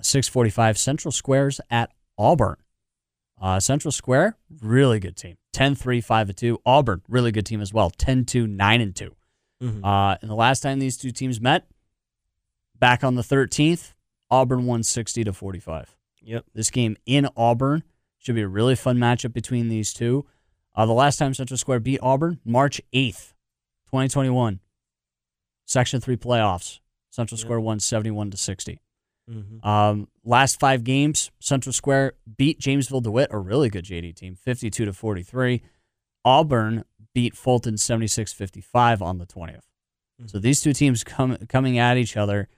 6:45 0.00 0.76
Central 0.78 1.12
Squares 1.12 1.60
at 1.70 1.92
Auburn. 2.18 2.56
Uh, 3.40 3.58
Central 3.58 3.92
Square, 3.92 4.36
really 4.60 5.00
good 5.00 5.16
team. 5.16 5.36
10-3, 5.54 6.04
5-2. 6.04 6.58
Auburn, 6.66 7.00
really 7.08 7.32
good 7.32 7.46
team 7.46 7.60
as 7.62 7.72
well. 7.72 7.90
10-2, 7.90 8.46
9-2. 8.46 9.10
Mhm. 9.62 9.84
Uh, 9.84 10.16
and 10.20 10.30
the 10.30 10.34
last 10.34 10.60
time 10.60 10.78
these 10.78 10.96
two 10.96 11.10
teams 11.10 11.40
met, 11.40 11.66
back 12.78 13.04
on 13.04 13.14
the 13.14 13.22
13th, 13.22 13.94
Auburn 14.30 14.64
won 14.66 14.82
60 14.82 15.24
to 15.24 15.32
45. 15.32 15.96
Yep. 16.22 16.46
This 16.54 16.70
game 16.70 16.96
in 17.06 17.28
Auburn 17.36 17.82
should 18.18 18.34
be 18.34 18.42
a 18.42 18.48
really 18.48 18.74
fun 18.76 18.96
matchup 18.98 19.32
between 19.32 19.68
these 19.68 19.92
two. 19.92 20.26
Uh, 20.74 20.86
the 20.86 20.92
last 20.92 21.16
time 21.18 21.34
Central 21.34 21.58
Square 21.58 21.80
beat 21.80 21.98
Auburn, 22.02 22.40
March 22.44 22.80
8th, 22.92 23.34
2021. 23.86 24.60
Section 25.66 26.00
3 26.00 26.16
playoffs. 26.16 26.80
Central 27.10 27.36
Yep. 27.38 27.44
Square 27.44 27.60
won 27.60 27.80
71 27.80 28.30
to 28.30 28.36
60. 28.36 28.80
Mhm. 29.28 29.64
Um, 29.64 30.08
last 30.24 30.58
five 30.60 30.84
games, 30.84 31.30
Central 31.40 31.72
Square 31.72 32.14
beat 32.36 32.60
Jamesville 32.60 33.02
DeWitt, 33.02 33.28
a 33.30 33.38
really 33.38 33.68
good 33.68 33.84
JD 33.84 34.12
team, 34.12 34.34
52 34.34 34.84
to 34.84 34.92
43. 34.92 35.62
Auburn 36.24 36.84
beat 37.14 37.36
Fulton 37.36 37.74
76-55 37.74 39.02
on 39.02 39.18
the 39.18 39.26
20th. 39.26 39.62
So 40.26 40.38
these 40.38 40.60
two 40.60 40.72
teams 40.72 41.02
come 41.02 41.36
coming 41.48 41.78
at 41.78 41.96
each 41.96 42.16
other. 42.16 42.48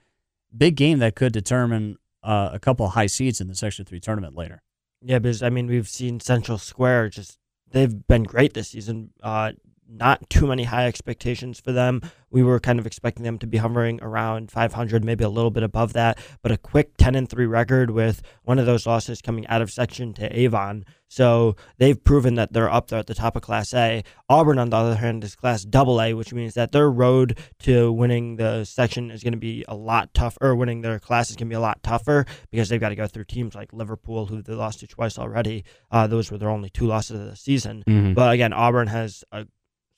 Big 0.55 0.75
game 0.75 0.99
that 0.99 1.15
could 1.15 1.31
determine 1.31 1.97
uh, 2.21 2.49
a 2.51 2.59
couple 2.59 2.85
of 2.85 2.93
high 2.93 3.07
seeds 3.07 3.39
in 3.39 3.47
the 3.47 3.55
Section 3.55 3.85
3 3.85 3.99
tournament 3.99 4.35
later. 4.35 4.61
Yeah, 5.01 5.19
because 5.19 5.41
I 5.41 5.49
mean 5.49 5.67
we've 5.67 5.87
seen 5.87 6.19
Central 6.19 6.57
Square 6.57 7.09
just 7.09 7.37
they've 7.71 8.05
been 8.07 8.23
great 8.23 8.53
this 8.53 8.69
season. 8.69 9.11
Uh, 9.21 9.53
not 9.93 10.29
too 10.29 10.47
many 10.47 10.63
high 10.63 10.87
expectations 10.87 11.59
for 11.59 11.71
them. 11.71 12.01
We 12.29 12.41
were 12.41 12.59
kind 12.59 12.79
of 12.79 12.87
expecting 12.87 13.23
them 13.23 13.37
to 13.39 13.47
be 13.47 13.57
hovering 13.57 14.01
around 14.01 14.51
500, 14.51 15.05
maybe 15.05 15.23
a 15.23 15.29
little 15.29 15.51
bit 15.51 15.63
above 15.63 15.93
that, 15.93 16.17
but 16.41 16.51
a 16.51 16.57
quick 16.57 16.97
10 16.97 17.15
and 17.15 17.29
3 17.29 17.45
record 17.45 17.91
with 17.91 18.21
one 18.43 18.57
of 18.57 18.65
those 18.65 18.87
losses 18.87 19.21
coming 19.21 19.45
out 19.47 19.61
of 19.61 19.71
section 19.71 20.13
to 20.13 20.39
Avon. 20.39 20.83
So 21.13 21.55
they've 21.77 22.03
proven 22.03 22.33
that 22.35 22.53
they're 22.53 22.71
up 22.71 22.87
there 22.87 22.97
at 22.97 23.05
the 23.05 23.13
top 23.13 23.35
of 23.35 23.43
Class 23.43 23.71
A. 23.75 24.03
Auburn, 24.29 24.57
on 24.57 24.71
the 24.71 24.77
other 24.77 24.95
hand, 24.95 25.23
is 25.23 25.35
Class 25.35 25.63
Double 25.63 26.01
A, 26.01 26.15
which 26.15 26.33
means 26.33 26.55
that 26.55 26.71
their 26.71 26.89
road 26.89 27.37
to 27.59 27.91
winning 27.91 28.37
the 28.37 28.63
section 28.63 29.11
is 29.11 29.21
going 29.21 29.33
to 29.33 29.37
be 29.37 29.63
a 29.67 29.75
lot 29.75 30.11
tougher, 30.15 30.39
or 30.41 30.55
winning 30.55 30.81
their 30.81 30.97
class 30.97 31.29
is 31.29 31.35
going 31.35 31.49
to 31.49 31.53
be 31.53 31.55
a 31.55 31.59
lot 31.59 31.83
tougher 31.83 32.25
because 32.49 32.67
they've 32.67 32.81
got 32.81 32.89
to 32.89 32.95
go 32.95 33.05
through 33.05 33.25
teams 33.25 33.53
like 33.53 33.71
Liverpool, 33.73 34.25
who 34.25 34.41
they 34.41 34.53
lost 34.53 34.79
to 34.79 34.87
twice 34.87 35.19
already. 35.19 35.65
Uh, 35.91 36.07
those 36.07 36.31
were 36.31 36.39
their 36.39 36.49
only 36.49 36.71
two 36.71 36.87
losses 36.87 37.19
of 37.19 37.27
the 37.27 37.35
season. 37.35 37.83
Mm-hmm. 37.87 38.13
But 38.13 38.33
again, 38.33 38.51
Auburn 38.51 38.87
has 38.87 39.23
a 39.31 39.45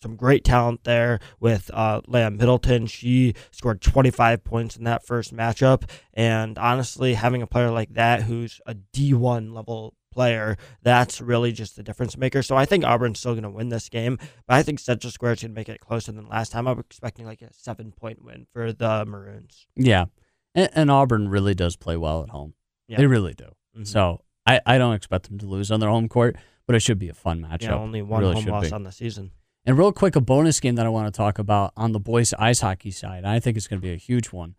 some 0.06 0.16
great 0.16 0.44
talent 0.44 0.84
there 0.84 1.20
with 1.40 1.72
uh, 1.74 2.00
Leah 2.06 2.30
Middleton. 2.30 2.86
She 2.86 3.34
scored 3.50 3.82
25 3.82 4.44
points 4.44 4.78
in 4.78 4.84
that 4.84 5.04
first 5.04 5.36
matchup. 5.36 5.90
And 6.14 6.60
honestly, 6.60 7.16
having 7.16 7.42
a 7.42 7.48
player 7.48 7.72
like 7.72 7.96
that 7.96 8.22
who's 8.22 8.62
a 8.68 8.76
D1 8.76 9.52
level 9.52 9.96
player, 10.12 10.58
that's 10.84 11.22
really 11.22 11.52
just 11.52 11.76
the 11.76 11.82
difference 11.82 12.16
maker. 12.18 12.44
So 12.44 12.56
I 12.56 12.66
think 12.66 12.84
Auburn's 12.86 13.18
still 13.18 13.34
going 13.34 13.46
to 13.46 13.50
win 13.50 13.70
this 13.70 13.90
game, 13.90 14.20
but 14.48 14.54
I 14.58 14.62
think 14.62 14.78
Central 14.80 15.10
Square 15.10 15.34
is 15.34 15.42
going 15.42 15.54
to 15.54 15.56
make 15.56 15.70
it 15.70 15.80
closer 15.80 16.12
than 16.12 16.28
last 16.30 16.52
time. 16.52 16.68
I 16.68 16.74
was 16.74 16.86
expecting 16.86 17.26
like 17.26 17.42
a 17.42 17.52
seven 17.52 17.92
point 17.92 18.24
win 18.24 18.46
for 18.54 18.72
the 18.74 19.06
Maroons. 19.08 19.66
Yeah. 19.76 20.06
And, 20.54 20.70
and 20.76 20.92
Auburn 20.92 21.30
really 21.30 21.56
does 21.56 21.76
play 21.78 21.98
well 21.98 22.22
at 22.22 22.30
home. 22.30 22.54
Yeah. 22.88 22.98
They 22.98 23.08
really 23.08 23.34
do. 23.34 23.48
Mhm. 23.76 23.88
So 23.88 24.22
I, 24.46 24.62
I 24.68 24.78
don't 24.78 24.94
expect 24.94 25.30
them 25.30 25.40
to 25.40 25.48
lose 25.48 25.72
on 25.72 25.80
their 25.80 25.90
home 25.90 26.08
court, 26.10 26.36
but 26.68 26.76
it 26.76 26.82
should 26.82 27.00
be 27.00 27.10
a 27.10 27.16
fun 27.16 27.42
matchup. 27.42 27.64
yeah, 27.64 27.76
only 27.76 28.04
one 28.04 28.22
Really 28.22 28.36
home 28.36 28.46
loss 28.46 28.68
be. 28.68 28.72
on 28.72 28.84
the 28.84 28.92
season. 28.92 29.32
And 29.66 29.78
real 29.78 29.92
quick, 29.92 30.16
a 30.16 30.22
bonus 30.22 30.60
game 30.60 30.76
that 30.76 30.86
I 30.86 30.90
want 30.90 31.12
to 31.12 31.18
talk 31.18 31.40
about 31.40 31.74
on 31.76 31.92
the 31.92 32.00
boys 32.00 32.34
ice 32.38 32.60
hockey 32.62 32.92
side. 32.92 33.26
I 33.26 33.40
think 33.40 33.58
it's 33.58 33.68
going 33.68 33.82
to 33.82 33.86
be 33.88 33.94
a 33.94 33.98
huge 33.98 34.28
one. 34.32 34.56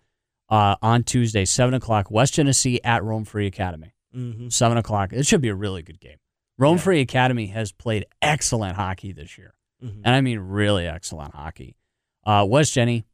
Uh, 0.48 0.76
on 0.82 1.02
Tuesday, 1.02 1.44
seven 1.44 1.74
o'clock, 1.74 2.10
West 2.10 2.34
Genesee 2.34 2.80
at 2.84 3.02
Rome 3.04 3.24
Free 3.24 3.46
Academy. 3.46 3.94
Mm-hmm. 4.14 4.48
Seven 4.48 4.78
o'clock. 4.78 5.12
It 5.12 5.26
should 5.26 5.40
be 5.40 5.48
a 5.48 5.54
really 5.54 5.82
good 5.82 6.00
game. 6.00 6.18
Rome 6.58 6.76
Yeah. 6.76 6.82
Free 6.82 7.00
Academy 7.00 7.46
has 7.48 7.72
played 7.72 8.06
excellent 8.22 8.76
hockey 8.76 9.12
this 9.12 9.36
year, 9.38 9.54
Mm-hmm. 9.84 10.02
and 10.04 10.14
I 10.14 10.20
mean 10.22 10.38
really 10.38 10.86
excellent 10.86 11.34
hockey. 11.34 11.76
Uh, 12.24 12.46
West 12.48 12.74
Genny, 12.74 13.04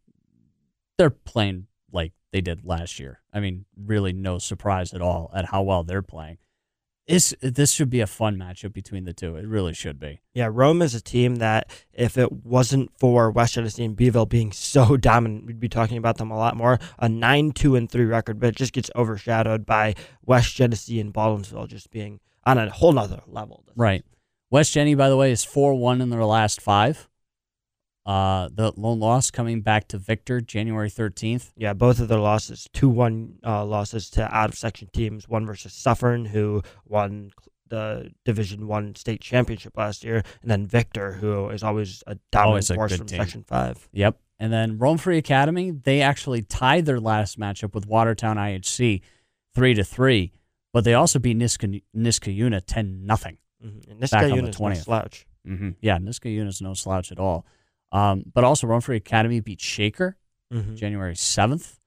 they're 0.99 1.11
playing 1.11 1.66
like 1.90 2.12
they 2.32 2.40
did 2.40 2.64
last 2.64 3.01
year. 3.01 3.20
I 3.32 3.40
mean, 3.40 3.64
really 3.76 4.12
no 4.12 4.38
surprise 4.38 4.93
at 4.95 5.03
all 5.03 5.30
at 5.34 5.47
how 5.47 5.62
well 5.62 5.82
they're 5.84 6.03
playing. 6.03 6.38
It's, 7.12 7.34
this 7.42 7.72
should 7.72 7.90
be 7.90 8.00
a 8.00 8.06
fun 8.06 8.38
matchup 8.38 8.72
between 8.72 9.04
the 9.04 9.12
two. 9.12 9.36
It 9.36 9.46
really 9.46 9.74
should 9.74 10.00
be. 10.00 10.20
Yeah, 10.32 10.48
Rome 10.50 10.80
is 10.80 10.94
a 10.94 11.00
team 11.00 11.36
that 11.36 11.70
if 11.92 12.16
it 12.16 12.32
wasn't 12.32 12.90
for 12.98 13.30
West 13.30 13.52
Genesee 13.52 13.84
and 13.84 13.94
B'ville 13.94 14.26
being 14.26 14.50
so 14.50 14.96
dominant, 14.96 15.44
we'd 15.44 15.60
be 15.60 15.68
talking 15.68 15.98
about 15.98 16.16
them 16.16 16.30
a 16.30 16.36
lot 16.38 16.56
more. 16.56 16.78
A 16.98 17.10
9 17.10 17.52
2 17.52 17.76
and 17.76 17.90
3 17.90 18.06
record, 18.06 18.40
but 18.40 18.48
it 18.48 18.56
just 18.56 18.72
gets 18.72 18.90
overshadowed 18.96 19.66
by 19.66 19.94
West 20.24 20.54
Genesee 20.54 21.00
and 21.00 21.12
Baldwinsville 21.12 21.68
just 21.68 21.90
being 21.90 22.20
on 22.44 22.56
a 22.56 22.70
whole 22.70 22.92
nother 22.92 23.20
level. 23.26 23.62
this 23.66 23.76
Right. 23.76 24.04
West 24.50 24.74
Genny, 24.74 24.96
by 24.96 25.10
the 25.10 25.16
way, 25.16 25.32
is 25.32 25.44
4 25.44 25.74
1 25.74 26.00
in 26.00 26.08
their 26.08 26.24
last 26.24 26.62
five. 26.62 27.10
Uh, 28.05 28.48
the 28.53 28.72
lone 28.76 28.98
loss 28.98 29.30
coming 29.30 29.61
back 29.61 29.86
to 29.88 29.98
Victor 29.98 30.40
January 30.40 30.90
13th. 30.90 31.53
Yeah, 31.57 31.72
both 31.72 32.00
of 32.00 32.09
their 32.09 32.18
losses, 32.18 32.68
2 32.72 32.88
1 32.88 33.38
uh, 33.44 33.64
losses 33.64 34.11
to 34.11 34.34
out 34.34 34.50
of 34.50 34.59
section 34.59 34.88
teams, 34.92 35.28
one 35.28 35.46
versus 35.46 35.72
Suffern, 35.72 36.24
who 36.24 36.62
won 36.84 37.30
the 37.68 38.12
Division 38.24 38.66
One 38.66 38.94
state 38.96 39.20
championship 39.20 39.76
last 39.78 40.05
year, 40.05 40.22
and 40.42 40.50
then 40.50 40.66
Victor, 40.66 41.12
who 41.12 41.48
is 41.48 41.62
always 41.62 42.03
a 42.07 42.16
dominant 42.30 42.68
Always 42.68 42.68
force 42.68 42.96
from 42.96 43.07
team. 43.07 43.18
Section 43.18 43.44
5. 43.44 43.88
Yep. 43.92 44.18
And 44.38 44.53
then 44.53 44.76
Rome 44.78 44.98
Free 44.98 45.16
Academy, 45.16 45.70
they 45.70 46.03
actually 46.03 46.42
tied 46.42 46.84
their 46.84 47.00
last 47.00 47.38
matchup 47.38 47.74
with 47.74 47.86
Watertown 47.86 48.36
IHC 48.36 49.00
3 49.55 49.74
to 49.74 49.84
3, 49.84 50.32
but 50.72 50.84
they 50.84 50.94
also 50.94 51.18
beat 51.18 51.38
Niska, 51.38 51.82
Niskayuna 51.96 52.62
10 52.66 53.07
nothing. 53.07 53.38
Mm-hmm. 53.64 53.90
And 53.90 54.00
this 54.00 54.11
Back 54.11 54.22
guy 54.22 54.24
on 54.24 54.30
the 54.30 54.36
unit's 54.36 54.61
no 54.61 54.74
slouch. 54.74 55.26
Mm-hmm. 55.48 55.70
Yeah, 55.80 55.98
Niskayuna's 55.98 56.61
no 56.61 56.74
slouch 56.74 57.11
at 57.12 57.18
all. 57.18 57.46
Um, 57.93 58.24
but 58.32 58.43
also 58.43 58.80
Free 58.80 58.97
Academy 58.97 59.40
beat 59.40 59.61
Shaker 59.61 60.16
Mm-hmm. 60.53 60.74
January 60.74 61.14
7th, 61.14 61.78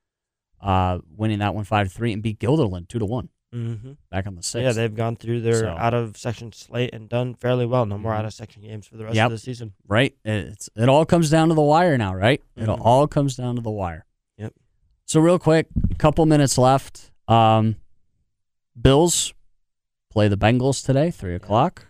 uh, 0.59 0.97
winning 1.15 1.37
that 1.39 1.53
one 1.53 1.65
5 1.65 1.87
to 1.87 1.93
3, 1.93 2.13
and 2.13 2.23
beat 2.23 2.39
Guilderland 2.39 2.87
2 2.87 2.97
to 2.99 3.05
1 3.05 3.29
Mm-hmm. 3.53 3.91
back 4.09 4.25
on 4.27 4.33
the 4.35 4.41
6th. 4.41 4.61
Yeah, 4.61 4.71
they've 4.71 4.93
gone 4.95 5.15
through 5.15 5.41
their 5.41 5.59
So- 5.59 5.67
out 5.69 5.93
of 5.93 6.17
section 6.17 6.51
slate 6.51 6.91
and 6.93 7.07
done 7.07 7.35
fairly 7.35 7.65
well. 7.67 7.85
No 7.85 7.97
more 7.99 8.11
Mhm. 8.13 8.17
out 8.17 8.25
of 8.25 8.33
section 8.33 8.63
games 8.63 8.85
for 8.87 8.97
the 8.97 9.03
rest 9.05 9.15
Yep. 9.15 9.25
of 9.27 9.31
the 9.31 9.37
season. 9.37 9.73
right? 9.87 10.15
It's 10.25 10.67
it 10.75 10.89
all 10.89 11.05
comes 11.05 11.29
down 11.29 11.49
to 11.49 11.53
the 11.53 11.61
wire 11.61 11.95
now, 11.97 12.13
right? 12.15 12.41
It 12.55 12.65
Mhm. 12.67 12.79
all 12.81 13.07
comes 13.07 13.35
down 13.35 13.55
to 13.55 13.61
the 13.61 13.69
wire. 13.71 14.05
Yep. 14.39 14.53
So 15.05 15.19
real 15.21 15.37
quick, 15.39 15.67
a 15.91 15.95
couple 15.95 16.25
minutes 16.25 16.57
left. 16.57 17.11
Um, 17.27 17.75
Bills 18.79 19.33
play 20.11 20.27
the 20.27 20.37
Bengals 20.37 20.83
today, 20.85 21.11
three 21.11 21.35
o'clock. 21.35 21.87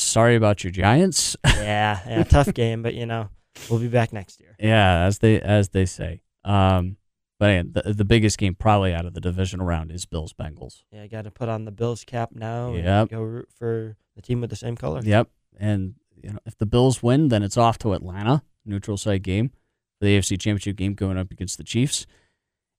Sorry 0.00 0.36
about 0.36 0.64
your 0.64 0.70
Giants. 0.70 1.36
yeah, 1.46 2.00
yeah, 2.06 2.24
tough 2.24 2.52
game, 2.54 2.82
but 2.82 2.94
you 2.94 3.06
know 3.06 3.28
we'll 3.68 3.80
be 3.80 3.88
back 3.88 4.12
next 4.12 4.40
year. 4.40 4.56
yeah, 4.58 5.04
as 5.04 5.18
they 5.18 5.40
as 5.40 5.70
they 5.70 5.86
say. 5.86 6.22
Um, 6.44 6.96
but 7.38 7.50
again, 7.50 7.72
the, 7.72 7.94
the 7.94 8.04
biggest 8.04 8.38
game 8.38 8.54
probably 8.54 8.92
out 8.92 9.06
of 9.06 9.14
the 9.14 9.20
divisional 9.20 9.64
round 9.64 9.90
is 9.90 10.04
Bills 10.04 10.34
Bengals. 10.34 10.82
Yeah, 10.92 11.04
you 11.04 11.08
got 11.08 11.24
to 11.24 11.30
put 11.30 11.48
on 11.48 11.64
the 11.64 11.70
Bills 11.70 12.04
cap 12.04 12.30
now. 12.34 12.74
Yep. 12.74 12.84
And 12.84 13.10
go 13.10 13.22
root 13.22 13.48
for 13.54 13.96
the 14.14 14.22
team 14.22 14.42
with 14.42 14.50
the 14.50 14.56
same 14.56 14.76
color. 14.76 15.00
Yep. 15.02 15.28
And 15.58 15.94
you 16.22 16.32
know, 16.32 16.38
if 16.44 16.56
the 16.58 16.66
Bills 16.66 17.02
win, 17.02 17.28
then 17.28 17.42
it's 17.42 17.56
off 17.56 17.78
to 17.78 17.94
Atlanta, 17.94 18.42
neutral 18.64 18.98
site 18.98 19.22
game, 19.22 19.52
the 20.00 20.18
AFC 20.18 20.38
Championship 20.38 20.76
game 20.76 20.94
going 20.94 21.16
up 21.16 21.30
against 21.30 21.56
the 21.56 21.64
Chiefs. 21.64 22.06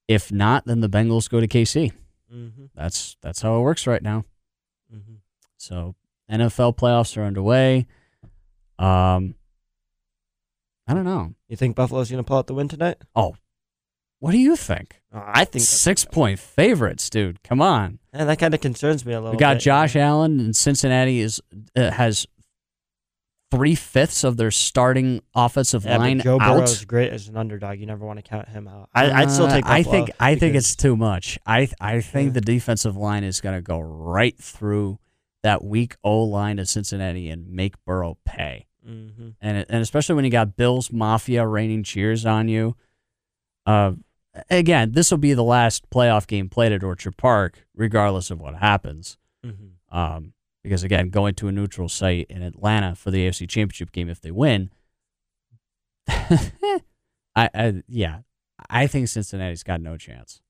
If 0.07 0.31
not, 0.31 0.65
then 0.65 0.81
the 0.81 0.89
Bengals 0.89 1.29
go 1.29 1.39
to 1.39 1.47
KC. 1.47 1.91
Mm-hmm. 2.33 2.65
That's 2.75 3.17
that's 3.21 3.41
how 3.41 3.57
it 3.57 3.61
works 3.61 3.87
right 3.87 4.01
now. 4.01 4.25
Mm-hmm. 4.93 5.15
So 5.57 5.95
NFL 6.31 6.77
playoffs 6.77 7.17
are 7.17 7.23
underway. 7.23 7.87
Um, 8.79 9.35
I 10.87 10.93
don't 10.93 11.05
know. 11.05 11.33
You 11.47 11.55
think 11.57 11.75
Buffalo's 11.75 12.09
gonna 12.09 12.23
pull 12.23 12.37
out 12.37 12.47
the 12.47 12.53
win 12.53 12.67
tonight? 12.67 12.97
Oh, 13.15 13.35
what 14.19 14.31
do 14.31 14.37
you 14.37 14.55
think? 14.55 15.01
Uh, 15.13 15.21
I 15.25 15.45
think 15.45 15.63
Six 15.63 16.05
point 16.05 16.39
favorites, 16.39 17.09
dude. 17.09 17.43
Come 17.43 17.61
on. 17.61 17.99
And 18.13 18.27
that 18.29 18.39
kind 18.39 18.53
of 18.53 18.61
concerns 18.61 19.05
me 19.05 19.13
a 19.13 19.19
little. 19.19 19.31
We 19.31 19.37
got 19.37 19.55
bit. 19.55 19.61
Josh 19.63 19.95
Allen 19.95 20.39
and 20.39 20.55
Cincinnati 20.55 21.19
is 21.19 21.41
uh, 21.75 21.91
has 21.91 22.25
three 23.51 23.75
fifths 23.75 24.23
of 24.23 24.37
their 24.37 24.49
starting 24.51 25.21
offensive 25.35 25.83
Yeah, 25.85 25.97
line 25.97 26.19
Joe 26.21 26.37
out. 26.39 26.55
Burrow's 26.57 26.85
great 26.85 27.11
as 27.11 27.27
an 27.27 27.35
underdog. 27.35 27.79
You 27.79 27.85
never 27.85 28.05
want 28.05 28.17
to 28.17 28.23
count 28.23 28.47
him 28.47 28.67
out. 28.67 28.89
I, 28.93 29.11
I'd 29.11 29.31
still 29.31 29.47
Uh, 29.47 29.55
take. 29.55 29.65
I 29.65 29.83
Buffalo 29.83 30.05
think 30.05 30.15
I 30.19 30.35
think 30.35 30.55
it's 30.55 30.75
too 30.75 30.95
much. 30.95 31.37
I 31.45 31.69
I 31.79 32.01
think 32.01 32.27
Yeah. 32.29 32.33
the 32.33 32.41
defensive 32.41 32.95
line 32.95 33.23
is 33.23 33.41
going 33.41 33.55
to 33.55 33.61
go 33.61 33.79
right 33.79 34.37
through 34.37 34.99
that 35.43 35.63
weak 35.63 35.95
O 36.03 36.23
line 36.23 36.59
of 36.59 36.67
Cincinnati 36.69 37.29
and 37.29 37.47
make 37.49 37.73
Burrow 37.85 38.17
pay. 38.25 38.67
Mhm. 38.87 39.35
And 39.41 39.65
and 39.69 39.81
especially 39.81 40.15
when 40.15 40.25
you 40.25 40.31
got 40.31 40.55
Bills 40.55 40.91
Mafia 40.91 41.45
raining 41.45 41.83
cheers 41.83 42.25
on 42.25 42.47
you. 42.47 42.75
Uh, 43.65 43.93
again, 44.49 44.91
this 44.93 45.11
will 45.11 45.17
be 45.19 45.33
the 45.33 45.43
last 45.43 45.89
playoff 45.89 46.25
game 46.25 46.49
played 46.49 46.71
at 46.71 46.83
Orchard 46.83 47.15
Park, 47.17 47.65
regardless 47.75 48.31
of 48.31 48.39
what 48.39 48.55
happens. 48.55 49.17
Mhm. 49.45 49.73
Um, 49.89 50.33
because 50.63 50.83
again, 50.83 51.09
going 51.09 51.35
to 51.35 51.47
a 51.47 51.51
neutral 51.51 51.89
site 51.89 52.27
in 52.29 52.41
Atlanta 52.41 52.95
for 52.95 53.11
the 53.11 53.25
AFC 53.27 53.45
Championship 53.47 53.91
game, 53.91 54.09
if 54.09 54.21
they 54.21 54.31
win, 54.31 54.71
I, 56.07 56.49
I 57.35 57.83
yeah, 57.87 58.19
I 58.69 58.87
think 58.87 59.07
Cincinnati's 59.07 59.63
got 59.63 59.81
no 59.81 59.97
chance. 59.97 60.41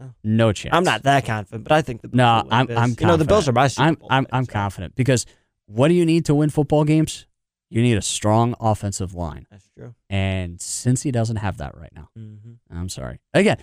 Oh. 0.00 0.10
No 0.22 0.52
chance. 0.52 0.74
I'm 0.74 0.84
not 0.84 1.04
that 1.04 1.24
confident, 1.24 1.64
but 1.64 1.72
I 1.72 1.80
think 1.82 2.02
the 2.02 2.08
Bills 2.08 2.16
No, 2.16 2.46
I'm. 2.50 2.66
because, 2.66 2.82
I'm. 2.82 2.96
You 3.00 3.06
know, 3.06 3.16
the 3.16 3.24
Bills 3.24 3.48
are 3.48 3.52
my 3.52 3.62
confident. 3.62 3.72
Super 3.72 3.84
I'm. 3.86 3.94
Bowl 3.94 4.08
I'm. 4.10 4.24
pick, 4.26 4.34
I'm 4.34 4.44
so 4.44 4.52
confident 4.52 4.94
because 4.94 5.26
what 5.66 5.88
do 5.88 5.94
you 5.94 6.04
need 6.04 6.26
to 6.26 6.34
win 6.34 6.50
football 6.50 6.84
games? 6.84 7.26
You 7.70 7.82
need 7.82 7.96
a 7.96 8.02
strong 8.02 8.54
offensive 8.60 9.14
line, 9.14 9.46
That's 9.50 9.68
true. 9.76 9.94
and 10.08 10.60
since 10.60 11.02
he 11.02 11.10
doesn't 11.10 11.36
have 11.36 11.56
that 11.58 11.76
right 11.76 11.90
now. 11.94 12.10
Mm-hmm. 12.16 12.76
I'm 12.78 12.88
sorry. 12.88 13.18
Again, 13.34 13.56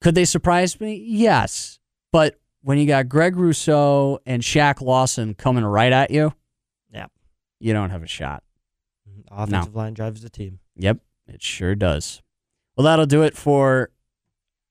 could 0.00 0.14
they 0.16 0.24
surprise 0.24 0.80
me? 0.80 0.96
Yes, 0.96 1.78
but 2.10 2.40
when 2.62 2.78
you 2.78 2.86
got 2.86 3.08
Greg 3.08 3.36
Rousseau 3.36 4.18
and 4.26 4.42
Shaq 4.42 4.80
Lawson 4.80 5.34
coming 5.34 5.64
right 5.64 5.92
at 5.92 6.10
you, 6.10 6.32
Yep. 6.92 7.12
you 7.60 7.72
don't 7.72 7.90
have 7.90 8.02
a 8.02 8.08
shot. 8.08 8.42
Offensive 9.30 9.74
line 9.76 9.94
drives 9.94 10.22
the 10.22 10.30
team. 10.30 10.58
Yep, 10.76 10.98
it 11.28 11.40
sure 11.42 11.74
does. 11.76 12.22
Well, 12.76 12.84
that'll 12.84 13.06
do 13.06 13.22
it 13.22 13.36
for 13.36 13.90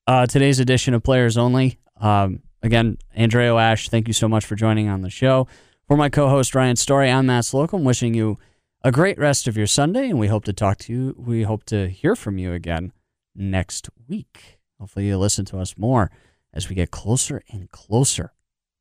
uh, 0.08 0.26
today's 0.26 0.60
edition 0.60 0.94
of 0.94 1.04
Players 1.04 1.38
Only. 1.38 1.80
Um, 2.00 2.42
again, 2.62 2.98
Andreo 3.16 3.58
Ash, 3.58 3.90
thank 3.90 4.08
you 4.08 4.14
so 4.14 4.28
much 4.28 4.46
for 4.46 4.56
joining 4.56 4.88
on 4.88 5.02
the 5.02 5.10
show. 5.10 5.48
For 5.88 5.98
my 5.98 6.10
co-host 6.10 6.56
Ryan 6.56 6.76
Story, 6.76 7.12
I'm 7.12 7.28
Matt 7.28 7.46
Slocum, 7.46 7.84
wishing 7.84 8.14
you 8.14 8.38
a 8.84 8.92
great 8.92 9.18
rest 9.18 9.48
of 9.48 9.58
your 9.58 9.68
Sunday, 9.68 10.10
and 10.10 10.20
we 10.20 10.28
hope 10.28 10.46
to 10.46 10.54
talk 10.54 10.78
to 10.80 10.94
you. 10.94 11.16
We 11.18 11.44
hope 11.44 11.64
to 11.66 11.88
hear 11.90 12.16
from 12.16 12.38
you 12.38 12.54
again 12.54 12.92
next 13.36 13.90
week. 14.08 14.60
Hopefully, 14.80 15.08
you'll 15.08 15.20
listen 15.20 15.46
to 15.46 15.60
us 15.60 15.78
more 15.78 16.12
as 16.54 16.70
we 16.70 16.76
get 16.76 16.92
closer 16.92 17.42
and 17.52 17.70
closer 17.72 18.34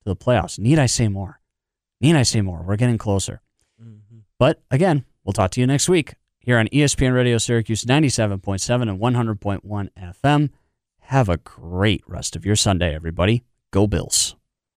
to 0.02 0.04
the 0.04 0.16
playoffs. 0.16 0.58
Need 0.58 0.78
I 0.78 0.86
say 0.86 1.08
more? 1.08 1.40
Need 2.00 2.16
I 2.16 2.22
say 2.22 2.40
more? 2.40 2.62
We're 2.62 2.76
getting 2.76 2.98
closer. 2.98 3.40
Mm-hmm. 3.82 4.18
But 4.38 4.62
again, 4.70 5.04
we'll 5.24 5.32
talk 5.32 5.50
to 5.52 5.60
you 5.60 5.66
next 5.66 5.88
week 5.88 6.14
here 6.38 6.58
on 6.58 6.68
ESPN 6.68 7.14
Radio 7.14 7.38
Syracuse 7.38 7.84
97.7 7.84 8.82
and 8.82 9.00
100.1 9.00 9.88
FM. 9.98 10.50
Have 11.08 11.28
a 11.28 11.36
great 11.36 12.02
rest 12.06 12.34
of 12.34 12.46
your 12.46 12.56
Sunday, 12.56 12.94
everybody. 12.94 13.44
Go 13.70 13.86
Bills. 13.86 14.36